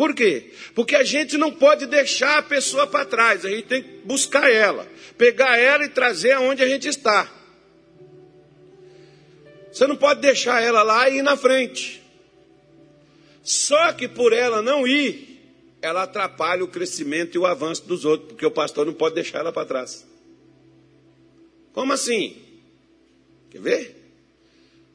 Por 0.00 0.14
quê? 0.14 0.52
Porque 0.74 0.96
a 0.96 1.04
gente 1.04 1.36
não 1.36 1.52
pode 1.52 1.84
deixar 1.84 2.38
a 2.38 2.42
pessoa 2.42 2.86
para 2.86 3.04
trás, 3.04 3.44
a 3.44 3.50
gente 3.50 3.64
tem 3.64 3.82
que 3.82 3.98
buscar 4.02 4.50
ela, 4.50 4.88
pegar 5.18 5.58
ela 5.58 5.84
e 5.84 5.90
trazer 5.90 6.32
aonde 6.32 6.62
a 6.62 6.66
gente 6.66 6.88
está. 6.88 7.30
Você 9.70 9.86
não 9.86 9.96
pode 9.96 10.22
deixar 10.22 10.62
ela 10.62 10.82
lá 10.82 11.06
e 11.10 11.18
ir 11.18 11.22
na 11.22 11.36
frente. 11.36 12.02
Só 13.42 13.92
que 13.92 14.08
por 14.08 14.32
ela 14.32 14.62
não 14.62 14.88
ir, 14.88 15.38
ela 15.82 16.04
atrapalha 16.04 16.64
o 16.64 16.68
crescimento 16.68 17.34
e 17.34 17.38
o 17.38 17.44
avanço 17.44 17.86
dos 17.86 18.06
outros, 18.06 18.30
porque 18.30 18.46
o 18.46 18.50
pastor 18.50 18.86
não 18.86 18.94
pode 18.94 19.16
deixar 19.16 19.40
ela 19.40 19.52
para 19.52 19.66
trás. 19.66 20.06
Como 21.74 21.92
assim? 21.92 22.38
Quer 23.50 23.60
ver? 23.60 23.96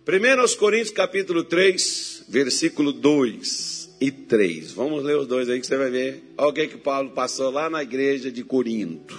1 0.07 0.57
Coríntios 0.57 0.89
capítulo 0.89 1.43
3, 1.43 2.25
versículo 2.27 2.91
2 2.91 3.74
e 3.99 4.11
3. 4.11 4.71
Vamos 4.71 5.03
ler 5.03 5.17
os 5.17 5.27
dois 5.27 5.49
aí 5.49 5.59
que 5.59 5.67
você 5.67 5.77
vai 5.77 5.89
ver. 5.89 6.23
Olha 6.37 6.49
o 6.49 6.53
que, 6.53 6.67
que 6.67 6.77
Paulo 6.77 7.11
passou 7.11 7.51
lá 7.51 7.69
na 7.69 7.81
igreja 7.83 8.31
de 8.31 8.43
Corinto. 8.43 9.17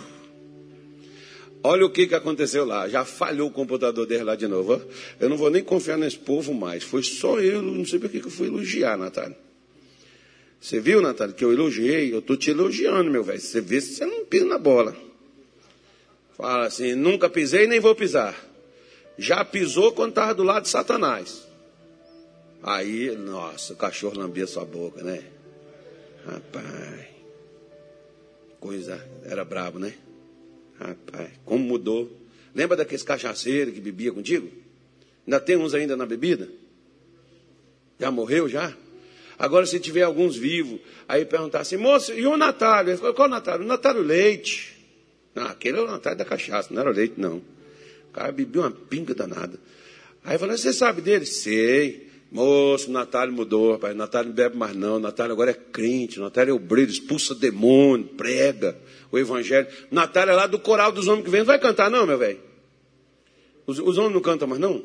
Olha 1.63 1.85
o 1.85 1.91
que, 1.91 2.07
que 2.07 2.15
aconteceu 2.15 2.65
lá. 2.65 2.89
Já 2.89 3.05
falhou 3.05 3.49
o 3.49 3.53
computador 3.53 4.07
dele 4.07 4.25
lá 4.25 4.37
de 4.37 4.47
novo. 4.47 4.81
Eu 5.19 5.29
não 5.29 5.37
vou 5.37 5.51
nem 5.51 5.65
confiar 5.65 5.99
nesse 5.99 6.19
povo 6.19 6.55
mais. 6.55 6.85
Foi 6.85 7.03
só 7.03 7.41
eu, 7.41 7.61
não 7.61 7.85
sei 7.85 7.99
por 7.99 8.09
que 8.09 8.19
eu 8.19 8.31
fui 8.31 8.47
elogiar, 8.47 8.97
Natália. 8.97 9.37
Você 10.61 10.81
viu, 10.81 11.01
Natália, 11.01 11.35
que 11.35 11.45
eu 11.45 11.53
elogiei? 11.53 12.13
Eu 12.13 12.21
estou 12.21 12.37
te 12.37 12.51
elogiando, 12.51 13.11
meu 13.11 13.25
velho. 13.25 13.41
Você 13.41 13.61
vê 13.61 13.81
se 13.81 13.95
você 13.95 14.07
não 14.07 14.25
pisa 14.25 14.45
na 14.45 14.59
bola. 14.59 14.97
Fala 16.37 16.67
assim, 16.67 16.95
nunca 16.95 17.29
pisei 17.29 17.67
nem 17.67 17.81
vou 17.81 17.95
pisar. 17.95 18.37
Já 19.19 19.45
pisou 19.45 19.93
quando 19.93 20.11
estava 20.11 20.35
do 20.35 20.43
lado 20.43 20.65
de 20.65 20.69
Satanás. 20.69 21.46
Aí, 22.67 23.17
nossa, 23.17 23.75
o 23.75 23.77
cachorro 23.77 24.19
lambia 24.19 24.45
sua 24.45 24.65
boca, 24.65 25.01
né? 25.01 25.23
Rapaz, 26.27 27.07
coisa, 28.59 29.09
era 29.25 29.45
brabo, 29.45 29.79
né? 29.79 29.95
Rapaz, 30.77 31.31
como 31.45 31.63
mudou. 31.63 32.11
Lembra 32.53 32.77
daqueles 32.77 33.05
cachaceiros 33.05 33.73
que 33.73 33.81
bebia 33.81 34.11
contigo? 34.11 34.51
Ainda 35.25 35.39
tem 35.39 35.57
uns 35.57 35.75
ainda 35.75 35.97
na 35.97 36.05
bebida? 36.05 36.49
Já 38.01 38.11
morreu 38.11 38.49
já? 38.49 38.77
Agora, 39.39 39.65
se 39.65 39.79
tiver 39.79 40.03
alguns 40.03 40.35
vivos, 40.35 40.81
aí 41.07 41.25
perguntar 41.25 41.61
assim, 41.61 41.77
moço, 41.77 42.13
e 42.15 42.27
o 42.27 42.37
Natália? 42.37 42.91
Ele 42.91 42.99
falou, 42.99 43.15
qual 43.15 43.29
o 43.29 43.31
Natália? 43.31 43.65
O 43.65 43.69
Natália 43.69 44.03
Leite. 44.03 44.77
Não, 45.37 45.47
aquele 45.47 45.79
era 45.79 45.87
o 45.87 45.91
Natália 45.91 46.19
da 46.19 46.25
cachaça, 46.25 46.75
não 46.75 46.81
era 46.81 46.91
o 46.91 46.93
leite, 46.93 47.15
não. 47.17 47.37
O 48.09 48.13
cara 48.13 48.33
bebia 48.33 48.63
uma 48.63 48.73
pinga 48.73 49.15
danada. 49.15 49.57
Aí 50.25 50.37
falou, 50.37 50.59
você 50.59 50.73
sabe 50.73 51.01
dele? 51.01 51.27
Sei. 51.27 52.06
Moço, 52.31 52.91
Natália 52.91 53.33
mudou. 53.33 53.79
O 53.79 53.95
Natália 53.95 54.29
não 54.29 54.35
bebe 54.35 54.57
mais, 54.57 54.75
não. 54.75 54.99
Natália 54.99 55.33
agora 55.33 55.51
é 55.51 55.55
crente. 55.55 56.19
Natália 56.19 56.51
é 56.51 56.55
obreiro, 56.55 56.91
expulsa 56.91 57.35
demônio, 57.35 58.07
prega 58.17 58.77
o 59.11 59.19
evangelho. 59.19 59.67
Natália 59.91 60.33
é 60.33 60.35
lá 60.35 60.47
do 60.47 60.59
coral 60.59 60.93
dos 60.93 61.07
homens 61.09 61.25
que 61.25 61.31
vem. 61.31 61.41
Não 61.41 61.47
vai 61.47 61.59
cantar, 61.59 61.91
não, 61.91 62.07
meu 62.07 62.19
velho? 62.19 62.41
Os, 63.67 63.79
os, 63.79 63.99
homens 63.99 64.15
não 64.15 64.21
cantam 64.21 64.49
mais, 64.49 64.61
não? 64.61 64.85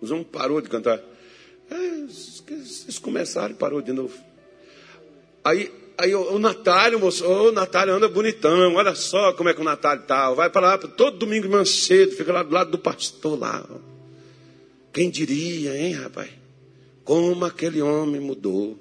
Os 0.00 0.10
homens 0.10 0.26
parou 0.30 0.60
de 0.60 0.68
cantar. 0.68 1.00
É, 1.70 1.74
eles 1.74 2.98
começaram 3.00 3.54
e 3.54 3.56
parou 3.56 3.80
de 3.80 3.92
novo. 3.92 4.14
Aí 5.44 5.70
Aí 5.98 6.14
o, 6.14 6.34
o 6.34 6.38
Natália, 6.38 6.98
moço, 6.98 7.24
o 7.24 7.52
Natália 7.52 7.94
anda 7.94 8.08
bonitão, 8.08 8.74
olha 8.74 8.94
só 8.94 9.32
como 9.34 9.48
é 9.48 9.54
que 9.54 9.60
o 9.60 9.64
Natália 9.64 10.02
tá. 10.02 10.32
Vai 10.32 10.50
para 10.50 10.66
lá, 10.66 10.78
todo 10.78 11.18
domingo 11.18 11.42
de 11.42 11.48
manhã 11.48 11.64
cedo, 11.64 12.12
fica 12.16 12.32
lá 12.32 12.42
do 12.42 12.52
lado 12.52 12.70
do 12.70 12.78
pastor 12.78 13.38
lá. 13.38 13.64
Quem 14.92 15.10
diria, 15.10 15.76
hein, 15.76 15.92
rapaz? 15.92 16.41
Como 17.04 17.44
aquele 17.44 17.82
homem 17.82 18.20
mudou. 18.20 18.78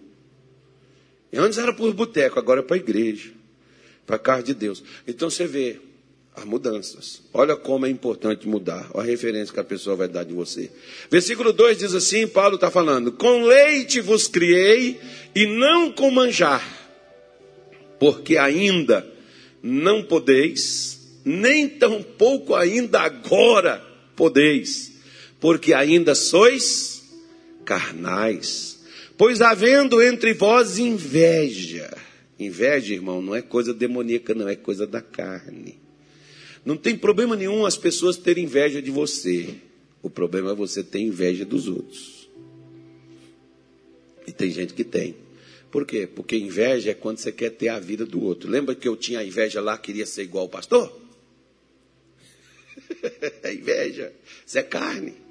E 1.31 1.37
antes 1.37 1.57
era 1.57 1.73
por 1.73 1.93
boteco, 1.93 2.37
agora 2.37 2.59
é 2.59 2.63
para 2.63 2.75
a 2.75 2.79
igreja, 2.79 3.31
para 4.05 4.17
a 4.17 4.19
casa 4.19 4.43
de 4.43 4.53
Deus. 4.53 4.83
Então 5.07 5.29
você 5.29 5.47
vê 5.47 5.79
as 6.35 6.43
mudanças. 6.43 7.21
Olha 7.33 7.55
como 7.55 7.85
é 7.85 7.89
importante 7.89 8.47
mudar. 8.47 8.89
Olha 8.93 9.07
a 9.07 9.09
referência 9.09 9.53
que 9.53 9.59
a 9.59 9.63
pessoa 9.63 9.95
vai 9.95 10.07
dar 10.07 10.23
de 10.23 10.33
você. 10.33 10.69
Versículo 11.09 11.53
2 11.53 11.77
diz 11.77 11.95
assim: 11.95 12.27
Paulo 12.27 12.55
está 12.55 12.69
falando: 12.69 13.11
Com 13.13 13.43
leite 13.43 14.01
vos 14.01 14.27
criei 14.27 14.99
e 15.33 15.45
não 15.45 15.91
com 15.91 16.11
manjar 16.11 16.81
porque 18.01 18.35
ainda 18.35 19.07
não 19.61 20.01
podeis, 20.01 21.19
nem 21.23 21.69
tampouco 21.69 22.55
ainda 22.55 22.99
agora 22.99 23.79
podeis, 24.15 24.93
porque 25.39 25.71
ainda 25.71 26.15
sois 26.15 26.90
carnais. 27.71 28.81
Pois 29.17 29.39
havendo 29.39 30.01
entre 30.01 30.33
vós 30.33 30.77
inveja, 30.77 31.95
inveja, 32.37 32.93
irmão, 32.93 33.21
não 33.21 33.33
é 33.33 33.41
coisa 33.41 33.73
demoníaca, 33.73 34.35
não 34.35 34.49
é 34.49 34.57
coisa 34.57 34.85
da 34.85 35.01
carne. 35.01 35.79
Não 36.65 36.75
tem 36.75 36.97
problema 36.97 37.33
nenhum 37.33 37.65
as 37.65 37.77
pessoas 37.77 38.17
terem 38.17 38.43
inveja 38.43 38.81
de 38.81 38.91
você. 38.91 39.55
O 40.03 40.09
problema 40.09 40.51
é 40.51 40.55
você 40.55 40.83
ter 40.83 40.99
inveja 40.99 41.45
dos 41.45 41.69
outros. 41.69 42.29
E 44.27 44.33
tem 44.33 44.51
gente 44.51 44.73
que 44.73 44.83
tem. 44.83 45.15
Por 45.71 45.85
quê? 45.85 46.05
Porque 46.05 46.35
inveja 46.35 46.91
é 46.91 46.93
quando 46.93 47.19
você 47.19 47.31
quer 47.31 47.51
ter 47.51 47.69
a 47.69 47.79
vida 47.79 48.05
do 48.05 48.21
outro. 48.21 48.49
Lembra 48.49 48.75
que 48.75 48.87
eu 48.87 48.97
tinha 48.97 49.23
inveja 49.23 49.61
lá, 49.61 49.77
queria 49.77 50.05
ser 50.05 50.23
igual 50.23 50.43
ao 50.43 50.49
pastor? 50.49 50.91
é 53.43 53.53
inveja. 53.53 54.11
Isso 54.45 54.59
é 54.59 54.63
carne. 54.63 55.30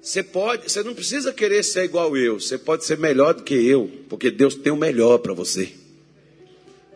Você 0.00 0.22
pode, 0.22 0.70
você 0.70 0.82
não 0.82 0.94
precisa 0.94 1.32
querer 1.32 1.62
ser 1.62 1.84
igual 1.84 2.16
eu, 2.16 2.40
você 2.40 2.56
pode 2.56 2.84
ser 2.84 2.98
melhor 2.98 3.34
do 3.34 3.42
que 3.42 3.54
eu, 3.54 3.90
porque 4.08 4.30
Deus 4.30 4.54
tem 4.54 4.72
o 4.72 4.76
melhor 4.76 5.18
para 5.18 5.34
você. 5.34 5.70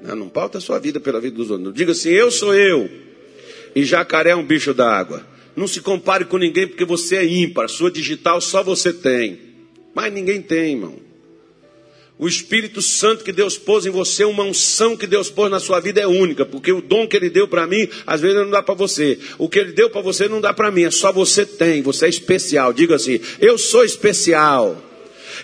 Não, 0.00 0.16
não 0.16 0.28
pauta 0.28 0.58
a 0.58 0.60
sua 0.60 0.78
vida 0.78 0.98
pela 0.98 1.20
vida 1.20 1.36
dos 1.36 1.50
outros. 1.50 1.66
Não 1.66 1.72
diga 1.72 1.92
assim, 1.92 2.10
eu 2.10 2.30
sou 2.30 2.54
eu. 2.54 2.90
E 3.74 3.84
jacaré 3.84 4.30
é 4.30 4.36
um 4.36 4.44
bicho 4.44 4.74
da 4.74 4.90
água. 4.90 5.26
Não 5.54 5.66
se 5.66 5.80
compare 5.80 6.24
com 6.24 6.38
ninguém 6.38 6.66
porque 6.66 6.84
você 6.84 7.16
é 7.16 7.26
ímpar. 7.26 7.68
Sua 7.68 7.90
digital 7.90 8.40
só 8.40 8.62
você 8.62 8.92
tem. 8.92 9.38
Mas 9.94 10.12
ninguém 10.12 10.40
tem, 10.40 10.72
irmão. 10.72 10.96
O 12.22 12.28
Espírito 12.28 12.80
Santo 12.80 13.24
que 13.24 13.32
Deus 13.32 13.58
pôs 13.58 13.84
em 13.84 13.90
você, 13.90 14.24
uma 14.24 14.44
unção 14.44 14.96
que 14.96 15.08
Deus 15.08 15.28
pôs 15.28 15.50
na 15.50 15.58
sua 15.58 15.80
vida 15.80 16.00
é 16.00 16.06
única, 16.06 16.46
porque 16.46 16.70
o 16.70 16.80
dom 16.80 17.04
que 17.04 17.16
Ele 17.16 17.28
deu 17.28 17.48
para 17.48 17.66
mim, 17.66 17.88
às 18.06 18.20
vezes 18.20 18.36
não 18.36 18.48
dá 18.48 18.62
para 18.62 18.76
você. 18.76 19.18
O 19.38 19.48
que 19.48 19.58
Ele 19.58 19.72
deu 19.72 19.90
para 19.90 20.02
você 20.02 20.28
não 20.28 20.40
dá 20.40 20.52
para 20.52 20.70
mim, 20.70 20.84
é 20.84 20.90
só 20.92 21.10
você 21.10 21.44
tem, 21.44 21.82
você 21.82 22.06
é 22.06 22.08
especial. 22.08 22.72
Diga 22.72 22.94
assim: 22.94 23.18
Eu 23.40 23.58
sou 23.58 23.84
especial. 23.84 24.91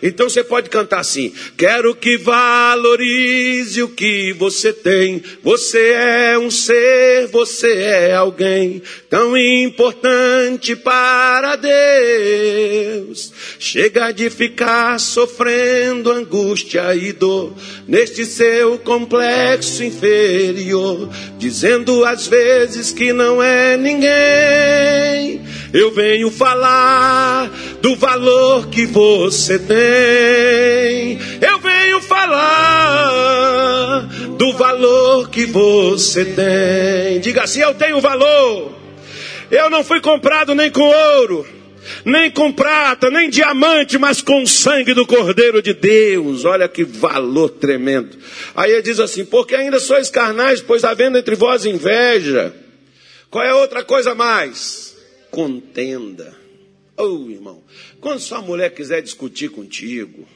Então 0.03 0.29
você 0.29 0.45
pode 0.45 0.71
cantar 0.71 1.01
assim: 1.01 1.33
Quero 1.57 1.95
que 1.95 2.17
valorize 2.17 3.83
o 3.83 3.89
que 3.89 4.33
você 4.33 4.73
tem. 4.73 5.23
Você 5.43 5.91
é 5.91 6.39
um 6.39 6.51
ser, 6.51 7.27
você 7.29 7.73
é 7.73 8.15
alguém 8.15 8.83
tão 9.09 9.37
importante 9.37 10.77
para 10.77 11.57
Deus. 11.57 13.33
Chega 13.59 14.13
de 14.13 14.31
ficar 14.31 14.99
sofrendo 15.01 16.11
angústia 16.11 16.95
e 16.95 17.13
dor 17.13 17.55
neste 17.87 18.25
seu 18.25 18.79
complexo 18.79 19.83
inferior, 19.85 21.09
dizendo 21.39 22.05
às 22.05 22.27
vezes 22.27 22.93
que 22.93 23.13
não 23.13 23.43
é 23.43 23.77
ninguém. 23.77 25.41
Eu 25.73 25.91
venho 25.91 26.31
falar 26.31 27.51
do 27.81 27.97
valor 27.97 28.69
que 28.69 28.87
você 28.87 29.59
tem. 29.59 31.19
Eu 31.41 31.59
venho 31.59 32.01
falar 32.03 34.03
do 34.37 34.53
valor 34.55 35.31
que 35.31 35.47
você 35.47 36.25
tem. 36.25 37.21
Diga 37.21 37.45
assim: 37.45 37.61
Eu 37.61 37.75
tenho 37.75 38.01
valor. 38.01 38.77
Eu 39.51 39.71
não 39.71 39.83
fui 39.83 40.01
comprado 40.01 40.55
nem 40.55 40.71
com 40.71 40.83
ouro, 40.83 41.47
nem 42.05 42.31
com 42.31 42.53
prata, 42.53 43.09
nem 43.09 43.31
diamante, 43.31 43.97
mas 43.97 44.21
com 44.21 44.43
o 44.43 44.47
sangue 44.47 44.93
do 44.93 45.07
Cordeiro 45.07 45.63
de 45.63 45.73
Deus. 45.73 46.45
Olha 46.45 46.69
que 46.69 46.85
valor 46.85 47.49
tremendo. 47.51 48.19
Aí 48.55 48.73
ele 48.73 48.83
diz 48.83 49.01
assim: 49.01 49.25
porque 49.25 49.55
ainda 49.55 49.81
sois 49.81 50.11
carnais, 50.11 50.61
pois 50.61 50.85
havendo 50.85 51.17
entre 51.17 51.35
vós 51.35 51.65
inveja. 51.65 52.53
Qual 53.31 53.45
é 53.45 53.55
outra 53.55 53.85
coisa 53.85 54.15
mais? 54.15 54.97
Contenda. 55.31 56.48
Oh, 57.01 57.31
irmão, 57.31 57.63
quando 58.01 58.19
sua 58.19 58.43
mulher 58.43 58.75
quiser 58.75 59.01
discutir 59.01 59.51
contigo, 59.51 60.27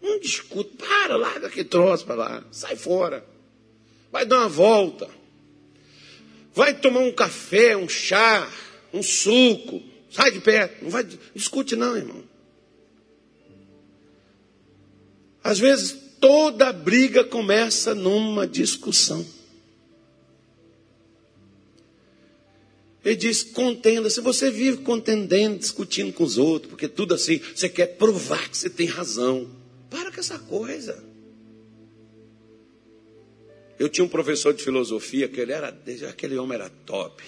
não 0.00 0.20
discute, 0.20 0.70
para, 0.76 1.16
larga 1.16 1.50
que 1.50 1.64
troço 1.64 2.06
para 2.06 2.14
lá, 2.14 2.44
sai 2.52 2.76
fora. 2.76 3.26
Vai 4.12 4.24
dar 4.24 4.38
uma 4.38 4.48
volta. 4.48 5.10
Vai 6.54 6.72
tomar 6.74 7.00
um 7.00 7.12
café, 7.12 7.76
um 7.76 7.88
chá, 7.88 8.48
um 8.92 9.02
suco. 9.02 9.82
Sai 10.08 10.30
de 10.30 10.40
perto. 10.40 10.84
Não 10.84 10.90
vai 10.90 11.04
discute 11.34 11.74
não, 11.74 11.96
irmão. 11.96 12.22
Às 15.42 15.58
vezes 15.58 15.96
toda 16.20 16.72
briga 16.72 17.24
começa 17.24 17.94
numa 17.94 18.46
discussão. 18.46 19.26
Ele 23.06 23.14
diz: 23.14 23.44
contenda. 23.44 24.10
Se 24.10 24.20
você 24.20 24.50
vive 24.50 24.78
contendendo, 24.78 25.60
discutindo 25.60 26.12
com 26.12 26.24
os 26.24 26.36
outros, 26.36 26.70
porque 26.70 26.88
tudo 26.88 27.14
assim, 27.14 27.40
você 27.54 27.68
quer 27.68 27.96
provar 27.96 28.50
que 28.50 28.58
você 28.58 28.68
tem 28.68 28.86
razão. 28.86 29.48
Para 29.88 30.10
com 30.10 30.18
essa 30.18 30.40
coisa. 30.40 31.04
Eu 33.78 33.88
tinha 33.88 34.04
um 34.04 34.08
professor 34.08 34.52
de 34.52 34.64
filosofia 34.64 35.28
que 35.28 35.38
ele 35.40 35.52
era, 35.52 35.68
aquele 36.08 36.36
homem 36.36 36.56
era 36.56 36.68
top. 36.68 37.22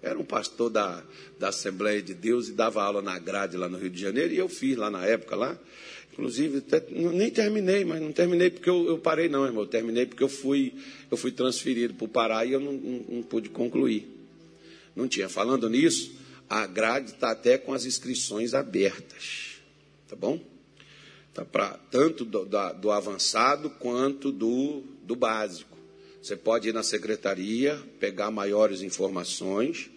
Era 0.00 0.16
um 0.16 0.24
pastor 0.24 0.70
da, 0.70 1.02
da 1.36 1.48
Assembleia 1.48 2.00
de 2.00 2.14
Deus 2.14 2.48
e 2.48 2.52
dava 2.52 2.82
aula 2.82 3.02
na 3.02 3.18
grade 3.18 3.56
lá 3.56 3.68
no 3.68 3.78
Rio 3.78 3.90
de 3.90 4.00
Janeiro, 4.00 4.32
e 4.32 4.38
eu 4.38 4.48
fiz 4.48 4.76
lá 4.76 4.88
na 4.88 5.04
época 5.04 5.34
lá. 5.34 5.58
Inclusive, 6.12 6.58
até, 6.58 6.84
nem 6.90 7.30
terminei, 7.30 7.84
mas 7.84 8.00
não 8.00 8.12
terminei 8.12 8.50
porque 8.50 8.68
eu, 8.70 8.86
eu, 8.86 8.98
parei, 8.98 9.28
não, 9.28 9.46
irmão. 9.46 9.62
Eu 9.64 9.68
terminei 9.68 10.06
porque 10.06 10.22
eu 10.22 10.28
fui, 10.28 10.74
eu 11.10 11.16
fui 11.16 11.32
transferido 11.32 11.94
para 11.94 12.04
o 12.04 12.08
Pará 12.08 12.44
e 12.44 12.52
eu 12.52 12.60
não, 12.60 12.72
não, 12.72 13.04
não 13.08 13.22
pude 13.22 13.48
concluir. 13.48 14.21
Não 14.94 15.08
tinha. 15.08 15.28
Falando 15.28 15.68
nisso, 15.68 16.12
a 16.48 16.66
grade 16.66 17.12
está 17.12 17.30
até 17.30 17.56
com 17.56 17.72
as 17.72 17.84
inscrições 17.84 18.54
abertas. 18.54 19.56
Tá 20.08 20.14
bom? 20.14 20.40
Tá 21.32 21.44
pra, 21.44 21.78
tanto 21.90 22.24
do, 22.24 22.44
do 22.80 22.90
avançado 22.90 23.70
quanto 23.70 24.30
do, 24.30 24.82
do 25.02 25.16
básico. 25.16 25.78
Você 26.22 26.36
pode 26.36 26.68
ir 26.68 26.72
na 26.72 26.82
secretaria, 26.82 27.80
pegar 27.98 28.30
maiores 28.30 28.82
informações 28.82 29.90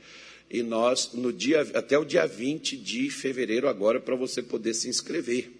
e 0.49 0.63
nós, 0.63 1.11
no 1.13 1.33
dia, 1.33 1.61
até 1.73 1.97
o 1.97 2.05
dia 2.05 2.25
20 2.25 2.77
de 2.77 3.09
fevereiro, 3.09 3.67
agora, 3.67 3.99
para 3.99 4.15
você 4.15 4.41
poder 4.41 4.73
se 4.73 4.87
inscrever 4.87 5.51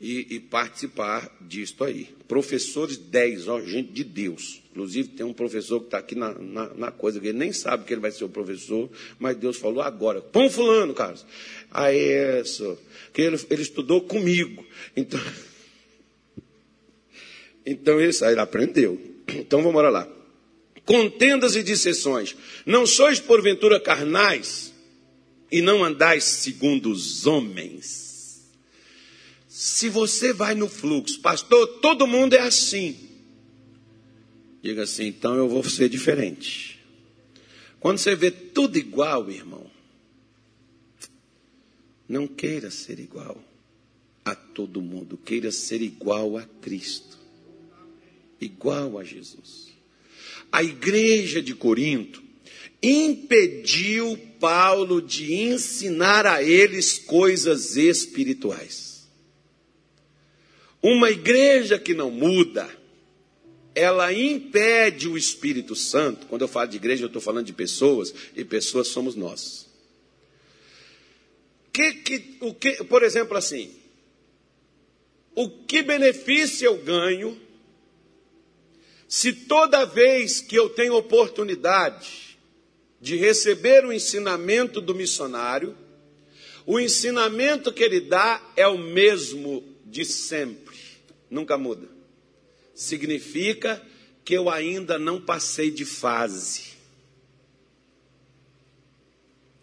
e, 0.00 0.36
e 0.36 0.40
participar 0.40 1.36
disto 1.40 1.84
aí. 1.84 2.08
Professores 2.26 2.96
10, 2.96 3.48
ó, 3.48 3.60
gente 3.60 3.92
de 3.92 4.04
Deus. 4.04 4.61
Inclusive, 4.72 5.10
tem 5.10 5.24
um 5.24 5.32
professor 5.32 5.78
que 5.80 5.86
está 5.86 5.98
aqui 5.98 6.14
na, 6.14 6.32
na, 6.32 6.74
na, 6.74 6.90
coisa, 6.90 7.20
que 7.20 7.28
ele 7.28 7.38
nem 7.38 7.52
sabe 7.52 7.84
que 7.84 7.92
ele 7.92 8.00
vai 8.00 8.10
ser 8.10 8.24
o 8.24 8.28
professor, 8.28 8.90
mas 9.18 9.36
Deus 9.36 9.56
falou 9.56 9.82
agora. 9.82 10.20
Põe 10.20 10.48
fulano, 10.48 10.94
Carlos. 10.94 11.24
Aí, 11.70 12.40
isso. 12.40 12.78
Que 13.12 13.22
ele, 13.22 13.38
ele 13.50 13.62
estudou 13.62 14.00
comigo. 14.00 14.66
Então, 14.96 15.20
então 17.64 18.00
ele, 18.00 18.16
ele 18.22 18.40
aprendeu. 18.40 19.00
Então 19.28 19.62
vamos 19.62 19.82
lá. 19.82 20.08
Contendas 20.84 21.54
e 21.54 21.62
dissessões. 21.62 22.34
Não 22.66 22.86
sois 22.86 23.20
porventura 23.20 23.78
carnais 23.78 24.72
e 25.50 25.60
não 25.60 25.84
andais 25.84 26.24
segundo 26.24 26.90
os 26.90 27.26
homens 27.26 28.12
se 29.52 29.90
você 29.90 30.32
vai 30.32 30.54
no 30.54 30.66
fluxo, 30.66 31.20
pastor, 31.20 31.66
todo 31.80 32.06
mundo 32.06 32.32
é 32.32 32.40
assim. 32.40 32.96
Diga 34.62 34.84
assim, 34.84 35.06
então 35.06 35.34
eu 35.34 35.48
vou 35.48 35.64
ser 35.64 35.88
diferente. 35.88 36.78
Quando 37.80 37.98
você 37.98 38.14
vê 38.14 38.30
tudo 38.30 38.78
igual, 38.78 39.28
irmão, 39.28 39.68
não 42.08 42.28
queira 42.28 42.70
ser 42.70 43.00
igual 43.00 43.42
a 44.24 44.36
todo 44.36 44.80
mundo, 44.80 45.16
queira 45.16 45.50
ser 45.50 45.82
igual 45.82 46.36
a 46.36 46.44
Cristo, 46.60 47.18
igual 48.40 48.98
a 48.98 49.04
Jesus. 49.04 49.72
A 50.52 50.62
igreja 50.62 51.42
de 51.42 51.54
Corinto 51.54 52.22
impediu 52.80 54.16
Paulo 54.38 55.02
de 55.02 55.34
ensinar 55.34 56.24
a 56.26 56.42
eles 56.42 56.98
coisas 56.98 57.76
espirituais. 57.76 59.08
Uma 60.80 61.10
igreja 61.10 61.78
que 61.78 61.94
não 61.94 62.10
muda, 62.10 62.68
ela 63.74 64.12
impede 64.12 65.08
o 65.08 65.16
Espírito 65.16 65.74
Santo. 65.74 66.26
Quando 66.26 66.42
eu 66.42 66.48
falo 66.48 66.68
de 66.68 66.76
igreja, 66.76 67.04
eu 67.04 67.06
estou 67.06 67.22
falando 67.22 67.46
de 67.46 67.52
pessoas, 67.52 68.14
e 68.36 68.44
pessoas 68.44 68.88
somos 68.88 69.14
nós. 69.14 69.66
Que, 71.72 71.94
que, 71.94 72.36
o 72.40 72.54
que, 72.54 72.84
por 72.84 73.02
exemplo, 73.02 73.36
assim, 73.36 73.74
o 75.34 75.48
que 75.48 75.82
benefício 75.82 76.66
eu 76.66 76.76
ganho 76.78 77.40
se 79.08 79.32
toda 79.32 79.84
vez 79.84 80.40
que 80.40 80.56
eu 80.56 80.70
tenho 80.70 80.94
oportunidade 80.94 82.38
de 83.00 83.16
receber 83.16 83.84
o 83.84 83.92
ensinamento 83.92 84.80
do 84.80 84.94
missionário, 84.94 85.76
o 86.64 86.78
ensinamento 86.78 87.72
que 87.72 87.82
ele 87.82 88.00
dá 88.00 88.40
é 88.56 88.66
o 88.66 88.78
mesmo 88.78 89.64
de 89.84 90.04
sempre? 90.04 90.72
nunca 91.32 91.56
muda. 91.56 91.88
Significa 92.82 93.80
que 94.24 94.34
eu 94.34 94.50
ainda 94.50 94.98
não 94.98 95.20
passei 95.20 95.70
de 95.70 95.84
fase. 95.84 96.72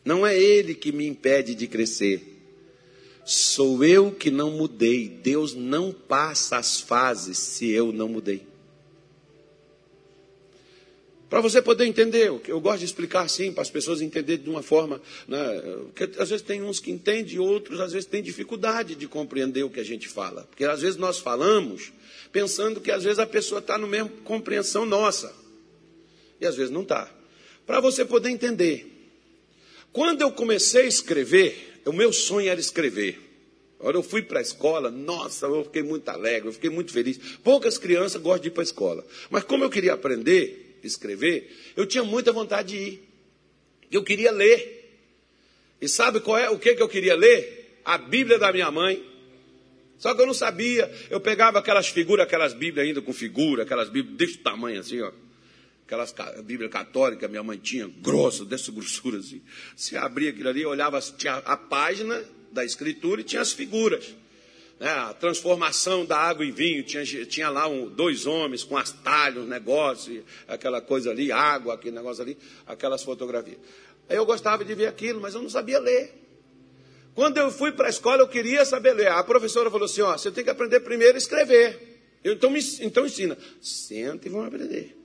Não 0.06 0.26
é 0.26 0.40
ele 0.40 0.74
que 0.74 0.92
me 0.94 1.06
impede 1.06 1.54
de 1.54 1.68
crescer. 1.68 2.38
Sou 3.26 3.84
eu 3.84 4.12
que 4.12 4.32
não 4.32 4.52
mudei. 4.52 5.10
Deus 5.10 5.54
não 5.54 5.92
passa 5.92 6.58
as 6.58 6.80
fases 6.80 7.38
se 7.38 7.70
eu 7.70 7.92
não 7.92 8.08
mudei. 8.08 8.49
Para 11.30 11.42
você 11.42 11.62
poder 11.62 11.86
entender, 11.86 12.28
eu 12.48 12.60
gosto 12.60 12.80
de 12.80 12.86
explicar 12.86 13.22
assim, 13.22 13.52
para 13.52 13.62
as 13.62 13.70
pessoas 13.70 14.02
entenderem 14.02 14.44
de 14.44 14.50
uma 14.50 14.64
forma. 14.64 15.00
Né, 15.28 15.62
que 15.96 16.04
às 16.18 16.30
vezes 16.30 16.42
tem 16.42 16.64
uns 16.64 16.80
que 16.80 16.90
entendem, 16.90 17.38
outros 17.38 17.80
às 17.80 17.94
vezes 17.94 18.08
têm 18.08 18.24
dificuldade 18.24 18.96
de 18.96 19.08
compreender 19.08 19.64
o 19.64 19.70
que 19.70 19.80
a 19.80 19.84
gente 19.84 20.08
fala. 20.08 20.44
Porque 20.50 20.66
às 20.66 20.82
vezes 20.82 20.98
nós 20.98 21.20
falamos 21.20 21.92
pensando 22.32 22.82
que 22.82 22.90
às 22.90 23.04
vezes 23.04 23.20
a 23.20 23.28
pessoa 23.28 23.60
está 23.60 23.78
no 23.78 23.88
mesmo 23.88 24.10
compreensão 24.24 24.86
nossa. 24.86 25.32
E 26.42 26.48
às 26.48 26.56
vezes 26.56 26.72
não 26.72 26.82
está. 26.82 27.12
Para 27.66 27.80
você 27.80 28.04
poder 28.04 28.30
entender. 28.30 28.88
Quando 29.94 30.22
eu 30.22 30.32
comecei 30.32 30.84
a 30.84 30.88
escrever, 30.88 31.82
o 31.86 31.94
meu 31.94 32.12
sonho 32.12 32.50
era 32.50 32.60
escrever. 32.60 33.20
Agora 33.80 33.98
eu 33.98 34.04
fui 34.04 34.22
para 34.22 34.40
a 34.40 34.42
escola, 34.42 34.90
nossa, 34.90 35.46
eu 35.46 35.64
fiquei 35.64 35.84
muito 35.84 36.10
alegre, 36.10 36.50
eu 36.50 36.54
fiquei 36.54 36.70
muito 36.70 36.92
feliz. 36.92 37.20
Poucas 37.44 37.78
crianças 37.78 38.22
gostam 38.22 38.42
de 38.42 38.48
ir 38.50 38.52
para 38.52 38.62
a 38.62 38.66
escola. 38.66 39.06
Mas 39.30 39.44
como 39.44 39.64
eu 39.64 39.70
queria 39.70 39.94
aprender, 39.94 40.69
escrever, 40.88 41.56
eu 41.76 41.86
tinha 41.86 42.04
muita 42.04 42.32
vontade 42.32 42.70
de 42.70 42.78
ir. 42.78 43.10
Eu 43.92 44.04
queria 44.04 44.32
ler. 44.32 44.78
E 45.82 45.88
sabe 45.88 46.20
qual 46.20 46.38
é 46.38 46.50
o 46.50 46.60
que, 46.60 46.76
que 46.76 46.82
eu 46.82 46.90
queria 46.90 47.16
ler? 47.16 47.80
A 47.86 47.98
Bíblia 47.98 48.38
da 48.38 48.52
minha 48.52 48.70
mãe. 48.70 49.04
Só 49.98 50.14
que 50.14 50.22
eu 50.22 50.26
não 50.26 50.34
sabia. 50.34 50.92
Eu 51.10 51.20
pegava 51.20 51.60
aquelas 51.60 51.88
figuras, 51.88 52.26
aquelas 52.26 52.54
Bíblias 52.54 52.88
ainda 52.88 53.02
com 53.02 53.14
figura, 53.14 53.64
aquelas 53.64 53.90
Bíblias 53.90 54.18
desse 54.18 54.38
tamanho 54.38 54.80
assim, 54.80 55.02
ó. 55.02 55.12
Aquelas 55.86 56.14
Bíblia 56.44 56.70
católica, 56.70 57.28
minha 57.28 57.42
mãe 57.42 57.58
tinha, 57.58 57.88
grossa, 57.88 58.46
dessa 58.46 58.72
grossura 58.72 59.18
assim. 59.18 59.42
Se 59.76 59.98
abria 59.98 60.30
aquilo 60.30 60.50
ali, 60.50 60.66
olhava, 60.66 61.00
tinha 61.02 61.38
a 61.38 61.58
página 61.58 62.24
da 62.52 62.64
escritura 62.64 63.22
e 63.22 63.24
tinha 63.24 63.42
as 63.42 63.52
figuras 63.52 64.16
né, 64.80 64.90
a 64.90 65.14
transformação 65.14 66.06
da 66.06 66.18
água 66.18 66.46
em 66.46 66.52
vinho, 66.52 66.84
tinha, 66.84 67.04
tinha 67.26 67.50
lá 67.50 67.68
um, 67.68 67.88
dois 67.88 68.26
homens 68.26 68.64
com 68.64 68.78
as 68.78 68.92
talhas, 68.92 69.46
negócio, 69.46 70.24
aquela 70.48 70.80
coisa 70.80 71.12
ali, 71.12 71.32
água, 71.32 71.74
aquele 71.74 71.96
negócio 71.96 72.24
ali, 72.24 72.38
aquelas 72.66 73.04
fotografias. 73.04 73.58
Aí 74.08 74.16
eu 74.16 74.26
gostava 74.26 74.64
de 74.64 74.74
ver 74.74 74.88
aquilo, 74.88 75.20
mas 75.20 75.36
eu 75.36 75.42
não 75.42 75.50
sabia 75.50 75.80
ler. 75.80 76.14
Quando 77.14 77.38
eu 77.38 77.52
fui 77.52 77.72
para 77.74 77.88
a 77.88 77.90
escola, 77.90 78.22
eu 78.22 78.28
queria 78.28 78.64
saber 78.64 78.94
ler. 78.94 79.10
A 79.10 79.22
professora 79.24 79.70
falou 79.70 79.86
assim: 79.86 80.02
ó, 80.02 80.18
você 80.18 80.32
tem 80.32 80.44
que 80.44 80.50
aprender 80.50 80.80
primeiro 80.80 81.16
a 81.16 81.18
escrever. 81.18 82.00
Eu, 82.24 82.34
então, 82.34 82.50
me, 82.50 82.60
então 82.82 83.06
ensina. 83.06 83.38
Senta 83.62 84.28
e 84.28 84.32
vamos 84.32 84.48
aprender. 84.48 84.96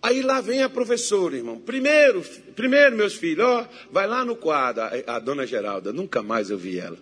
Aí 0.00 0.22
lá 0.22 0.40
vem 0.40 0.62
a 0.62 0.68
professora, 0.68 1.36
irmão. 1.36 1.60
Primeiro, 1.60 2.22
primeiro 2.56 2.96
meus 2.96 3.14
filhos, 3.14 3.44
ó, 3.44 3.68
vai 3.90 4.06
lá 4.06 4.24
no 4.24 4.36
quadro. 4.36 4.82
A, 4.82 5.16
a 5.16 5.18
dona 5.18 5.46
Geralda, 5.46 5.92
nunca 5.92 6.22
mais 6.22 6.50
eu 6.50 6.56
vi 6.56 6.78
ela 6.78 6.98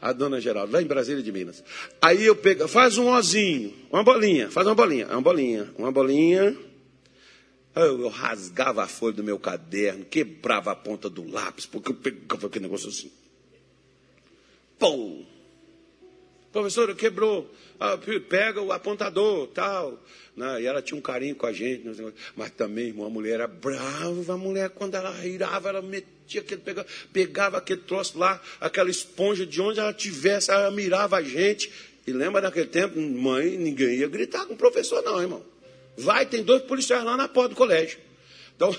a 0.00 0.12
dona 0.12 0.40
Geralda, 0.40 0.72
lá 0.72 0.82
em 0.82 0.86
Brasília 0.86 1.22
de 1.22 1.32
Minas. 1.32 1.62
Aí 2.00 2.24
eu 2.24 2.36
pego, 2.36 2.66
faz 2.68 2.98
um 2.98 3.08
ozinho, 3.08 3.74
uma 3.90 4.02
bolinha, 4.02 4.50
faz 4.50 4.66
uma 4.66 4.74
bolinha, 4.74 5.06
uma 5.08 5.20
bolinha, 5.20 5.70
uma 5.78 5.92
bolinha. 5.92 6.56
Eu, 7.74 8.00
eu 8.00 8.08
rasgava 8.08 8.82
a 8.82 8.86
folha 8.86 9.14
do 9.14 9.24
meu 9.24 9.38
caderno, 9.38 10.04
quebrava 10.04 10.72
a 10.72 10.76
ponta 10.76 11.10
do 11.10 11.30
lápis, 11.30 11.66
porque 11.66 11.90
eu 11.90 11.94
pegava 11.94 12.46
aquele 12.46 12.64
negócio 12.64 12.88
assim. 12.88 13.10
Pô! 14.78 15.22
Professora, 16.52 16.94
quebrou. 16.94 17.50
Ah, 17.78 17.98
pega 18.30 18.62
o 18.62 18.72
apontador, 18.72 19.48
tal. 19.48 20.02
Né? 20.34 20.62
E 20.62 20.66
ela 20.66 20.80
tinha 20.80 20.96
um 20.96 21.02
carinho 21.02 21.36
com 21.36 21.44
a 21.44 21.52
gente. 21.52 21.84
Mas 22.34 22.50
também, 22.52 22.86
irmão, 22.86 23.06
a 23.06 23.10
mulher 23.10 23.34
era 23.34 23.46
brava. 23.46 24.32
A 24.32 24.36
mulher, 24.38 24.70
quando 24.70 24.94
ela 24.94 25.26
irava, 25.26 25.68
ela 25.68 25.82
metia 25.82 26.15
aquele, 26.38 26.60
pegava, 26.60 26.88
pegava 27.12 27.58
aquele 27.58 27.80
troço 27.80 28.18
lá, 28.18 28.40
aquela 28.60 28.90
esponja 28.90 29.46
de 29.46 29.60
onde 29.60 29.80
ela 29.80 29.92
tivesse, 29.92 30.50
ela 30.50 30.70
mirava 30.70 31.16
a 31.16 31.22
gente. 31.22 31.70
E 32.06 32.12
lembra 32.12 32.40
daquele 32.40 32.66
tempo, 32.66 33.00
mãe, 33.00 33.56
ninguém 33.56 33.96
ia 33.96 34.08
gritar 34.08 34.46
com 34.46 34.54
o 34.54 34.56
professor, 34.56 35.02
não, 35.02 35.20
irmão. 35.20 35.44
Vai, 35.96 36.26
tem 36.26 36.42
dois 36.42 36.62
policiais 36.62 37.02
lá 37.04 37.16
na 37.16 37.28
porta 37.28 37.50
do 37.50 37.56
colégio. 37.56 37.98
Então, 38.54 38.74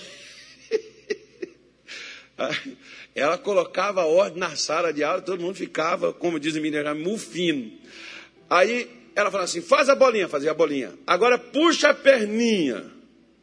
ela 3.16 3.38
colocava 3.38 4.06
ordem 4.06 4.40
na 4.40 4.56
sala 4.56 4.94
de 4.94 5.04
aula, 5.04 5.22
todo 5.22 5.42
mundo 5.42 5.56
ficava, 5.56 6.14
como 6.14 6.40
dizem 6.40 6.62
mineiro, 6.62 6.96
mufino. 6.96 7.72
Aí 8.50 8.90
ela 9.16 9.32
falava 9.32 9.46
assim: 9.46 9.62
faz 9.62 9.90
a 9.90 9.96
bolinha, 9.96 10.28
fazia 10.30 10.52
a 10.52 10.54
bolinha. 10.54 10.94
Agora 11.06 11.38
puxa 11.38 11.90
a 11.90 11.94
perninha. 11.94 12.92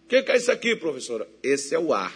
O 0.04 0.08
que, 0.08 0.22
que, 0.22 0.32
é 0.32 0.36
isso 0.36 0.52
aqui, 0.52 0.76
professora? 0.76 1.26
Esse 1.42 1.74
é 1.74 1.78
o 1.78 1.92
ar. 1.92 2.14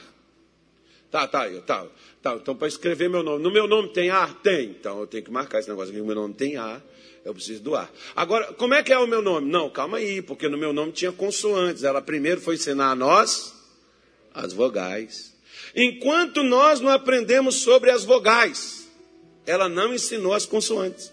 Tá, 1.11 1.27
tá, 1.27 1.49
eu, 1.49 1.63
tá, 1.63 1.87
tá. 2.23 2.35
Então, 2.35 2.55
para 2.55 2.69
escrever 2.69 3.09
meu 3.09 3.23
nome. 3.23 3.43
No 3.43 3.51
meu 3.51 3.67
nome 3.67 3.89
tem 3.89 4.11
ar? 4.11 4.35
Tem. 4.43 4.71
Então, 4.71 5.01
eu 5.01 5.07
tenho 5.07 5.25
que 5.25 5.31
marcar 5.31 5.59
esse 5.59 5.69
negócio 5.69 5.93
aqui. 5.93 6.03
Meu 6.03 6.15
nome 6.15 6.35
tem 6.35 6.57
ar. 6.57 6.83
Eu 7.25 7.35
preciso 7.35 7.63
do 7.63 7.75
ar. 7.75 7.91
Agora, 8.15 8.53
como 8.55 8.75
é 8.75 8.83
que 8.83 8.93
é 8.93 8.99
o 8.99 9.07
meu 9.07 9.23
nome? 9.23 9.51
Não, 9.51 9.69
calma 9.71 9.99
aí, 9.99 10.23
porque 10.23 10.49
no 10.49 10.59
meu 10.59 10.73
nome 10.73 10.93
tinha 10.93 11.13
consoantes. 11.13 11.83
Ela 11.83 12.03
primeiro 12.03 12.41
foi 12.41 12.55
ensinar 12.55 12.91
a 12.91 12.95
nós 12.95 13.55
as 14.35 14.53
vogais. 14.53 15.35
Enquanto 15.75 16.43
nós 16.43 16.81
não 16.81 16.91
aprendemos 16.91 17.57
sobre 17.57 17.91
as 17.91 18.05
vogais, 18.05 18.89
ela 19.47 19.69
não 19.69 19.95
ensinou 19.95 20.33
as 20.33 20.47
consoantes. 20.47 21.13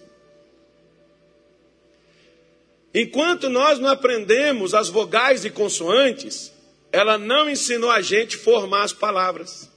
Enquanto 2.93 3.49
nós 3.49 3.77
não 3.79 3.89
aprendemos 3.89 4.73
as 4.73 4.87
vogais 4.87 5.43
e 5.43 5.49
consoantes, 5.49 6.53
ela 6.91 7.17
não 7.17 7.49
ensinou 7.49 7.91
a 7.91 8.01
gente 8.01 8.37
formar 8.37 8.83
as 8.83 8.93
palavras. 8.93 9.69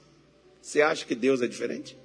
Você 0.68 0.82
acha 0.82 1.06
que 1.06 1.14
Deus 1.14 1.40
é 1.40 1.46
diferente? 1.46 1.96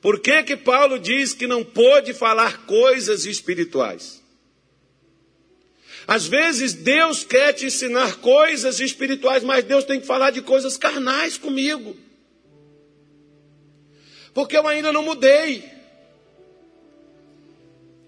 Por 0.00 0.18
que, 0.18 0.42
que 0.44 0.56
Paulo 0.56 0.98
diz 0.98 1.34
que 1.34 1.46
não 1.46 1.62
pôde 1.62 2.14
falar 2.14 2.64
coisas 2.64 3.26
espirituais? 3.26 4.22
Às 6.06 6.26
vezes 6.26 6.72
Deus 6.72 7.22
quer 7.22 7.52
te 7.52 7.66
ensinar 7.66 8.16
coisas 8.16 8.80
espirituais, 8.80 9.44
mas 9.44 9.62
Deus 9.62 9.84
tem 9.84 10.00
que 10.00 10.06
falar 10.06 10.30
de 10.30 10.40
coisas 10.40 10.78
carnais 10.78 11.36
comigo. 11.36 11.94
Porque 14.32 14.56
eu 14.56 14.66
ainda 14.66 14.90
não 14.90 15.02
mudei. 15.02 15.70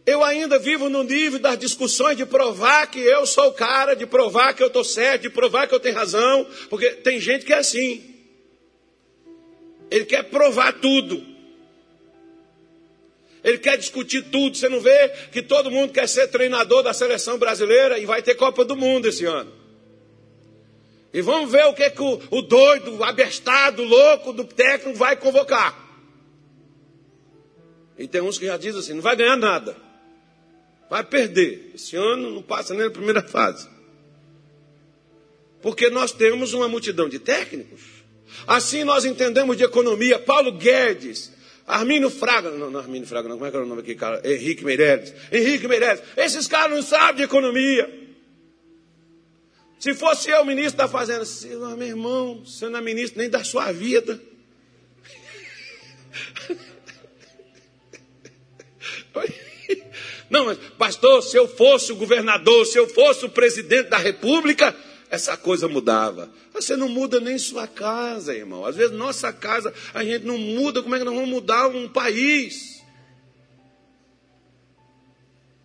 Eu 0.07 0.23
ainda 0.23 0.57
vivo 0.57 0.89
no 0.89 1.03
nível 1.03 1.41
das 1.41 1.59
discussões 1.59 2.17
de 2.17 2.25
provar 2.25 2.87
que 2.87 3.01
eu 3.01 3.27
sou 3.27 3.49
o 3.49 3.53
cara, 3.53 3.97
de 3.97 4.07
provar 4.07 4.55
que 4.55 4.63
eu 4.63 4.69
estou 4.69 4.85
certo, 4.85 5.23
de 5.23 5.31
provar 5.31 5.67
que 5.67 5.75
eu 5.75 5.81
tenho 5.81 5.97
razão. 5.97 6.47
Porque 6.71 6.91
tem 6.91 7.19
gente 7.19 7.45
que 7.45 7.53
é 7.53 7.59
assim. 7.59 8.15
Ele 9.91 10.05
quer 10.05 10.23
provar 10.23 10.75
tudo. 10.75 11.27
Ele 13.43 13.59
quer 13.59 13.77
discutir 13.77 14.23
tudo. 14.31 14.57
Você 14.57 14.69
não 14.69 14.79
vê 14.79 15.09
que 15.33 15.43
todo 15.43 15.73
mundo 15.73 15.93
quer 15.93 16.09
ser 16.09 16.29
treinador 16.29 16.85
da 16.85 16.93
seleção 16.93 17.37
brasileira 17.37 17.99
e 17.99 18.07
vai 18.07 18.23
ter 18.23 18.37
Copa 18.37 18.65
do 18.65 18.77
Mundo 18.77 19.09
esse 19.09 19.25
ano. 19.25 19.53
E 21.13 21.21
vamos 21.21 21.51
ver 21.51 21.65
o 21.65 21.75
que, 21.75 21.91
que 21.91 22.03
o, 22.03 22.21
o 22.31 22.43
doido, 22.43 22.97
o 22.97 23.03
abestado, 23.03 23.83
o 23.83 23.87
louco 23.87 24.33
do 24.33 24.45
técnico 24.45 24.97
vai 24.97 25.17
convocar. 25.17 25.85
E 27.99 28.07
tem 28.07 28.21
uns 28.21 28.39
que 28.39 28.47
já 28.47 28.57
dizem 28.57 28.81
assim: 28.81 28.95
não 28.95 29.03
vai 29.03 29.17
ganhar 29.17 29.37
nada. 29.37 29.86
Vai 30.89 31.05
perder. 31.05 31.73
Esse 31.75 31.97
ano 31.97 32.31
não 32.31 32.43
passa 32.43 32.75
nem 32.75 32.85
na 32.85 32.91
primeira 32.91 33.23
fase. 33.23 33.69
Porque 35.61 35.91
nós 35.91 36.13
temos 36.13 36.55
uma 36.55 36.69
multidão 36.69 37.09
de 37.09 37.19
técnicos. 37.19 37.81
Assim 38.47 38.85
nós 38.85 39.05
entendemos 39.05 39.57
de 39.57 39.65
economia. 39.65 40.19
Paulo 40.19 40.53
Guedes, 40.53 41.33
Armínio 41.67 42.11
Fraga, 42.11 42.51
não, 42.51 42.71
não 42.71 42.81
Armínio 42.81 43.07
Fraga, 43.07 43.29
não, 43.29 43.37
como 43.37 43.47
é 43.47 43.51
que 43.51 43.57
era 43.57 43.65
o 43.65 43.69
nome 43.69 43.81
aqui, 43.81 43.95
cara? 43.95 44.21
Henrique 44.25 44.65
Meirelles. 44.65 45.15
Henrique 45.33 45.67
Meirelles. 45.67 46.03
Esses 46.17 46.47
caras 46.47 46.71
não 46.71 46.83
sabem 46.83 47.17
de 47.17 47.23
economia. 47.23 48.05
Se 49.79 49.95
fosse 49.95 50.31
eu 50.31 50.45
ministro 50.45 50.79
da 50.79 50.89
Fazenda, 50.89 51.25
se, 51.25 51.49
meu 51.49 51.83
irmão, 51.83 52.43
você 52.45 52.69
não 52.69 52.79
é 52.79 52.83
ministro 52.83 53.21
nem 53.21 53.29
da 53.29 53.45
sua 53.45 53.73
vida. 53.73 54.21
Não, 60.29 60.47
mas, 60.47 60.59
pastor, 60.79 61.23
se 61.23 61.37
eu 61.37 61.47
fosse 61.47 61.93
o 61.93 61.97
governador, 61.97 62.67
se 62.67 62.79
eu 62.79 62.89
fosse 62.89 63.25
o 63.25 63.31
presidente 63.31 63.89
da 63.89 63.99
república, 63.99 64.75
essa 65.11 65.37
coisa 65.37 65.69
mudava. 65.69 66.31
Você 66.53 66.77
não 66.77 66.89
muda 66.89 67.21
nem 67.21 67.39
sua 67.39 67.67
casa, 67.67 68.35
irmão. 68.35 68.65
Às 68.65 68.77
vezes 68.77 68.97
nossa 68.97 69.33
casa 69.33 69.73
a 69.95 70.05
gente 70.05 70.25
não 70.25 70.39
muda, 70.39 70.83
como 70.83 70.95
é 70.95 70.99
que 70.99 71.05
nós 71.05 71.15
vamos 71.15 71.31
mudar 71.31 71.69
um 71.69 71.89
país? 71.89 72.85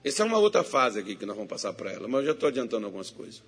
Essa 0.04 0.24
é 0.24 0.26
uma 0.26 0.38
outra 0.38 0.64
fase 0.64 1.00
aqui 1.00 1.16
que 1.16 1.26
nós 1.26 1.36
vamos 1.36 1.50
passar 1.50 1.74
para 1.74 1.92
ela, 1.92 2.08
mas 2.08 2.22
eu 2.22 2.28
já 2.28 2.32
estou 2.32 2.50
adiantando 2.50 2.86
algumas 2.86 3.10
coisas. 3.10 3.44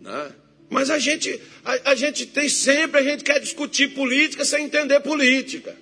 Né? 0.00 0.32
Mas 0.68 0.88
a 0.90 0.98
gente, 0.98 1.40
a, 1.64 1.90
a, 1.90 1.94
gente 1.94 2.26
tem 2.26 2.48
sempre, 2.48 3.00
a 3.00 3.02
gente 3.02 3.24
quer 3.24 3.40
discutir 3.40 3.88
política 3.88 4.44
sem 4.44 4.64
entender 4.64 5.00
política. 5.00 5.76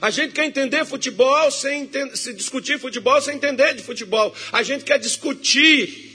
A 0.00 0.10
gente 0.10 0.32
quer 0.32 0.44
entender 0.44 0.84
futebol 0.84 1.50
sem 1.50 1.82
entender, 1.82 2.16
se 2.16 2.32
discutir 2.32 2.78
futebol 2.78 3.20
sem 3.20 3.36
entender 3.36 3.74
de 3.74 3.82
futebol. 3.82 4.34
A 4.52 4.62
gente 4.62 4.84
quer 4.84 4.98
discutir 4.98 6.08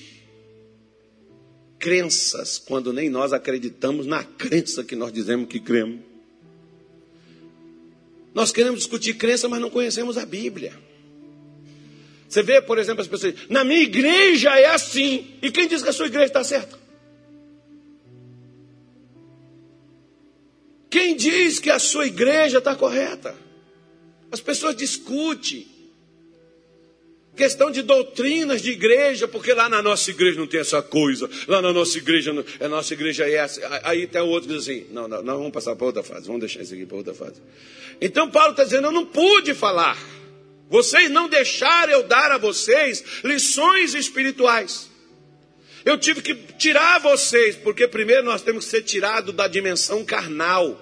crenças, 1.79 2.57
quando 2.57 2.93
nem 2.93 3.09
nós 3.09 3.33
acreditamos 3.33 4.05
na 4.05 4.23
crença 4.23 4.83
que 4.83 4.95
nós 4.95 5.11
dizemos 5.11 5.49
que 5.49 5.59
cremos. 5.59 5.99
Nós 8.33 8.51
queremos 8.51 8.79
discutir 8.79 9.15
crença, 9.15 9.49
mas 9.49 9.59
não 9.59 9.69
conhecemos 9.69 10.17
a 10.17 10.25
Bíblia. 10.25 10.73
Você 12.27 12.41
vê, 12.41 12.61
por 12.61 12.79
exemplo, 12.79 13.01
as 13.01 13.07
pessoas 13.07 13.33
dizem, 13.33 13.47
na 13.49 13.63
minha 13.63 13.81
igreja 13.81 14.57
é 14.57 14.67
assim. 14.67 15.35
E 15.41 15.51
quem 15.51 15.67
diz 15.67 15.83
que 15.83 15.89
a 15.89 15.93
sua 15.93 16.07
igreja 16.07 16.27
está 16.27 16.43
certa? 16.43 16.79
Quem 20.89 21.15
diz 21.15 21.59
que 21.59 21.69
a 21.69 21.79
sua 21.79 22.07
igreja 22.07 22.59
está 22.59 22.75
correta? 22.75 23.35
As 24.33 24.41
pessoas 24.41 24.75
discutem 24.75 25.67
Questão 27.35 27.71
de 27.71 27.81
doutrinas 27.81 28.61
de 28.61 28.71
igreja, 28.71 29.27
porque 29.27 29.53
lá 29.53 29.67
na 29.67 29.81
nossa 29.81 30.11
igreja 30.11 30.39
não 30.39 30.45
tem 30.45 30.59
essa 30.59 30.83
coisa. 30.83 31.27
Lá 31.47 31.63
na 31.63 31.73
nossa 31.73 31.97
igreja, 31.97 32.31
a 32.59 32.67
nossa 32.67 32.93
igreja 32.93 33.25
é 33.25 33.33
essa. 33.33 33.81
Aí 33.83 34.05
tem 34.05 34.21
outro 34.21 34.47
que 34.47 34.55
diz 34.55 34.63
assim: 34.63 34.85
não, 34.91 35.07
não, 35.07 35.23
não, 35.23 35.37
vamos 35.37 35.51
passar 35.51 35.75
para 35.75 35.87
outra 35.87 36.03
fase, 36.03 36.27
vamos 36.27 36.41
deixar 36.41 36.61
isso 36.61 36.75
aqui 36.75 36.85
para 36.85 36.97
outra 36.97 37.13
fase. 37.15 37.41
Então 37.99 38.29
Paulo 38.29 38.51
está 38.51 38.63
dizendo: 38.63 38.85
eu 38.85 38.91
não 38.91 39.05
pude 39.05 39.55
falar. 39.55 39.97
Vocês 40.69 41.09
não 41.09 41.27
deixaram 41.27 41.91
eu 41.91 42.03
dar 42.03 42.31
a 42.31 42.37
vocês 42.37 43.03
lições 43.23 43.95
espirituais. 43.95 44.89
Eu 45.83 45.97
tive 45.97 46.21
que 46.21 46.35
tirar 46.35 46.99
vocês, 46.99 47.55
porque 47.55 47.87
primeiro 47.87 48.23
nós 48.23 48.43
temos 48.43 48.65
que 48.65 48.71
ser 48.71 48.83
tirados 48.83 49.33
da 49.33 49.47
dimensão 49.47 50.05
carnal. 50.05 50.79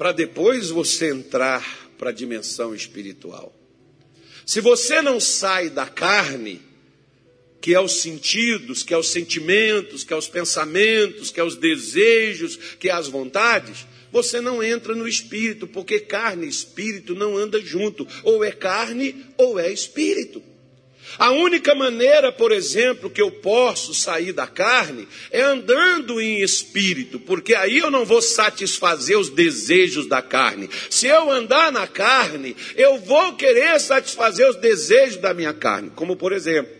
Para 0.00 0.12
depois 0.12 0.70
você 0.70 1.10
entrar 1.10 1.90
para 1.98 2.08
a 2.08 2.12
dimensão 2.12 2.74
espiritual. 2.74 3.54
Se 4.46 4.58
você 4.58 5.02
não 5.02 5.20
sai 5.20 5.68
da 5.68 5.86
carne, 5.86 6.62
que 7.60 7.74
é 7.74 7.80
os 7.80 8.00
sentidos, 8.00 8.82
que 8.82 8.94
é 8.94 8.96
os 8.96 9.10
sentimentos, 9.10 10.02
que 10.02 10.14
é 10.14 10.16
os 10.16 10.26
pensamentos, 10.26 11.30
que 11.30 11.38
é 11.38 11.44
os 11.44 11.54
desejos, 11.54 12.56
que 12.78 12.88
é 12.88 12.92
as 12.92 13.08
vontades, 13.08 13.86
você 14.10 14.40
não 14.40 14.62
entra 14.62 14.94
no 14.94 15.06
espírito, 15.06 15.66
porque 15.66 16.00
carne 16.00 16.46
e 16.46 16.48
espírito 16.48 17.14
não 17.14 17.36
andam 17.36 17.60
junto, 17.60 18.08
ou 18.22 18.42
é 18.42 18.52
carne 18.52 19.26
ou 19.36 19.60
é 19.60 19.70
espírito. 19.70 20.42
A 21.20 21.32
única 21.32 21.74
maneira, 21.74 22.32
por 22.32 22.50
exemplo, 22.50 23.10
que 23.10 23.20
eu 23.20 23.30
posso 23.30 23.92
sair 23.92 24.32
da 24.32 24.46
carne 24.46 25.06
é 25.30 25.42
andando 25.42 26.18
em 26.18 26.40
espírito, 26.40 27.20
porque 27.20 27.54
aí 27.54 27.76
eu 27.76 27.90
não 27.90 28.06
vou 28.06 28.22
satisfazer 28.22 29.18
os 29.18 29.28
desejos 29.28 30.06
da 30.06 30.22
carne. 30.22 30.70
Se 30.88 31.08
eu 31.08 31.30
andar 31.30 31.70
na 31.70 31.86
carne, 31.86 32.56
eu 32.74 32.98
vou 33.00 33.36
querer 33.36 33.78
satisfazer 33.78 34.48
os 34.48 34.56
desejos 34.56 35.18
da 35.18 35.34
minha 35.34 35.52
carne. 35.52 35.90
Como 35.90 36.16
por 36.16 36.32
exemplo, 36.32 36.74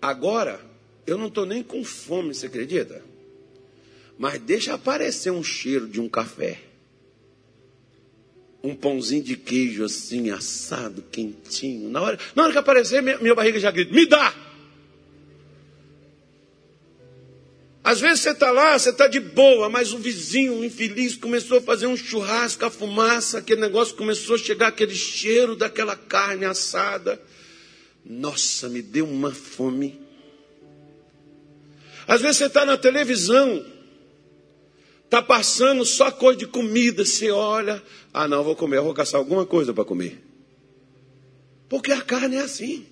agora 0.00 0.60
eu 1.04 1.18
não 1.18 1.26
estou 1.26 1.44
nem 1.44 1.64
com 1.64 1.82
fome, 1.82 2.32
você 2.32 2.46
acredita? 2.46 3.02
Mas 4.16 4.38
deixa 4.38 4.74
aparecer 4.74 5.32
um 5.32 5.42
cheiro 5.42 5.88
de 5.88 6.00
um 6.00 6.08
café. 6.08 6.60
Um 8.66 8.74
pãozinho 8.74 9.22
de 9.22 9.36
queijo 9.36 9.84
assim, 9.84 10.30
assado, 10.30 11.02
quentinho. 11.10 11.88
Na 11.88 12.02
hora, 12.02 12.18
na 12.34 12.42
hora 12.44 12.52
que 12.52 12.58
aparecer, 12.58 13.02
minha, 13.02 13.18
minha 13.18 13.34
barriga 13.34 13.60
já 13.60 13.70
grita: 13.70 13.94
me 13.94 14.06
dá! 14.06 14.34
Às 17.86 18.00
vezes 18.00 18.20
você 18.20 18.30
está 18.30 18.50
lá, 18.50 18.76
você 18.76 18.90
está 18.90 19.06
de 19.06 19.20
boa, 19.20 19.68
mas 19.68 19.92
o 19.92 19.98
vizinho 19.98 20.64
infeliz 20.64 21.14
começou 21.14 21.58
a 21.58 21.62
fazer 21.62 21.86
um 21.86 21.96
churrasco, 21.96 22.64
a 22.64 22.70
fumaça, 22.70 23.38
aquele 23.38 23.60
negócio 23.60 23.94
começou 23.94 24.34
a 24.34 24.38
chegar 24.38 24.66
aquele 24.66 24.94
cheiro 24.94 25.54
daquela 25.54 25.94
carne 25.94 26.44
assada. 26.44 27.22
Nossa, 28.04 28.68
me 28.68 28.82
deu 28.82 29.08
uma 29.08 29.30
fome. 29.30 30.00
Às 32.08 32.20
vezes 32.20 32.38
você 32.38 32.46
está 32.46 32.66
na 32.66 32.76
televisão, 32.76 33.64
está 35.06 35.22
passando 35.22 35.84
só 35.84 36.10
coisa 36.10 36.38
de 36.38 36.46
comida, 36.46 37.04
você 37.04 37.30
olha, 37.30 37.82
ah 38.12 38.28
não, 38.28 38.44
vou 38.44 38.54
comer, 38.54 38.80
vou 38.80 38.92
caçar 38.92 39.18
alguma 39.18 39.46
coisa 39.46 39.72
para 39.72 39.84
comer. 39.84 40.22
Porque 41.68 41.92
a 41.92 42.02
carne 42.02 42.36
é 42.36 42.40
assim. 42.40 42.86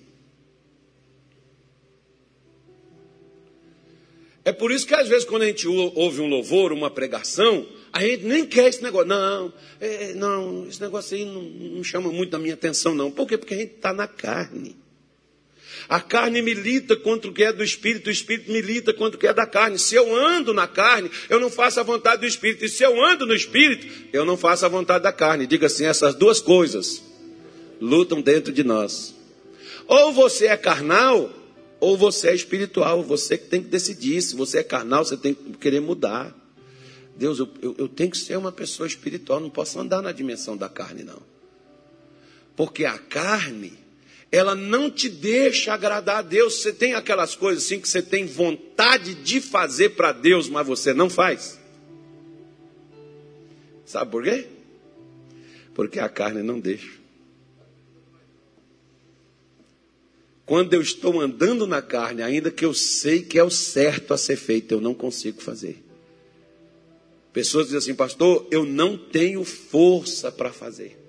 É 4.43 4.51
por 4.51 4.71
isso 4.71 4.85
que 4.85 4.93
às 4.93 5.07
vezes 5.07 5.25
quando 5.25 5.41
a 5.41 5.47
gente 5.47 5.67
ouve 5.67 6.21
um 6.21 6.27
louvor, 6.27 6.71
uma 6.71 6.89
pregação, 6.89 7.65
a 7.91 8.01
gente 8.01 8.25
nem 8.25 8.45
quer 8.45 8.67
esse 8.67 8.83
negócio. 8.83 9.07
Não, 9.07 9.51
é, 9.79 10.13
não, 10.13 10.67
esse 10.67 10.79
negócio 10.79 11.17
aí 11.17 11.25
não, 11.25 11.41
não 11.41 11.83
chama 11.83 12.11
muito 12.11 12.35
a 12.35 12.39
minha 12.39 12.53
atenção, 12.53 12.93
não. 12.93 13.09
Por 13.09 13.27
quê? 13.27 13.37
Porque 13.37 13.53
a 13.53 13.57
gente 13.57 13.73
está 13.73 13.91
na 13.91 14.07
carne. 14.07 14.75
A 15.87 15.99
carne 15.99 16.41
milita 16.41 16.95
contra 16.95 17.29
o 17.29 17.33
que 17.33 17.43
é 17.43 17.53
do 17.53 17.63
espírito, 17.63 18.07
o 18.07 18.11
espírito 18.11 18.51
milita 18.51 18.93
contra 18.93 19.17
o 19.17 19.19
que 19.19 19.27
é 19.27 19.33
da 19.33 19.45
carne. 19.45 19.77
Se 19.77 19.95
eu 19.95 20.15
ando 20.15 20.53
na 20.53 20.67
carne, 20.67 21.11
eu 21.29 21.39
não 21.39 21.49
faço 21.49 21.79
a 21.79 21.83
vontade 21.83 22.21
do 22.21 22.27
espírito. 22.27 22.65
E 22.65 22.69
se 22.69 22.83
eu 22.83 23.03
ando 23.03 23.25
no 23.25 23.33
espírito, 23.33 23.87
eu 24.11 24.25
não 24.25 24.35
faço 24.35 24.65
a 24.65 24.69
vontade 24.69 25.03
da 25.03 25.11
carne. 25.11 25.45
Diga 25.45 25.67
assim: 25.67 25.85
essas 25.85 26.15
duas 26.15 26.41
coisas 26.41 27.03
lutam 27.79 28.21
dentro 28.21 28.51
de 28.51 28.63
nós. 28.63 29.13
Ou 29.87 30.11
você 30.11 30.47
é 30.47 30.57
carnal, 30.57 31.31
ou 31.79 31.95
você 31.95 32.29
é 32.29 32.35
espiritual, 32.35 33.03
você 33.03 33.37
que 33.37 33.47
tem 33.47 33.61
que 33.61 33.69
decidir. 33.69 34.21
Se 34.21 34.35
você 34.35 34.59
é 34.59 34.63
carnal, 34.63 35.05
você 35.05 35.17
tem 35.17 35.33
que 35.33 35.53
querer 35.53 35.81
mudar. 35.81 36.35
Deus, 37.15 37.39
eu, 37.39 37.47
eu, 37.61 37.75
eu 37.77 37.87
tenho 37.87 38.11
que 38.11 38.17
ser 38.17 38.37
uma 38.37 38.51
pessoa 38.51 38.87
espiritual, 38.87 39.39
não 39.39 39.49
posso 39.49 39.79
andar 39.79 40.01
na 40.01 40.11
dimensão 40.11 40.57
da 40.57 40.67
carne, 40.67 41.03
não. 41.03 41.21
Porque 42.55 42.85
a 42.85 42.97
carne, 42.97 43.73
ela 44.35 44.53
não 44.53 44.91
te 44.91 45.07
deixa 45.07 45.73
agradar 45.73 46.17
a 46.17 46.21
Deus. 46.21 46.61
Você 46.61 46.73
tem 46.73 46.93
aquelas 46.93 47.35
coisas 47.35 47.63
assim 47.63 47.79
que 47.79 47.87
você 47.87 48.01
tem 48.01 48.25
vontade 48.25 49.15
de 49.15 49.39
fazer 49.39 49.91
para 49.91 50.11
Deus, 50.11 50.49
mas 50.49 50.67
você 50.67 50.93
não 50.93 51.09
faz. 51.09 51.57
Sabe 53.85 54.11
por 54.11 54.23
quê? 54.23 54.47
Porque 55.73 55.99
a 55.99 56.09
carne 56.09 56.43
não 56.43 56.59
deixa. 56.59 56.91
Quando 60.45 60.73
eu 60.73 60.81
estou 60.81 61.21
andando 61.21 61.65
na 61.65 61.81
carne, 61.81 62.21
ainda 62.21 62.51
que 62.51 62.65
eu 62.65 62.73
sei 62.73 63.21
que 63.21 63.39
é 63.39 63.43
o 63.43 63.49
certo 63.49 64.13
a 64.13 64.17
ser 64.17 64.35
feito, 64.35 64.73
eu 64.73 64.81
não 64.81 64.93
consigo 64.93 65.41
fazer. 65.41 65.81
Pessoas 67.31 67.67
dizem 67.67 67.79
assim, 67.79 67.95
pastor, 67.95 68.45
eu 68.51 68.65
não 68.65 68.97
tenho 68.97 69.45
força 69.45 70.29
para 70.29 70.51
fazer. 70.51 71.04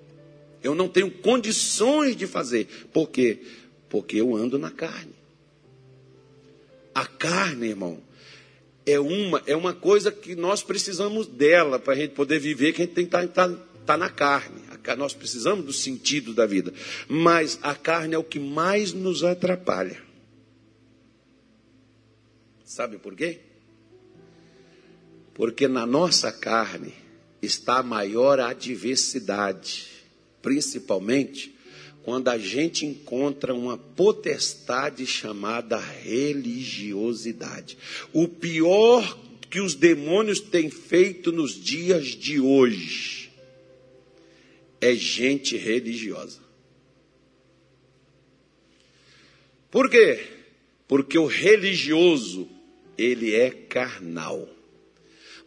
Eu 0.66 0.74
não 0.74 0.88
tenho 0.88 1.10
condições 1.10 2.16
de 2.16 2.26
fazer. 2.26 2.66
Por 2.92 3.08
quê? 3.08 3.40
Porque 3.88 4.16
eu 4.20 4.34
ando 4.34 4.58
na 4.58 4.70
carne. 4.70 5.14
A 6.94 7.06
carne, 7.06 7.68
irmão, 7.68 8.00
é 8.84 8.98
uma, 8.98 9.42
é 9.46 9.54
uma 9.54 9.74
coisa 9.74 10.10
que 10.10 10.34
nós 10.34 10.62
precisamos 10.62 11.26
dela 11.26 11.78
para 11.78 11.92
a 11.92 11.96
gente 11.96 12.12
poder 12.12 12.38
viver, 12.38 12.72
que 12.72 12.82
a 12.82 12.84
gente 12.84 12.94
tem 12.94 13.06
que 13.06 13.16
estar 13.16 13.28
tá, 13.28 13.48
tá, 13.48 13.62
tá 13.84 13.96
na 13.96 14.08
carne 14.08 14.66
nós 14.94 15.14
precisamos 15.14 15.64
do 15.64 15.72
sentido 15.72 16.34
da 16.34 16.46
vida, 16.46 16.72
mas 17.08 17.58
a 17.62 17.74
carne 17.74 18.14
é 18.14 18.18
o 18.18 18.22
que 18.22 18.38
mais 18.38 18.92
nos 18.92 19.24
atrapalha. 19.24 20.00
Sabe 22.64 22.98
por 22.98 23.16
quê? 23.16 23.40
Porque 25.34 25.66
na 25.66 25.86
nossa 25.86 26.30
carne 26.30 26.94
está 27.40 27.78
a 27.78 27.82
maior 27.82 28.38
adversidade, 28.38 29.95
principalmente 30.46 31.52
quando 32.04 32.28
a 32.28 32.38
gente 32.38 32.86
encontra 32.86 33.52
uma 33.52 33.76
potestade 33.76 35.04
chamada 35.04 35.76
religiosidade. 35.76 37.76
O 38.12 38.28
pior 38.28 39.18
que 39.50 39.60
os 39.60 39.74
demônios 39.74 40.38
têm 40.38 40.70
feito 40.70 41.32
nos 41.32 41.60
dias 41.60 42.06
de 42.06 42.38
hoje 42.38 43.32
é 44.80 44.94
gente 44.94 45.56
religiosa. 45.56 46.38
Por 49.68 49.90
quê? 49.90 50.28
Porque 50.86 51.18
o 51.18 51.26
religioso, 51.26 52.48
ele 52.96 53.34
é 53.34 53.50
carnal. 53.50 54.48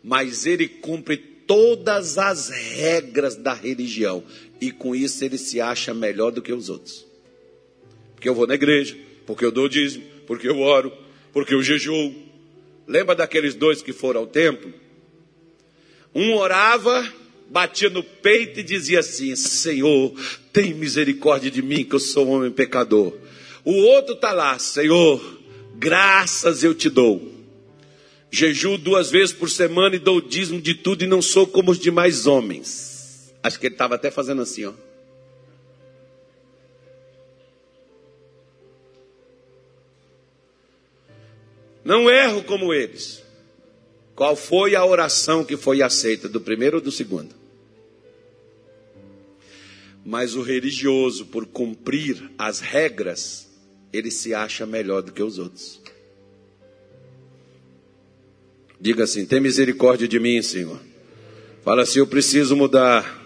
Mas 0.03 0.45
ele 0.45 0.67
cumpre 0.67 1.29
todas 1.49 2.19
as 2.19 2.49
regras 2.49 3.35
da 3.35 3.53
religião. 3.53 4.23
E 4.61 4.71
com 4.71 4.95
isso 4.95 5.23
ele 5.23 5.37
se 5.37 5.61
acha 5.61 5.93
melhor 5.93 6.31
do 6.31 6.41
que 6.41 6.51
os 6.51 6.69
outros. 6.69 7.05
Porque 8.15 8.27
eu 8.27 8.35
vou 8.35 8.45
na 8.45 8.55
igreja, 8.55 8.97
porque 9.25 9.45
eu 9.45 9.51
dou 9.51 9.69
dízimo, 9.69 10.03
porque 10.27 10.47
eu 10.47 10.59
oro, 10.59 10.91
porque 11.31 11.53
eu 11.53 11.63
jejuo. 11.63 12.13
Lembra 12.87 13.15
daqueles 13.15 13.55
dois 13.55 13.81
que 13.81 13.93
foram 13.93 14.21
ao 14.21 14.27
templo? 14.27 14.73
Um 16.13 16.33
orava 16.33 17.07
batia 17.49 17.89
no 17.89 18.03
peito 18.03 18.59
e 18.59 18.63
dizia 18.63 18.99
assim: 18.99 19.35
Senhor, 19.35 20.13
tem 20.51 20.73
misericórdia 20.73 21.49
de 21.49 21.61
mim, 21.61 21.83
que 21.83 21.95
eu 21.95 21.99
sou 21.99 22.27
um 22.27 22.31
homem 22.31 22.51
pecador. 22.51 23.13
O 23.63 23.73
outro 23.73 24.15
está 24.15 24.31
lá, 24.31 24.57
Senhor, 24.57 25.21
graças 25.75 26.63
eu 26.63 26.73
te 26.73 26.89
dou. 26.89 27.35
Jejuo 28.31 28.77
duas 28.77 29.09
vezes 29.09 29.33
por 29.33 29.49
semana 29.49 29.95
e 29.95 29.99
dou 29.99 30.21
dízimo 30.21 30.61
de 30.61 30.75
tudo 30.75 31.03
e 31.03 31.07
não 31.07 31.21
sou 31.21 31.47
como 31.47 31.71
os 31.71 31.79
demais 31.79 32.27
homens. 32.27 32.88
Acho 33.41 33.59
que 33.59 33.67
ele 33.67 33.75
estava 33.75 33.95
até 33.95 34.11
fazendo 34.11 34.41
assim, 34.41 34.65
ó. 34.65 34.73
Não 41.83 42.09
erro 42.09 42.43
como 42.43 42.73
eles. 42.73 43.23
Qual 44.15 44.35
foi 44.35 44.75
a 44.75 44.85
oração 44.85 45.45
que 45.45 45.55
foi 45.55 45.81
aceita, 45.81 46.27
do 46.27 46.41
primeiro 46.41 46.77
ou 46.77 46.83
do 46.83 46.91
segundo? 46.91 47.33
Mas 50.05 50.35
o 50.35 50.41
religioso, 50.41 51.25
por 51.27 51.45
cumprir 51.45 52.29
as 52.37 52.59
regras, 52.59 53.49
ele 53.93 54.11
se 54.11 54.33
acha 54.33 54.65
melhor 54.65 55.01
do 55.01 55.11
que 55.11 55.23
os 55.23 55.39
outros. 55.39 55.81
Diga 58.79 59.03
assim: 59.03 59.25
tem 59.25 59.39
misericórdia 59.39 60.07
de 60.07 60.19
mim, 60.19 60.41
Senhor. 60.41 60.79
Fala 61.63 61.83
assim: 61.83 61.99
eu 61.99 62.07
preciso 62.07 62.55
mudar. 62.55 63.18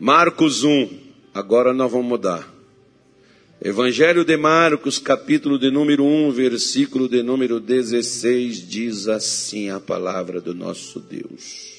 Marcos 0.00 0.62
1, 0.62 0.88
agora 1.34 1.72
nós 1.72 1.90
vamos 1.90 2.06
mudar. 2.06 2.48
Evangelho 3.60 4.24
de 4.24 4.36
Marcos, 4.36 4.96
capítulo 4.96 5.58
de 5.58 5.72
número 5.72 6.04
1, 6.04 6.30
versículo 6.30 7.08
de 7.08 7.20
número 7.20 7.58
16, 7.58 8.68
diz 8.68 9.08
assim 9.08 9.70
a 9.70 9.80
palavra 9.80 10.40
do 10.40 10.54
nosso 10.54 11.00
Deus. 11.00 11.74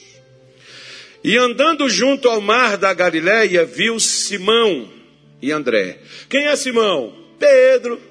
E 1.24 1.38
andando 1.38 1.88
junto 1.88 2.28
ao 2.28 2.42
mar 2.42 2.76
da 2.76 2.94
Galiléia, 2.94 3.64
viu 3.64 3.98
Simão 4.02 4.92
e 5.42 5.54
André. 5.54 6.00
Quem 6.28 6.48
é 6.48 6.58
Simão? 6.58 7.16
Pedro. 7.40 8.02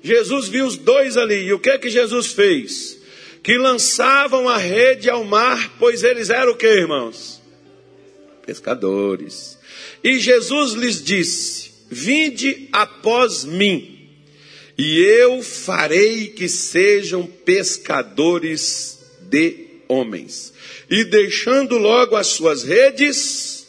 Jesus 0.00 0.46
viu 0.46 0.64
os 0.64 0.76
dois 0.76 1.16
ali. 1.16 1.46
E 1.46 1.52
o 1.52 1.58
que 1.58 1.70
é 1.70 1.78
que 1.78 1.90
Jesus 1.90 2.28
fez? 2.28 3.02
Que 3.42 3.58
lançavam 3.58 4.48
a 4.48 4.56
rede 4.56 5.10
ao 5.10 5.24
mar, 5.24 5.72
pois 5.76 6.04
eles 6.04 6.30
eram 6.30 6.52
o 6.52 6.56
que, 6.56 6.68
irmãos? 6.68 7.39
Pescadores. 8.50 9.56
E 10.02 10.18
Jesus 10.18 10.72
lhes 10.72 11.00
disse: 11.00 11.70
Vinde 11.88 12.68
após 12.72 13.44
mim, 13.44 14.08
e 14.76 14.98
eu 14.98 15.40
farei 15.40 16.26
que 16.26 16.48
sejam 16.48 17.26
pescadores 17.26 18.98
de 19.30 19.68
homens 19.86 20.52
e 20.90 21.04
deixando 21.04 21.78
logo 21.78 22.16
as 22.16 22.26
suas 22.26 22.64
redes, 22.64 23.68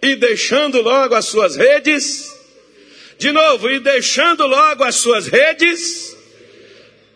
e 0.00 0.14
deixando 0.14 0.80
logo 0.80 1.16
as 1.16 1.24
suas 1.24 1.56
redes, 1.56 2.32
de 3.18 3.32
novo, 3.32 3.68
e 3.68 3.80
deixando 3.80 4.46
logo 4.46 4.84
as 4.84 4.94
suas 4.94 5.26
redes, 5.26 6.16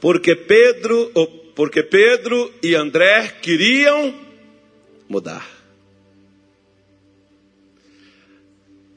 porque 0.00 0.34
Pedro, 0.34 1.12
porque 1.54 1.84
Pedro 1.84 2.52
e 2.60 2.74
André 2.74 3.28
queriam 3.40 4.12
mudar. 5.08 5.61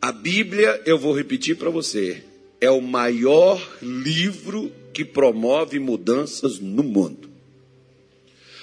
A 0.05 0.11
Bíblia, 0.11 0.83
eu 0.85 0.99
vou 0.99 1.17
repetir 1.17 1.57
para 1.57 1.71
você, 1.71 2.23
é 2.61 2.69
o 2.69 2.79
maior 2.79 3.59
livro 3.81 4.71
que 4.93 5.03
promove 5.03 5.79
mudanças 5.79 6.59
no 6.59 6.83
mundo. 6.83 7.27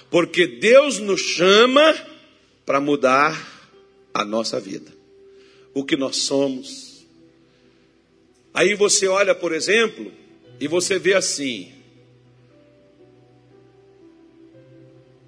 Porque 0.09 0.47
Deus 0.47 1.01
nos 1.01 1.20
chama 1.20 1.97
para 2.64 2.80
mudar 2.80 3.74
a 4.14 4.24
nossa 4.24 4.61
vida. 4.61 4.93
o 5.74 5.84
que 5.84 5.97
nós 5.97 6.18
somos. 6.18 7.05
Aí 8.55 8.76
você 8.76 9.09
olha, 9.09 9.34
por 9.34 9.53
exemplo, 9.53 10.12
e 10.61 10.68
você 10.68 10.97
vê 10.97 11.14
assim: 11.14 11.72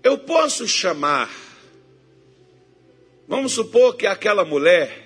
eu 0.00 0.16
posso 0.16 0.68
chamar, 0.68 1.28
vamos 3.26 3.50
supor 3.50 3.96
que 3.96 4.06
aquela 4.06 4.44
mulher 4.44 5.03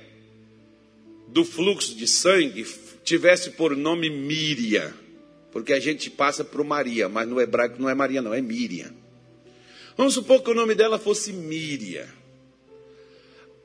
do 1.29 1.45
fluxo 1.45 1.95
de 1.95 2.07
sangue 2.07 2.66
tivesse 3.05 3.51
por 3.53 3.76
nome 3.76 4.11
Míria, 4.11 4.95
porque 5.53 5.72
a 5.72 5.81
gente 5.81 6.11
passa 6.11 6.45
por 6.45 6.62
Maria, 6.64 7.09
mas 7.09 7.29
no 7.29 7.41
hebraico 7.41 7.81
não 7.81 7.89
é 7.89 7.95
Maria, 7.95 8.20
não, 8.20 8.35
é 8.35 8.41
Míria. 8.41 8.93
Vamos 9.97 10.14
supor 10.14 10.43
que 10.43 10.51
o 10.51 10.55
nome 10.55 10.74
dela 10.74 10.99
fosse 10.99 11.33
Míria. 11.33 12.09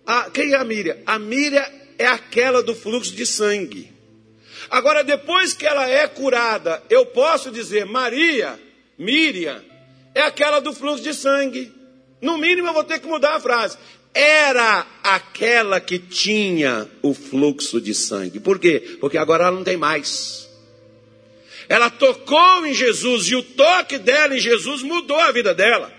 A, 0.06 0.30
quem 0.30 0.54
é 0.54 0.56
a 0.56 0.64
Míria? 0.64 1.02
A 1.06 1.20
Míria 1.20 1.72
é 1.98 2.06
aquela 2.06 2.64
do 2.64 2.74
fluxo 2.74 3.14
de 3.14 3.26
sangue. 3.26 3.92
Agora, 4.70 5.04
depois 5.04 5.54
que 5.54 5.66
ela 5.66 5.90
é 5.90 6.08
curada, 6.08 6.82
eu 6.90 7.06
posso 7.06 7.52
dizer 7.52 7.86
Maria, 7.86 8.60
Míria, 8.98 9.64
é 10.16 10.22
aquela 10.22 10.60
do 10.60 10.74
fluxo 10.74 11.04
de 11.04 11.14
sangue. 11.14 11.72
No 12.22 12.38
mínimo, 12.38 12.70
eu 12.70 12.74
vou 12.74 12.84
ter 12.84 13.00
que 13.00 13.08
mudar 13.08 13.36
a 13.36 13.40
frase. 13.40 13.78
Era 14.14 14.86
aquela 15.04 15.80
que 15.80 15.98
tinha 15.98 16.88
o 17.02 17.14
fluxo 17.14 17.82
de 17.82 17.94
sangue. 17.94 18.40
Por 18.40 18.60
quê? 18.60 18.98
Porque 19.00 19.18
agora 19.18 19.46
ela 19.46 19.56
não 19.56 19.64
tem 19.64 19.78
mais. 19.78 20.50
Ela 21.68 21.90
tocou 21.90 22.66
em 22.66 22.74
Jesus 22.74 23.28
e 23.28 23.36
o 23.36 23.42
toque 23.42 23.98
dela 23.98 24.36
em 24.36 24.40
Jesus 24.40 24.84
mudou 24.84 25.20
a 25.20 25.32
vida 25.32 25.54
dela. 25.54 25.92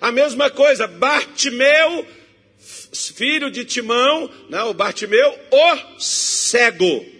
A 0.00 0.12
mesma 0.12 0.50
coisa, 0.50 0.86
Bartimeu 0.86 2.06
filho 2.94 3.50
de 3.50 3.64
Timão, 3.64 4.30
né, 4.48 4.62
o 4.62 4.74
Bartimeu, 4.74 5.38
o 5.50 6.00
cego. 6.00 7.13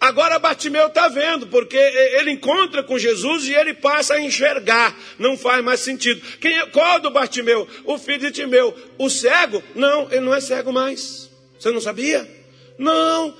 Agora 0.00 0.38
Bartimeu 0.38 0.86
está 0.86 1.08
vendo, 1.08 1.48
porque 1.48 1.76
ele 1.76 2.30
encontra 2.30 2.84
com 2.84 2.96
Jesus 2.98 3.46
e 3.46 3.54
ele 3.54 3.74
passa 3.74 4.14
a 4.14 4.20
enxergar. 4.20 4.96
Não 5.18 5.36
faz 5.36 5.62
mais 5.64 5.80
sentido. 5.80 6.22
Quem, 6.40 6.56
é, 6.56 6.66
qual 6.66 6.96
é 6.96 7.00
do 7.00 7.10
Bartimeu? 7.10 7.66
O 7.84 7.98
filho 7.98 8.20
de 8.20 8.30
Timeu. 8.30 8.76
O 8.96 9.10
cego? 9.10 9.62
Não, 9.74 10.06
ele 10.10 10.20
não 10.20 10.34
é 10.34 10.40
cego 10.40 10.72
mais. 10.72 11.28
Você 11.58 11.72
não 11.72 11.80
sabia? 11.80 12.28
Não. 12.78 13.34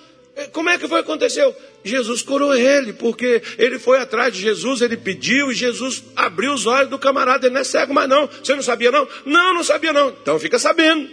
Como 0.52 0.68
é 0.68 0.78
que 0.78 0.88
foi 0.88 1.02
que 1.02 1.10
aconteceu? 1.10 1.54
Jesus 1.84 2.22
curou 2.22 2.54
ele, 2.54 2.92
porque 2.92 3.40
ele 3.56 3.78
foi 3.78 3.98
atrás 3.98 4.34
de 4.34 4.40
Jesus, 4.40 4.82
ele 4.82 4.96
pediu 4.96 5.50
e 5.50 5.54
Jesus 5.54 6.02
abriu 6.14 6.52
os 6.52 6.66
olhos 6.66 6.90
do 6.90 6.98
camarada. 6.98 7.46
Ele 7.46 7.54
não 7.54 7.60
é 7.60 7.64
cego 7.64 7.94
mais 7.94 8.08
não. 8.08 8.26
Você 8.26 8.54
não 8.54 8.62
sabia 8.62 8.90
não? 8.90 9.06
Não, 9.24 9.54
não 9.54 9.62
sabia 9.62 9.92
não. 9.92 10.08
Então 10.10 10.38
fica 10.40 10.58
sabendo. 10.58 11.08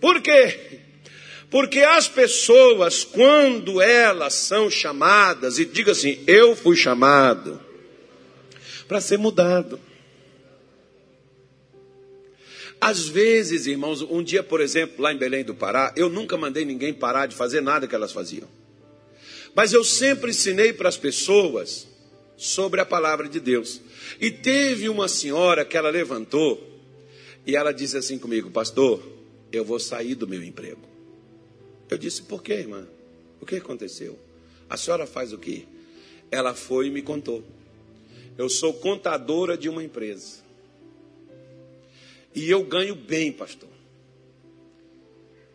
Por 0.00 0.20
quê? 0.20 0.78
Porque 1.50 1.80
as 1.80 2.06
pessoas, 2.06 3.04
quando 3.04 3.80
elas 3.80 4.34
são 4.34 4.70
chamadas, 4.70 5.58
e 5.58 5.64
diga 5.64 5.92
assim: 5.92 6.22
Eu 6.26 6.54
fui 6.54 6.76
chamado 6.76 7.60
para 8.86 9.00
ser 9.00 9.18
mudado. 9.18 9.80
Às 12.80 13.08
vezes, 13.08 13.66
irmãos, 13.66 14.02
um 14.02 14.22
dia, 14.22 14.42
por 14.42 14.60
exemplo, 14.60 15.02
lá 15.02 15.12
em 15.12 15.16
Belém 15.16 15.44
do 15.44 15.54
Pará, 15.54 15.92
eu 15.96 16.08
nunca 16.08 16.36
mandei 16.36 16.64
ninguém 16.64 16.94
parar 16.94 17.26
de 17.26 17.34
fazer 17.34 17.60
nada 17.60 17.88
que 17.88 17.94
elas 17.94 18.12
faziam. 18.12 18.48
Mas 19.54 19.72
eu 19.72 19.82
sempre 19.82 20.30
ensinei 20.30 20.72
para 20.72 20.88
as 20.88 20.96
pessoas 20.96 21.88
sobre 22.36 22.80
a 22.80 22.86
palavra 22.86 23.28
de 23.28 23.40
Deus. 23.40 23.80
E 24.20 24.30
teve 24.30 24.88
uma 24.88 25.08
senhora 25.08 25.64
que 25.64 25.76
ela 25.76 25.90
levantou 25.90 26.64
e 27.44 27.56
ela 27.56 27.72
disse 27.72 27.96
assim 27.96 28.18
comigo, 28.18 28.50
pastor, 28.50 29.02
eu 29.50 29.64
vou 29.64 29.80
sair 29.80 30.14
do 30.14 30.28
meu 30.28 30.42
emprego. 30.42 30.97
Eu 31.90 31.98
disse, 31.98 32.22
por 32.22 32.42
quê, 32.42 32.54
irmã? 32.54 32.86
O 33.40 33.46
que 33.46 33.56
aconteceu? 33.56 34.18
A 34.68 34.76
senhora 34.76 35.06
faz 35.06 35.32
o 35.32 35.38
quê? 35.38 35.64
Ela 36.30 36.54
foi 36.54 36.88
e 36.88 36.90
me 36.90 37.02
contou. 37.02 37.42
Eu 38.36 38.48
sou 38.48 38.74
contadora 38.74 39.56
de 39.56 39.68
uma 39.68 39.82
empresa. 39.82 40.42
E 42.34 42.48
eu 42.50 42.62
ganho 42.62 42.94
bem, 42.94 43.32
pastor. 43.32 43.68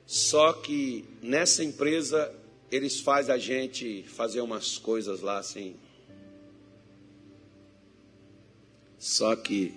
Só 0.06 0.54
que 0.54 1.06
nessa 1.22 1.64
empresa 1.64 2.34
eles 2.72 3.00
fazem 3.00 3.34
a 3.34 3.38
gente 3.38 4.04
fazer 4.04 4.42
umas 4.42 4.78
coisas 4.78 5.22
lá 5.22 5.38
assim. 5.38 5.76
Só 8.98 9.36
que 9.36 9.74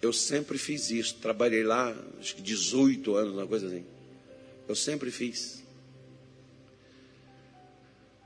eu 0.00 0.12
sempre 0.12 0.58
fiz 0.58 0.90
isso. 0.90 1.14
Trabalhei 1.16 1.62
lá, 1.62 1.96
acho 2.18 2.36
que 2.36 2.42
18 2.42 3.14
anos, 3.14 3.34
uma 3.34 3.46
coisa 3.46 3.68
assim. 3.68 3.84
Eu 4.72 4.76
sempre 4.76 5.10
fiz. 5.10 5.62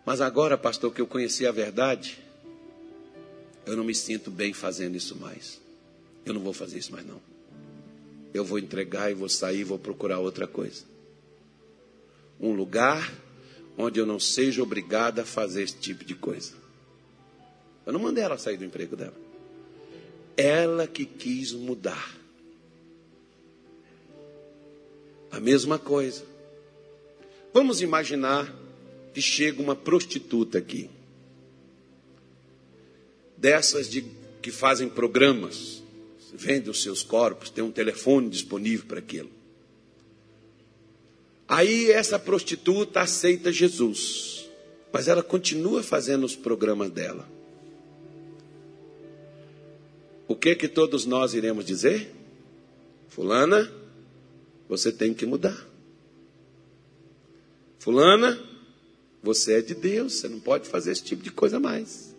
Mas 0.04 0.20
agora, 0.20 0.56
pastor, 0.56 0.94
que 0.94 1.00
eu 1.00 1.06
conheci 1.08 1.44
a 1.44 1.50
verdade, 1.50 2.20
eu 3.66 3.76
não 3.76 3.82
me 3.82 3.92
sinto 3.92 4.30
bem 4.30 4.52
fazendo 4.52 4.94
isso 4.94 5.16
mais. 5.16 5.60
Eu 6.24 6.32
não 6.32 6.40
vou 6.40 6.52
fazer 6.52 6.78
isso 6.78 6.92
mais 6.92 7.04
não. 7.04 7.20
Eu 8.32 8.44
vou 8.44 8.60
entregar 8.60 9.10
e 9.10 9.14
vou 9.14 9.28
sair, 9.28 9.64
vou 9.64 9.76
procurar 9.76 10.20
outra 10.20 10.46
coisa. 10.46 10.84
Um 12.40 12.52
lugar 12.52 13.12
onde 13.76 13.98
eu 13.98 14.06
não 14.06 14.20
seja 14.20 14.62
obrigado 14.62 15.18
a 15.18 15.24
fazer 15.24 15.64
esse 15.64 15.76
tipo 15.76 16.04
de 16.04 16.14
coisa. 16.14 16.52
Eu 17.84 17.92
não 17.92 17.98
mandei 17.98 18.22
ela 18.22 18.38
sair 18.38 18.56
do 18.56 18.64
emprego 18.64 18.94
dela. 18.94 19.16
Ela 20.36 20.86
que 20.86 21.06
quis 21.06 21.50
mudar. 21.50 22.16
A 25.32 25.40
mesma 25.40 25.76
coisa. 25.76 26.35
Vamos 27.56 27.80
imaginar 27.80 28.54
que 29.14 29.22
chega 29.22 29.62
uma 29.62 29.74
prostituta 29.74 30.58
aqui. 30.58 30.90
Dessas 33.34 33.88
de, 33.88 34.04
que 34.42 34.50
fazem 34.50 34.90
programas, 34.90 35.82
vendem 36.34 36.68
os 36.68 36.82
seus 36.82 37.02
corpos, 37.02 37.48
tem 37.48 37.64
um 37.64 37.70
telefone 37.70 38.28
disponível 38.28 38.84
para 38.84 38.98
aquilo. 38.98 39.30
Aí 41.48 41.90
essa 41.90 42.18
prostituta 42.18 43.00
aceita 43.00 43.50
Jesus, 43.50 44.50
mas 44.92 45.08
ela 45.08 45.22
continua 45.22 45.82
fazendo 45.82 46.24
os 46.24 46.36
programas 46.36 46.90
dela. 46.90 47.26
O 50.28 50.36
que 50.36 50.54
que 50.54 50.68
todos 50.68 51.06
nós 51.06 51.32
iremos 51.32 51.64
dizer? 51.64 52.12
Fulana, 53.08 53.72
você 54.68 54.92
tem 54.92 55.14
que 55.14 55.24
mudar. 55.24 55.75
Fulana, 57.86 58.36
você 59.22 59.58
é 59.58 59.62
de 59.62 59.72
Deus, 59.72 60.14
você 60.14 60.28
não 60.28 60.40
pode 60.40 60.68
fazer 60.68 60.90
esse 60.90 61.04
tipo 61.04 61.22
de 61.22 61.30
coisa 61.30 61.60
mais. 61.60 62.16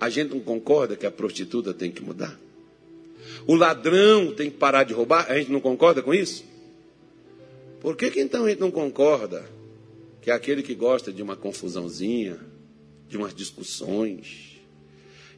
A 0.00 0.08
gente 0.08 0.30
não 0.30 0.40
concorda 0.40 0.96
que 0.96 1.04
a 1.04 1.10
prostituta 1.10 1.74
tem 1.74 1.92
que 1.92 2.02
mudar? 2.02 2.40
O 3.46 3.54
ladrão 3.54 4.32
tem 4.32 4.50
que 4.50 4.56
parar 4.56 4.82
de 4.84 4.94
roubar? 4.94 5.30
A 5.30 5.38
gente 5.38 5.52
não 5.52 5.60
concorda 5.60 6.00
com 6.00 6.14
isso? 6.14 6.42
Por 7.82 7.98
que, 7.98 8.10
que 8.10 8.18
então 8.18 8.46
a 8.46 8.48
gente 8.48 8.60
não 8.60 8.70
concorda 8.70 9.44
que 10.22 10.30
aquele 10.30 10.62
que 10.62 10.74
gosta 10.74 11.12
de 11.12 11.22
uma 11.22 11.36
confusãozinha, 11.36 12.40
de 13.06 13.18
umas 13.18 13.34
discussões, 13.34 14.58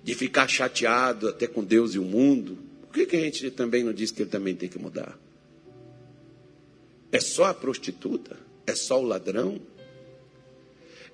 de 0.05 0.15
ficar 0.15 0.47
chateado 0.47 1.29
até 1.29 1.49
com 1.49 1.65
Deus 1.65 1.93
e 1.97 1.99
o 1.99 2.05
mundo, 2.05 2.57
por 2.83 2.95
que, 2.95 3.05
que 3.05 3.17
a 3.17 3.21
gente 3.21 3.51
também 3.51 3.83
não 3.83 3.93
diz 3.93 4.13
que 4.13 4.23
ele 4.23 4.31
também 4.31 4.55
tem 4.55 4.69
que 4.69 4.79
mudar? 4.79 5.19
É 7.11 7.19
só 7.19 7.47
a 7.47 7.55
prostituta? 7.55 8.46
É 8.67 8.75
só 8.75 9.01
o 9.01 9.05
ladrão? 9.05 9.61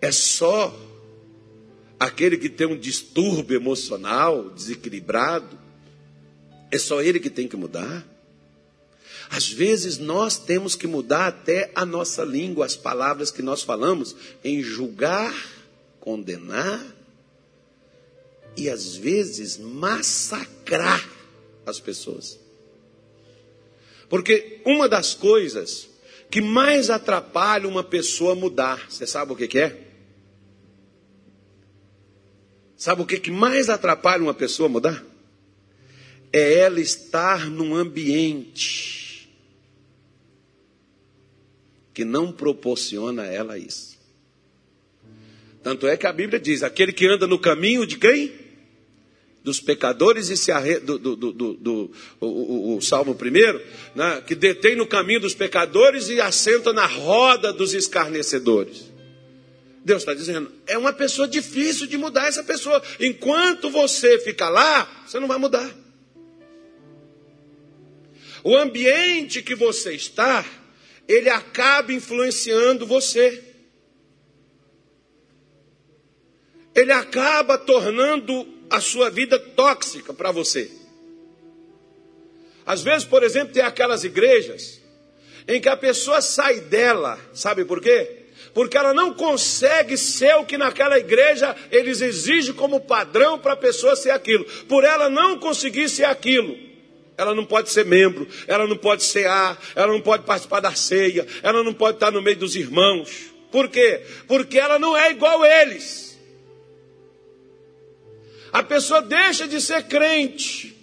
É 0.00 0.10
só 0.10 0.74
aquele 1.98 2.36
que 2.36 2.48
tem 2.48 2.66
um 2.66 2.78
distúrbio 2.78 3.56
emocional, 3.56 4.50
desequilibrado? 4.50 5.58
É 6.70 6.78
só 6.78 7.02
ele 7.02 7.20
que 7.20 7.30
tem 7.30 7.46
que 7.46 7.56
mudar? 7.56 8.06
Às 9.30 9.48
vezes 9.48 9.98
nós 9.98 10.36
temos 10.36 10.74
que 10.74 10.86
mudar 10.86 11.28
até 11.28 11.70
a 11.74 11.86
nossa 11.86 12.24
língua, 12.24 12.66
as 12.66 12.76
palavras 12.76 13.30
que 13.30 13.42
nós 13.42 13.62
falamos, 13.62 14.16
em 14.42 14.62
julgar, 14.62 15.34
condenar 16.00 16.84
e 18.56 18.68
às 18.68 18.96
vezes 18.96 19.56
massacrar 19.56 21.08
as 21.64 21.80
pessoas. 21.80 22.38
Porque 24.08 24.60
uma 24.66 24.88
das 24.88 25.14
coisas 25.14 25.88
que 26.32 26.40
mais 26.40 26.88
atrapalha 26.88 27.68
uma 27.68 27.84
pessoa 27.84 28.34
mudar, 28.34 28.90
você 28.90 29.06
sabe 29.06 29.34
o 29.34 29.36
que, 29.36 29.46
que 29.46 29.58
é? 29.58 29.78
Sabe 32.74 33.02
o 33.02 33.06
que, 33.06 33.20
que 33.20 33.30
mais 33.30 33.68
atrapalha 33.68 34.22
uma 34.22 34.32
pessoa 34.32 34.66
mudar? 34.66 35.04
É 36.32 36.54
ela 36.60 36.80
estar 36.80 37.50
num 37.50 37.74
ambiente 37.74 39.30
que 41.92 42.02
não 42.02 42.32
proporciona 42.32 43.24
a 43.24 43.26
ela 43.26 43.58
isso. 43.58 43.98
Tanto 45.62 45.86
é 45.86 45.98
que 45.98 46.06
a 46.06 46.12
Bíblia 46.14 46.40
diz: 46.40 46.62
aquele 46.62 46.94
que 46.94 47.06
anda 47.06 47.26
no 47.26 47.38
caminho 47.38 47.86
de 47.86 47.98
quem? 47.98 48.32
Dos 49.42 49.60
pecadores 49.60 50.28
e 50.28 50.36
se 50.36 50.52
arre... 50.52 50.78
do, 50.78 50.98
do, 50.98 51.16
do, 51.16 51.32
do 51.32 51.90
o, 52.20 52.26
o, 52.26 52.76
o, 52.76 52.82
Salmo 52.82 53.14
primeiro, 53.14 53.60
né? 53.94 54.22
que 54.26 54.34
detém 54.34 54.76
no 54.76 54.86
caminho 54.86 55.20
dos 55.20 55.34
pecadores 55.34 56.08
e 56.08 56.20
assenta 56.20 56.72
na 56.72 56.86
roda 56.86 57.52
dos 57.52 57.74
escarnecedores. 57.74 58.92
Deus 59.84 60.02
está 60.02 60.14
dizendo, 60.14 60.50
é 60.66 60.78
uma 60.78 60.92
pessoa 60.92 61.26
difícil 61.26 61.88
de 61.88 61.96
mudar 61.96 62.28
essa 62.28 62.44
pessoa. 62.44 62.80
Enquanto 63.00 63.68
você 63.68 64.18
ficar 64.18 64.48
lá, 64.48 64.88
você 65.04 65.18
não 65.18 65.26
vai 65.26 65.38
mudar. 65.38 65.68
O 68.44 68.56
ambiente 68.56 69.42
que 69.42 69.54
você 69.54 69.94
está, 69.94 70.44
ele 71.08 71.28
acaba 71.28 71.92
influenciando 71.92 72.86
você. 72.86 73.42
Ele 76.74 76.92
acaba 76.92 77.58
tornando 77.58 78.46
a 78.72 78.80
sua 78.80 79.10
vida 79.10 79.38
tóxica 79.38 80.14
para 80.14 80.30
você. 80.30 80.70
Às 82.64 82.82
vezes, 82.82 83.04
por 83.04 83.22
exemplo, 83.22 83.52
tem 83.52 83.62
aquelas 83.62 84.02
igrejas 84.02 84.80
em 85.46 85.60
que 85.60 85.68
a 85.68 85.76
pessoa 85.76 86.22
sai 86.22 86.60
dela, 86.60 87.18
sabe 87.34 87.64
por 87.64 87.80
quê? 87.80 88.22
Porque 88.54 88.76
ela 88.76 88.94
não 88.94 89.12
consegue 89.12 89.96
ser 89.96 90.34
o 90.36 90.44
que 90.44 90.56
naquela 90.56 90.98
igreja 90.98 91.54
eles 91.70 92.00
exigem 92.00 92.54
como 92.54 92.80
padrão 92.80 93.38
para 93.38 93.52
a 93.52 93.56
pessoa 93.56 93.94
ser 93.96 94.10
aquilo. 94.10 94.44
Por 94.68 94.84
ela 94.84 95.10
não 95.10 95.38
conseguir 95.38 95.88
ser 95.88 96.04
aquilo, 96.04 96.56
ela 97.16 97.34
não 97.34 97.44
pode 97.44 97.70
ser 97.70 97.84
membro, 97.84 98.26
ela 98.46 98.66
não 98.66 98.76
pode 98.76 99.04
ser 99.04 99.26
A, 99.26 99.56
ela 99.74 99.92
não 99.92 100.00
pode 100.00 100.24
participar 100.24 100.60
da 100.60 100.74
ceia, 100.74 101.26
ela 101.42 101.62
não 101.62 101.74
pode 101.74 101.96
estar 101.96 102.10
no 102.10 102.22
meio 102.22 102.36
dos 102.36 102.56
irmãos. 102.56 103.32
Por 103.50 103.68
quê? 103.68 104.02
Porque 104.26 104.58
ela 104.58 104.78
não 104.78 104.96
é 104.96 105.10
igual 105.10 105.42
a 105.42 105.62
eles. 105.62 106.11
A 108.52 108.62
pessoa 108.62 109.00
deixa 109.00 109.48
de 109.48 109.60
ser 109.60 109.84
crente. 109.84 110.76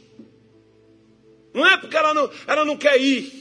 Não 1.53 1.65
é 1.65 1.77
porque 1.77 1.95
ela 1.95 2.13
não, 2.13 2.31
ela 2.47 2.65
não 2.65 2.75
quer 2.75 2.99
ir. 2.99 3.31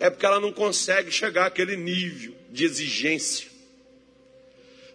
É 0.00 0.10
porque 0.10 0.26
ela 0.26 0.40
não 0.40 0.52
consegue 0.52 1.12
chegar 1.12 1.46
àquele 1.46 1.76
nível 1.76 2.34
de 2.50 2.64
exigência. 2.64 3.48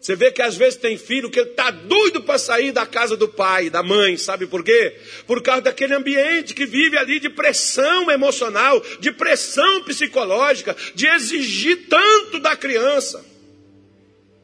Você 0.01 0.15
vê 0.15 0.31
que 0.31 0.41
às 0.41 0.55
vezes 0.55 0.77
tem 0.77 0.97
filho 0.97 1.31
que 1.31 1.39
está 1.39 1.71
doido 1.71 2.21
para 2.21 2.37
sair 2.37 2.71
da 2.71 2.85
casa 2.85 3.17
do 3.17 3.27
pai, 3.27 3.71
da 3.71 3.81
mãe, 3.81 4.17
sabe 4.17 4.45
por 4.45 4.63
quê? 4.63 4.95
Por 5.25 5.41
causa 5.41 5.63
daquele 5.63 5.95
ambiente 5.95 6.53
que 6.53 6.65
vive 6.65 6.97
ali 6.97 7.19
de 7.19 7.29
pressão 7.29 8.11
emocional, 8.11 8.79
de 8.99 9.11
pressão 9.11 9.83
psicológica, 9.83 10.75
de 10.93 11.07
exigir 11.07 11.87
tanto 11.87 12.39
da 12.39 12.55
criança 12.55 13.25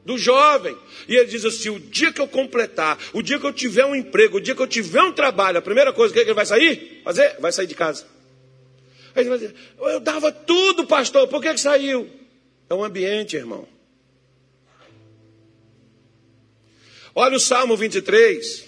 do 0.05 0.17
jovem. 0.17 0.77
E 1.07 1.15
ele 1.15 1.27
diz 1.27 1.45
assim: 1.45 1.69
o 1.69 1.79
dia 1.79 2.11
que 2.11 2.21
eu 2.21 2.27
completar, 2.27 2.97
o 3.13 3.21
dia 3.21 3.39
que 3.39 3.45
eu 3.45 3.53
tiver 3.53 3.85
um 3.85 3.95
emprego, 3.95 4.37
o 4.37 4.41
dia 4.41 4.55
que 4.55 4.61
eu 4.61 4.67
tiver 4.67 5.01
um 5.01 5.13
trabalho, 5.13 5.59
a 5.59 5.61
primeira 5.61 5.93
coisa 5.93 6.13
que 6.13 6.19
ele 6.19 6.33
vai 6.33 6.45
sair? 6.45 7.01
Fazer? 7.03 7.37
Vai 7.39 7.51
sair 7.51 7.67
de 7.67 7.75
casa. 7.75 8.05
Aí 9.15 9.23
ele 9.23 9.29
vai 9.29 9.37
dizer: 9.37 9.55
eu 9.79 9.99
dava 9.99 10.31
tudo, 10.31 10.85
pastor, 10.85 11.27
por 11.27 11.41
que, 11.41 11.53
que 11.53 11.59
saiu? 11.59 12.09
É 12.69 12.73
um 12.73 12.83
ambiente, 12.83 13.35
irmão. 13.35 13.67
Olha 17.13 17.35
o 17.35 17.39
Salmo 17.39 17.75
23. 17.75 18.65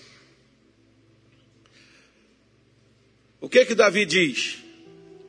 O 3.40 3.50
que 3.50 3.66
que 3.66 3.76
Davi 3.76 4.06
diz? 4.06 4.58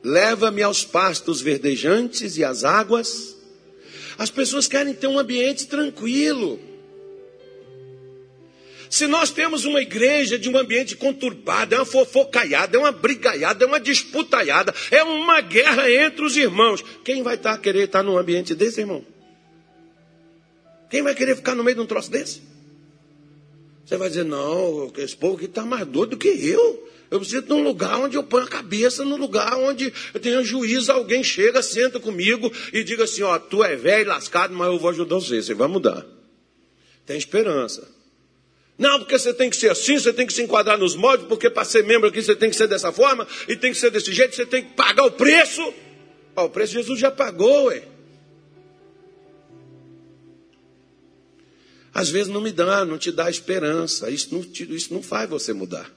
Leva-me 0.03 0.61
aos 0.61 0.83
pastos 0.83 1.41
verdejantes 1.41 2.37
e 2.37 2.43
às 2.43 2.63
águas 2.63 3.34
as 4.17 4.29
pessoas 4.29 4.67
querem 4.67 4.93
ter 4.93 5.07
um 5.07 5.19
ambiente 5.19 5.67
tranquilo. 5.67 6.59
Se 8.89 9.07
nós 9.07 9.31
temos 9.31 9.65
uma 9.65 9.81
igreja 9.81 10.37
de 10.37 10.49
um 10.49 10.57
ambiente 10.57 10.95
conturbado, 10.95 11.75
é 11.75 11.77
uma 11.79 11.85
fofocaiada, 11.85 12.77
é 12.77 12.79
uma 12.79 12.91
brigaiada, 12.91 13.65
é 13.65 13.67
uma 13.67 13.79
disputaiada, 13.79 14.73
é 14.91 15.03
uma 15.03 15.41
guerra 15.41 15.91
entre 15.91 16.23
os 16.23 16.37
irmãos, 16.37 16.83
quem 17.03 17.21
vai 17.21 17.35
estar, 17.35 17.57
querer 17.57 17.85
estar 17.85 18.03
num 18.03 18.17
ambiente 18.17 18.55
desse, 18.55 18.81
irmão? 18.81 19.03
Quem 20.89 21.01
vai 21.01 21.15
querer 21.15 21.35
ficar 21.35 21.55
no 21.55 21.63
meio 21.63 21.75
de 21.75 21.81
um 21.81 21.85
troço 21.85 22.09
desse? 22.09 22.41
Você 23.85 23.97
vai 23.97 24.09
dizer, 24.09 24.25
não, 24.25 24.91
esse 24.97 25.15
povo 25.15 25.35
aqui 25.35 25.45
está 25.45 25.63
mais 25.63 25.85
doido 25.85 26.11
do 26.11 26.17
que 26.17 26.27
eu. 26.27 26.89
Eu 27.11 27.19
preciso 27.19 27.43
de 27.43 27.53
um 27.53 27.61
lugar 27.61 27.99
onde 27.99 28.17
eu 28.17 28.23
ponho 28.23 28.45
a 28.45 28.47
cabeça, 28.47 29.05
no 29.05 29.15
lugar 29.15 29.55
onde 29.57 29.93
eu 30.13 30.19
tenho 30.19 30.43
juízo, 30.43 30.91
alguém 30.91 31.23
chega, 31.23 31.61
senta 31.61 31.99
comigo 31.99 32.51
e 32.73 32.83
diga 32.83 33.03
assim, 33.03 33.21
ó, 33.21 33.37
tu 33.37 33.63
é 33.63 33.75
velho, 33.75 34.09
lascado, 34.09 34.55
mas 34.55 34.67
eu 34.67 34.79
vou 34.79 34.89
ajudar 34.89 35.15
você, 35.15 35.41
você 35.41 35.53
vai 35.53 35.67
mudar. 35.67 36.03
Tem 37.05 37.15
esperança. 37.15 37.87
Não, 38.77 38.99
porque 38.99 39.17
você 39.17 39.33
tem 39.33 39.49
que 39.49 39.55
ser 39.55 39.69
assim, 39.69 39.99
você 39.99 40.11
tem 40.11 40.25
que 40.25 40.33
se 40.33 40.41
enquadrar 40.41 40.77
nos 40.77 40.95
moldes, 40.95 41.27
porque 41.27 41.49
para 41.49 41.63
ser 41.63 41.83
membro 41.83 42.09
aqui 42.09 42.21
você 42.21 42.35
tem 42.35 42.49
que 42.49 42.55
ser 42.55 42.67
dessa 42.67 42.91
forma, 42.91 43.27
e 43.47 43.55
tem 43.55 43.71
que 43.71 43.77
ser 43.77 43.91
desse 43.91 44.11
jeito, 44.11 44.35
você 44.35 44.45
tem 44.45 44.63
que 44.63 44.73
pagar 44.73 45.05
o 45.05 45.11
preço. 45.11 45.61
Ó, 46.35 46.45
o 46.45 46.49
preço 46.49 46.73
Jesus 46.73 46.99
já 46.99 47.11
pagou, 47.11 47.65
ué. 47.65 47.83
Às 51.95 52.09
vezes 52.09 52.27
não 52.27 52.41
me 52.41 52.51
dá, 52.51 52.83
não 52.83 52.97
te 52.97 53.09
dá 53.09 53.29
esperança. 53.29 54.09
Isso 54.09 54.27
não, 54.33 54.41
isso 54.75 54.93
não 54.93 55.01
faz 55.01 55.29
você 55.29 55.53
mudar. 55.53 55.89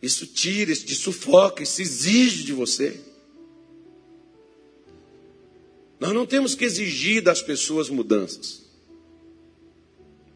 Isso 0.00 0.24
tira, 0.24 0.70
isso 0.70 0.86
te 0.86 0.94
sufoca, 0.94 1.64
isso 1.64 1.82
exige 1.82 2.44
de 2.44 2.52
você. 2.52 3.00
Nós 5.98 6.12
não 6.12 6.24
temos 6.24 6.54
que 6.54 6.64
exigir 6.64 7.24
das 7.24 7.42
pessoas 7.42 7.90
mudanças. 7.90 8.62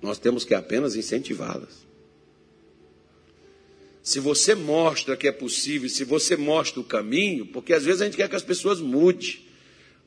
Nós 0.03 0.19
temos 0.19 0.45
que 0.45 0.53
apenas 0.53 0.97
incentivá-las. 0.97 1.87
Se 4.03 4.19
você 4.19 4.57
mostra 4.57 5.17
que 5.17 5.29
é 5.29 5.33
possível, 5.33 5.89
se 5.89 6.03
você 6.03 6.37
mostra 6.37 6.81
o 6.81 6.85
caminho, 6.85 7.47
porque 7.47 7.73
às 7.73 7.85
vezes 7.85 8.03
a 8.03 8.07
gente 8.07 8.17
quer 8.17 8.29
que 8.29 8.37
as 8.37 8.43
pessoas 8.43 8.81
mudem, 8.81 9.44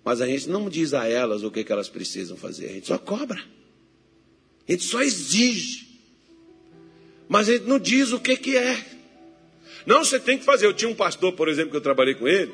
mas 0.07 0.21
a 0.21 0.25
gente 0.25 0.47
não 0.47 0.69
diz 0.69 0.93
a 0.93 1.05
elas 1.05 1.43
o 1.43 1.51
que, 1.51 1.65
que 1.65 1.71
elas 1.73 1.89
precisam 1.89 2.37
fazer, 2.37 2.67
a 2.67 2.71
gente 2.71 2.87
só 2.87 2.97
cobra, 2.97 3.43
a 4.65 4.71
gente 4.71 4.85
só 4.85 5.01
exige, 5.01 5.85
mas 7.27 7.49
a 7.49 7.51
gente 7.51 7.65
não 7.65 7.77
diz 7.77 8.13
o 8.13 8.19
que, 8.21 8.37
que 8.37 8.55
é. 8.55 8.85
Não, 9.85 10.05
você 10.05 10.17
tem 10.17 10.37
que 10.37 10.45
fazer. 10.45 10.65
Eu 10.65 10.73
tinha 10.73 10.89
um 10.89 10.95
pastor, 10.95 11.33
por 11.33 11.49
exemplo, 11.49 11.71
que 11.71 11.75
eu 11.75 11.81
trabalhei 11.81 12.15
com 12.15 12.25
ele. 12.25 12.53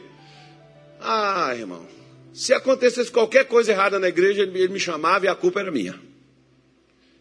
Ah, 1.00 1.54
irmão, 1.56 1.86
se 2.34 2.56
acontecesse 2.56 3.12
qualquer 3.12 3.46
coisa 3.46 3.72
errada 3.72 4.00
na 4.00 4.10
igreja, 4.10 4.42
ele 4.42 4.68
me 4.70 4.80
chamava 4.80 5.26
e 5.26 5.28
a 5.28 5.36
culpa 5.36 5.60
era 5.60 5.70
minha. 5.72 6.02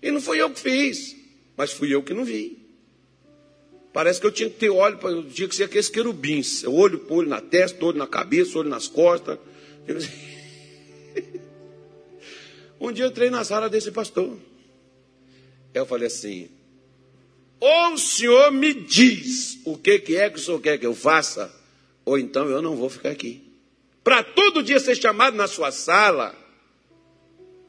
E 0.00 0.10
não 0.10 0.18
fui 0.18 0.40
eu 0.40 0.48
que 0.48 0.60
fiz, 0.60 1.14
mas 1.58 1.74
fui 1.74 1.94
eu 1.94 2.02
que 2.02 2.14
não 2.14 2.24
vi. 2.24 2.56
Parece 3.92 4.18
que 4.18 4.26
eu 4.26 4.32
tinha 4.32 4.48
que 4.48 4.56
ter 4.56 4.70
olho, 4.70 4.98
eu 5.02 5.24
tinha 5.24 5.46
que 5.46 5.54
ser 5.54 5.64
aqueles 5.64 5.90
querubins. 5.90 6.64
Olho 6.64 7.00
por 7.00 7.18
olho 7.18 7.28
na 7.28 7.42
testa, 7.42 7.84
olho 7.84 7.98
na 7.98 8.06
cabeça, 8.06 8.58
olho 8.58 8.70
nas 8.70 8.88
costas. 8.88 9.38
Um 12.80 12.90
dia 12.92 13.04
eu 13.04 13.10
entrei 13.10 13.30
na 13.30 13.44
sala 13.44 13.70
desse 13.70 13.92
pastor. 13.92 14.36
Eu 15.72 15.86
falei 15.86 16.08
assim: 16.08 16.50
ou 17.60 17.92
o 17.92 17.98
senhor 17.98 18.50
me 18.50 18.74
diz 18.74 19.60
o 19.64 19.78
que, 19.78 20.00
que 20.00 20.16
é 20.16 20.28
que 20.28 20.36
o 20.36 20.42
senhor 20.42 20.60
quer 20.60 20.78
que 20.78 20.84
eu 20.84 20.96
faça, 20.96 21.54
ou 22.04 22.18
então 22.18 22.48
eu 22.48 22.60
não 22.60 22.74
vou 22.74 22.90
ficar 22.90 23.10
aqui. 23.10 23.40
Para 24.02 24.24
todo 24.24 24.64
dia 24.64 24.80
ser 24.80 24.96
chamado 24.96 25.36
na 25.36 25.46
sua 25.46 25.70
sala, 25.70 26.34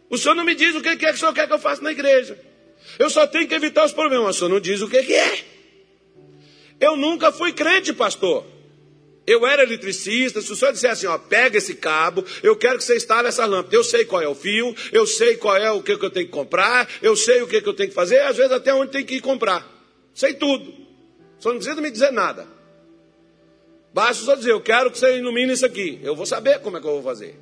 o 0.09 0.17
senhor 0.17 0.33
não 0.33 0.43
me 0.43 0.55
diz 0.55 0.73
o 0.75 0.81
que, 0.81 0.97
que 0.97 1.05
é 1.05 1.09
que 1.09 1.15
o 1.15 1.19
senhor 1.19 1.31
quer 1.31 1.45
que 1.45 1.53
eu 1.53 1.59
faça 1.59 1.83
na 1.83 1.91
igreja. 1.91 2.35
Eu 2.97 3.07
só 3.07 3.27
tenho 3.27 3.47
que 3.47 3.53
evitar 3.53 3.85
os 3.85 3.93
problemas, 3.93 4.35
o 4.35 4.39
senhor 4.39 4.49
não 4.49 4.59
diz 4.59 4.81
o 4.81 4.89
que, 4.89 5.03
que 5.03 5.13
é. 5.13 5.45
Eu 6.79 6.97
nunca 6.97 7.31
fui 7.31 7.53
crente, 7.53 7.93
pastor. 7.93 8.43
Eu 9.25 9.45
era 9.47 9.63
eletricista, 9.63 10.41
se 10.41 10.51
o 10.51 10.55
senhor 10.55 10.73
disser 10.73 10.91
assim, 10.91 11.07
ó, 11.07 11.17
pega 11.17 11.57
esse 11.57 11.75
cabo, 11.75 12.25
eu 12.41 12.55
quero 12.57 12.77
que 12.77 12.83
você 12.83 12.97
instale 12.97 13.29
essa 13.29 13.45
lâmpada. 13.45 13.75
Eu 13.75 13.83
sei 13.83 14.03
qual 14.03 14.21
é 14.21 14.27
o 14.27 14.35
fio, 14.35 14.75
eu 14.91 15.07
sei 15.07 15.37
qual 15.37 15.55
é 15.55 15.71
o 15.71 15.81
que, 15.81 15.97
que 15.97 16.05
eu 16.05 16.09
tenho 16.09 16.25
que 16.25 16.31
comprar, 16.31 16.89
eu 17.01 17.15
sei 17.15 17.41
o 17.41 17.47
que, 17.47 17.61
que 17.61 17.69
eu 17.69 17.73
tenho 17.73 17.89
que 17.89 17.95
fazer, 17.95 18.19
às 18.21 18.35
vezes 18.35 18.51
até 18.51 18.73
onde 18.73 18.91
tem 18.91 19.05
que 19.05 19.15
ir 19.15 19.21
comprar. 19.21 19.65
Sei 20.13 20.33
tudo. 20.33 20.73
Só 21.39 21.49
não 21.49 21.57
precisa 21.57 21.79
me 21.79 21.89
dizer 21.89 22.11
nada. 22.11 22.47
Basta 23.93 24.25
só 24.25 24.35
dizer, 24.35 24.51
eu 24.51 24.61
quero 24.61 24.91
que 24.91 24.97
você 24.97 25.17
ilumine 25.17 25.53
isso 25.53 25.65
aqui. 25.65 25.99
Eu 26.03 26.15
vou 26.15 26.25
saber 26.25 26.59
como 26.59 26.77
é 26.77 26.81
que 26.81 26.87
eu 26.87 26.93
vou 26.93 27.03
fazer. 27.03 27.39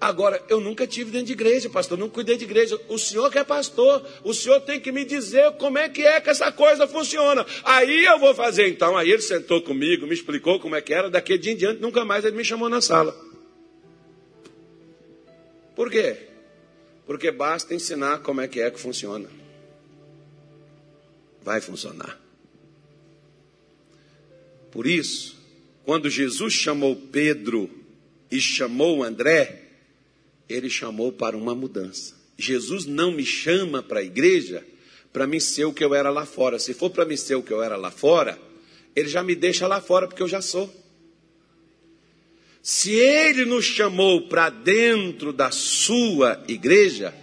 Agora, 0.00 0.42
eu 0.48 0.60
nunca 0.60 0.86
tive 0.86 1.10
dentro 1.10 1.28
de 1.28 1.32
igreja, 1.32 1.70
pastor, 1.70 1.96
nunca 1.96 2.14
cuidei 2.14 2.36
de 2.36 2.44
igreja. 2.44 2.78
O 2.88 2.98
senhor 2.98 3.30
que 3.30 3.38
é 3.38 3.44
pastor, 3.44 4.04
o 4.22 4.34
senhor 4.34 4.60
tem 4.60 4.78
que 4.78 4.92
me 4.92 5.04
dizer 5.04 5.52
como 5.52 5.78
é 5.78 5.88
que 5.88 6.02
é 6.02 6.20
que 6.20 6.28
essa 6.28 6.52
coisa 6.52 6.86
funciona. 6.86 7.46
Aí 7.64 8.04
eu 8.04 8.18
vou 8.18 8.34
fazer 8.34 8.68
então. 8.68 8.96
Aí 8.96 9.10
ele 9.10 9.22
sentou 9.22 9.62
comigo, 9.62 10.06
me 10.06 10.14
explicou 10.14 10.60
como 10.60 10.76
é 10.76 10.82
que 10.82 10.92
era. 10.92 11.08
Daquele 11.08 11.38
dia 11.38 11.52
em 11.52 11.56
diante, 11.56 11.80
nunca 11.80 12.04
mais 12.04 12.24
ele 12.24 12.36
me 12.36 12.44
chamou 12.44 12.68
na 12.68 12.80
sala. 12.80 13.16
Por 15.74 15.90
quê? 15.90 16.28
Porque 17.06 17.30
basta 17.30 17.74
ensinar 17.74 18.18
como 18.18 18.40
é 18.40 18.48
que 18.48 18.60
é 18.60 18.70
que 18.70 18.78
funciona 18.78 19.28
vai 21.46 21.60
funcionar. 21.60 22.20
Por 24.72 24.84
isso, 24.84 25.40
quando 25.84 26.10
Jesus 26.10 26.52
chamou 26.52 26.96
Pedro 26.96 27.70
e 28.28 28.40
chamou 28.40 29.04
André, 29.04 29.65
ele 30.48 30.70
chamou 30.70 31.12
para 31.12 31.36
uma 31.36 31.54
mudança. 31.54 32.14
Jesus 32.38 32.84
não 32.84 33.10
me 33.10 33.24
chama 33.24 33.82
para 33.82 34.00
a 34.00 34.04
igreja 34.04 34.64
para 35.12 35.26
mim 35.26 35.40
ser 35.40 35.64
o 35.64 35.72
que 35.72 35.82
eu 35.82 35.94
era 35.94 36.10
lá 36.10 36.26
fora. 36.26 36.58
Se 36.58 36.74
for 36.74 36.90
para 36.90 37.06
mim 37.06 37.16
ser 37.16 37.36
o 37.36 37.42
que 37.42 37.52
eu 37.52 37.62
era 37.62 37.76
lá 37.76 37.90
fora, 37.90 38.38
ele 38.94 39.08
já 39.08 39.22
me 39.22 39.34
deixa 39.34 39.66
lá 39.66 39.80
fora 39.80 40.06
porque 40.06 40.22
eu 40.22 40.28
já 40.28 40.42
sou. 40.42 40.70
Se 42.62 42.90
ele 42.90 43.44
nos 43.44 43.64
chamou 43.64 44.28
para 44.28 44.50
dentro 44.50 45.32
da 45.32 45.50
sua 45.50 46.44
igreja, 46.48 47.14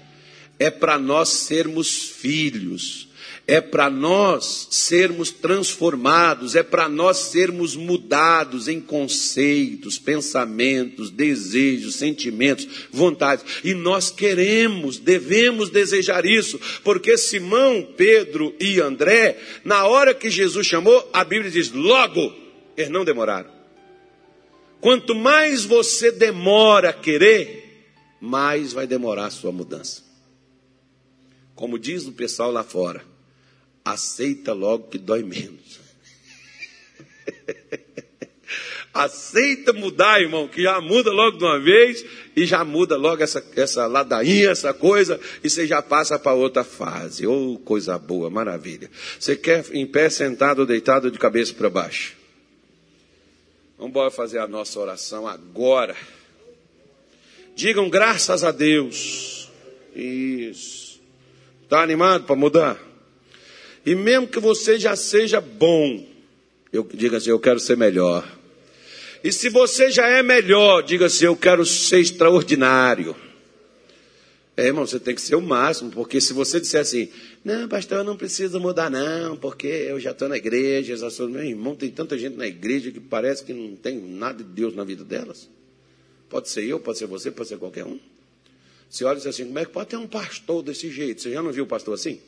é 0.57 0.71
para 0.71 0.97
nós 0.97 1.29
sermos 1.29 2.01
filhos, 2.01 3.09
é 3.45 3.59
para 3.59 3.89
nós 3.89 4.67
sermos 4.71 5.29
transformados, 5.29 6.55
é 6.55 6.63
para 6.63 6.87
nós 6.87 7.17
sermos 7.17 7.75
mudados 7.75 8.69
em 8.69 8.79
conceitos, 8.79 9.99
pensamentos, 9.99 11.09
desejos, 11.09 11.95
sentimentos, 11.95 12.87
vontades. 12.89 13.45
E 13.63 13.73
nós 13.73 14.09
queremos, 14.09 14.97
devemos 14.97 15.69
desejar 15.69 16.25
isso, 16.25 16.59
porque 16.83 17.17
Simão, 17.17 17.85
Pedro 17.97 18.55
e 18.59 18.79
André, 18.79 19.37
na 19.65 19.85
hora 19.85 20.13
que 20.13 20.29
Jesus 20.29 20.65
chamou, 20.65 21.09
a 21.11 21.25
Bíblia 21.25 21.51
diz: 21.51 21.69
logo, 21.71 22.33
eles 22.77 22.89
não 22.89 23.03
demoraram. 23.03 23.51
Quanto 24.79 25.13
mais 25.15 25.65
você 25.65 26.11
demora 26.11 26.89
a 26.89 26.93
querer, 26.93 27.87
mais 28.21 28.71
vai 28.71 28.87
demorar 28.87 29.25
a 29.25 29.31
sua 29.31 29.51
mudança. 29.51 30.01
Como 31.55 31.77
diz 31.77 32.05
o 32.07 32.11
pessoal 32.13 32.51
lá 32.51 32.63
fora, 32.63 33.12
aceita 33.83 34.53
logo 34.53 34.87
que 34.89 34.97
dói 34.97 35.23
menos. 35.23 35.79
Aceita 38.93 39.73
mudar, 39.73 40.21
irmão, 40.21 40.47
que 40.47 40.61
já 40.61 40.79
muda 40.79 41.11
logo 41.11 41.39
de 41.39 41.43
uma 41.43 41.59
vez 41.59 42.05
e 42.35 42.45
já 42.45 42.63
muda 42.63 42.95
logo 42.95 43.23
essa, 43.23 43.43
essa 43.55 43.87
ladainha, 43.87 44.51
essa 44.51 44.71
coisa, 44.71 45.19
e 45.43 45.49
você 45.49 45.65
já 45.65 45.81
passa 45.81 46.19
para 46.19 46.33
outra 46.33 46.63
fase. 46.63 47.25
Oh, 47.25 47.59
coisa 47.65 47.97
boa, 47.97 48.29
maravilha. 48.29 48.91
Você 49.19 49.35
quer 49.35 49.65
em 49.71 49.87
pé, 49.87 50.11
sentado 50.11 50.59
ou 50.59 50.65
deitado 50.67 51.09
de 51.09 51.17
cabeça 51.17 51.55
para 51.55 51.71
baixo? 51.71 52.15
Vamos 53.79 54.13
fazer 54.13 54.37
a 54.37 54.47
nossa 54.47 54.79
oração 54.79 55.27
agora. 55.27 55.97
Digam 57.55 57.89
graças 57.89 58.43
a 58.43 58.51
Deus. 58.51 59.49
Isso. 59.95 61.01
Está 61.63 61.81
animado 61.81 62.25
para 62.25 62.35
mudar? 62.35 62.92
E 63.85 63.95
mesmo 63.95 64.27
que 64.27 64.39
você 64.39 64.79
já 64.79 64.95
seja 64.95 65.41
bom, 65.41 66.05
eu 66.71 66.87
diga 66.93 67.17
assim, 67.17 67.29
eu 67.29 67.39
quero 67.39 67.59
ser 67.59 67.75
melhor. 67.75 68.27
E 69.23 69.31
se 69.31 69.49
você 69.49 69.89
já 69.91 70.07
é 70.07 70.23
melhor, 70.23 70.81
diga 70.83 71.05
assim, 71.05 71.25
eu 71.25 71.35
quero 71.35 71.65
ser 71.65 71.99
extraordinário. 71.99 73.15
É, 74.55 74.67
irmão, 74.67 74.85
você 74.85 74.99
tem 74.99 75.15
que 75.15 75.21
ser 75.21 75.35
o 75.35 75.41
máximo, 75.41 75.89
porque 75.91 76.21
se 76.21 76.31
você 76.31 76.59
disser 76.59 76.81
assim, 76.81 77.09
não, 77.43 77.67
pastor, 77.67 77.99
eu 77.99 78.03
não 78.03 78.15
preciso 78.15 78.59
mudar 78.59 78.89
não, 78.89 79.35
porque 79.35 79.67
eu 79.67 79.99
já 79.99 80.11
estou 80.11 80.29
na 80.29 80.37
igreja, 80.37 80.95
já 80.95 81.09
sou... 81.09 81.27
meu 81.27 81.43
irmão, 81.43 81.75
tem 81.75 81.89
tanta 81.89 82.17
gente 82.17 82.37
na 82.37 82.45
igreja 82.45 82.91
que 82.91 82.99
parece 82.99 83.43
que 83.43 83.51
não 83.51 83.75
tem 83.75 83.99
nada 83.99 84.43
de 84.43 84.49
Deus 84.49 84.75
na 84.75 84.83
vida 84.83 85.03
delas. 85.03 85.49
Pode 86.29 86.49
ser 86.49 86.65
eu, 86.65 86.79
pode 86.79 86.99
ser 86.99 87.07
você, 87.07 87.31
pode 87.31 87.49
ser 87.49 87.57
qualquer 87.57 87.85
um. 87.85 87.99
Você 88.89 89.03
olha 89.05 89.15
e 89.15 89.17
diz 89.17 89.27
assim, 89.27 89.45
como 89.45 89.57
é 89.57 89.65
que 89.65 89.71
pode 89.71 89.89
ter 89.89 89.97
um 89.97 90.07
pastor 90.07 90.61
desse 90.61 90.91
jeito? 90.91 91.21
Você 91.21 91.31
já 91.31 91.41
não 91.41 91.51
viu 91.51 91.63
o 91.63 91.67
pastor 91.67 91.95
assim? 91.95 92.19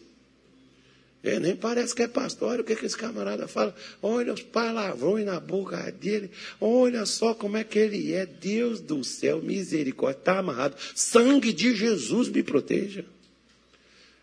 Ele 1.32 1.40
nem 1.40 1.56
parece 1.56 1.96
que 1.96 2.04
é 2.04 2.08
pastor. 2.08 2.50
Olha 2.50 2.62
o 2.62 2.64
que, 2.64 2.76
que 2.76 2.86
esse 2.86 2.98
camarada 2.98 3.48
fala. 3.48 3.76
Olha 4.02 4.34
os 4.34 4.42
palavrões 4.42 5.26
na 5.26 5.40
boca 5.40 5.92
dele. 5.92 6.30
Olha 6.60 7.06
só 7.06 7.34
como 7.34 7.58
é 7.58 7.64
que 7.64 7.80
ele 7.80 8.14
é. 8.14 8.26
Deus 8.26 8.80
do 8.80 9.04
céu, 9.04 9.42
misericórdia. 9.42 10.20
Está 10.20 10.40
amarrado. 10.40 10.76
Sangue 10.94 11.52
de 11.52 11.76
Jesus 11.76 12.30
me 12.30 12.44
proteja. 12.44 13.06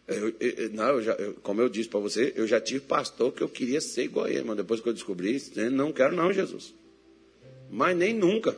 Eu, 0.07 0.35
eu, 0.41 0.71
não, 0.71 0.89
eu 0.89 1.03
já, 1.03 1.17
como 1.43 1.61
eu 1.61 1.69
disse 1.69 1.89
para 1.89 2.01
você, 2.01 2.33
eu 2.37 2.47
já 2.47 2.61
tive 2.61 2.81
pastor 2.81 3.33
que 3.33 3.43
eu 3.43 3.49
queria 3.49 3.81
ser 3.81 4.05
igual 4.05 4.27
a 4.27 4.31
ele, 4.31 4.43
mas 4.43 4.57
depois 4.57 4.81
que 4.81 4.89
eu 4.89 4.93
descobri 4.93 5.41
não 5.71 5.93
quero 5.93 6.15
não, 6.15 6.33
Jesus. 6.33 6.75
Mas 7.71 7.97
nem 7.97 8.13
nunca. 8.13 8.57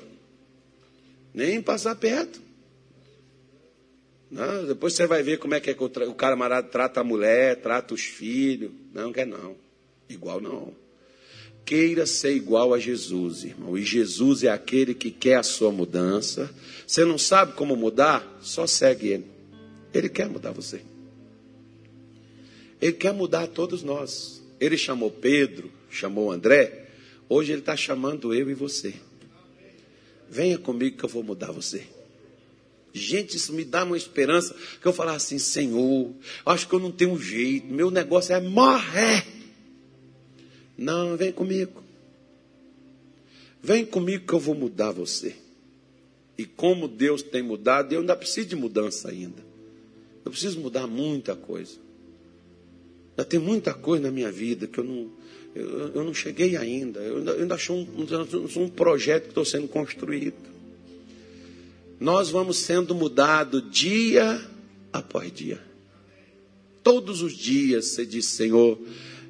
Nem 1.33 1.63
passar 1.63 1.95
perto. 1.97 2.41
Não, 4.31 4.67
depois 4.67 4.95
você 4.95 5.07
vai 5.07 5.23
ver 5.23 5.39
como 5.39 5.55
é 5.55 5.61
que, 5.61 5.71
é 5.71 5.75
que 5.75 5.85
o 5.85 6.15
camarada 6.15 6.67
trata 6.69 7.01
a 7.01 7.05
mulher, 7.05 7.57
trata 7.61 7.95
os 7.95 8.03
filhos. 8.03 8.73
Não 8.93 9.13
quer 9.13 9.27
não. 9.27 9.57
Igual 10.09 10.41
não. 10.41 10.73
Queira 11.65 12.05
ser 12.05 12.35
igual 12.35 12.75
a 12.75 12.79
Jesus, 12.79 13.45
irmão. 13.45 13.77
E 13.79 13.83
Jesus 13.83 14.43
é 14.43 14.49
aquele 14.49 14.95
que 14.95 15.11
quer 15.11 15.37
a 15.37 15.43
sua 15.43 15.73
mudança. 15.73 16.51
Você 16.87 17.05
não 17.05 17.17
sabe 17.17 17.55
como 17.55 17.75
mudar? 17.75 18.39
Só 18.43 18.67
segue 18.67 19.09
ele. 19.09 19.27
Ele 19.93 20.09
quer 20.09 20.29
mudar 20.29 20.53
você. 20.53 20.83
Ele 22.81 22.93
quer 22.93 23.15
mudar 23.15 23.47
todos 23.47 23.83
nós. 23.83 24.43
Ele 24.61 24.77
chamou 24.77 25.11
Pedro, 25.11 25.71
chamou 25.89 26.31
André. 26.31 26.89
Hoje 27.29 27.53
ele 27.53 27.61
está 27.61 27.77
chamando 27.77 28.35
eu 28.35 28.51
e 28.51 28.55
você. 28.55 28.95
Venha 30.29 30.59
comigo 30.59 30.99
que 30.99 31.05
eu 31.05 31.09
vou 31.09 31.23
mudar 31.23 31.51
você. 31.51 31.85
Gente, 32.97 33.37
isso 33.37 33.53
me 33.53 33.65
dá 33.65 33.83
uma 33.83 33.97
esperança 33.97 34.55
que 34.81 34.87
eu 34.87 34.93
falar 34.93 35.15
assim, 35.17 35.37
Senhor, 35.37 36.15
acho 36.47 36.69
que 36.69 36.75
eu 36.77 36.79
não 36.79 36.93
tenho 36.93 37.19
jeito, 37.19 37.67
meu 37.67 37.91
negócio 37.91 38.33
é 38.33 38.41
morrer. 38.41 39.27
Não, 40.79 41.17
vem 41.17 41.33
comigo. 41.33 41.83
Vem 43.61 43.85
comigo 43.85 44.25
que 44.25 44.33
eu 44.33 44.39
vou 44.39 44.55
mudar 44.55 44.93
você. 44.93 45.35
E 46.39 46.45
como 46.45 46.87
Deus 46.87 47.21
tem 47.21 47.43
mudado, 47.43 47.93
eu 47.93 48.01
ainda 48.01 48.15
preciso 48.15 48.47
de 48.49 48.57
mudança 48.57 49.09
ainda. 49.09 49.43
Eu 50.25 50.31
preciso 50.31 50.61
mudar 50.61 50.87
muita 50.87 51.35
coisa. 51.35 51.77
Ainda 53.11 53.25
tem 53.25 53.41
muita 53.41 53.75
coisa 53.75 54.05
na 54.05 54.13
minha 54.13 54.31
vida 54.31 54.69
que 54.69 54.79
eu 54.79 54.85
não, 54.85 55.11
eu, 55.53 55.89
eu 55.95 56.05
não 56.05 56.15
cheguei 56.15 56.57
ainda. 56.57 57.01
Eu 57.01 57.17
ainda, 57.17 57.33
eu 57.33 57.43
ainda 57.43 57.59
sou 57.59 57.77
um, 57.77 58.63
um 58.63 58.69
projeto 58.69 59.25
que 59.25 59.29
estou 59.31 59.45
sendo 59.45 59.67
construído 59.67 60.54
nós 62.01 62.31
vamos 62.31 62.59
sendo 62.59 62.95
mudados 62.95 63.63
dia 63.71 64.41
após 64.93 65.33
dia. 65.33 65.61
Todos 66.83 67.23
os 67.23 67.37
dias 67.37 67.87
você 67.87 68.05
diz, 68.05 68.27
Senhor, 68.27 68.79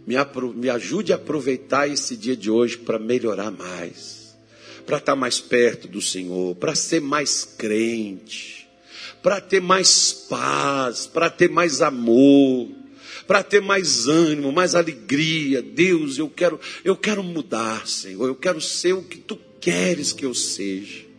me, 0.06 0.16
me 0.54 0.68
ajude 0.68 1.12
a 1.12 1.16
aproveitar 1.16 1.88
esse 1.88 2.16
dia 2.16 2.36
de 2.36 2.50
hoje 2.50 2.76
para 2.76 2.98
melhorar 2.98 3.50
mais, 3.50 4.36
para 4.84 4.98
estar 4.98 5.16
mais 5.16 5.40
perto 5.40 5.88
do 5.88 6.02
Senhor, 6.02 6.56
para 6.56 6.74
ser 6.74 7.00
mais 7.00 7.44
crente, 7.44 8.68
para 9.22 9.40
ter 9.40 9.60
mais 9.60 10.12
paz, 10.12 11.06
para 11.06 11.30
ter 11.30 11.48
mais 11.48 11.80
amor, 11.80 12.68
para 13.26 13.42
ter 13.42 13.60
mais 13.60 14.06
ânimo, 14.06 14.52
mais 14.52 14.74
alegria. 14.74 15.62
Deus, 15.62 16.18
eu 16.18 16.28
quero, 16.28 16.60
eu 16.84 16.96
quero 16.96 17.22
mudar, 17.22 17.86
Senhor, 17.86 18.26
eu 18.26 18.34
quero 18.34 18.60
ser 18.60 18.92
o 18.92 19.02
que 19.02 19.18
tu 19.18 19.38
queres 19.60 20.12
que 20.12 20.26
eu 20.26 20.34
seja. 20.34 21.13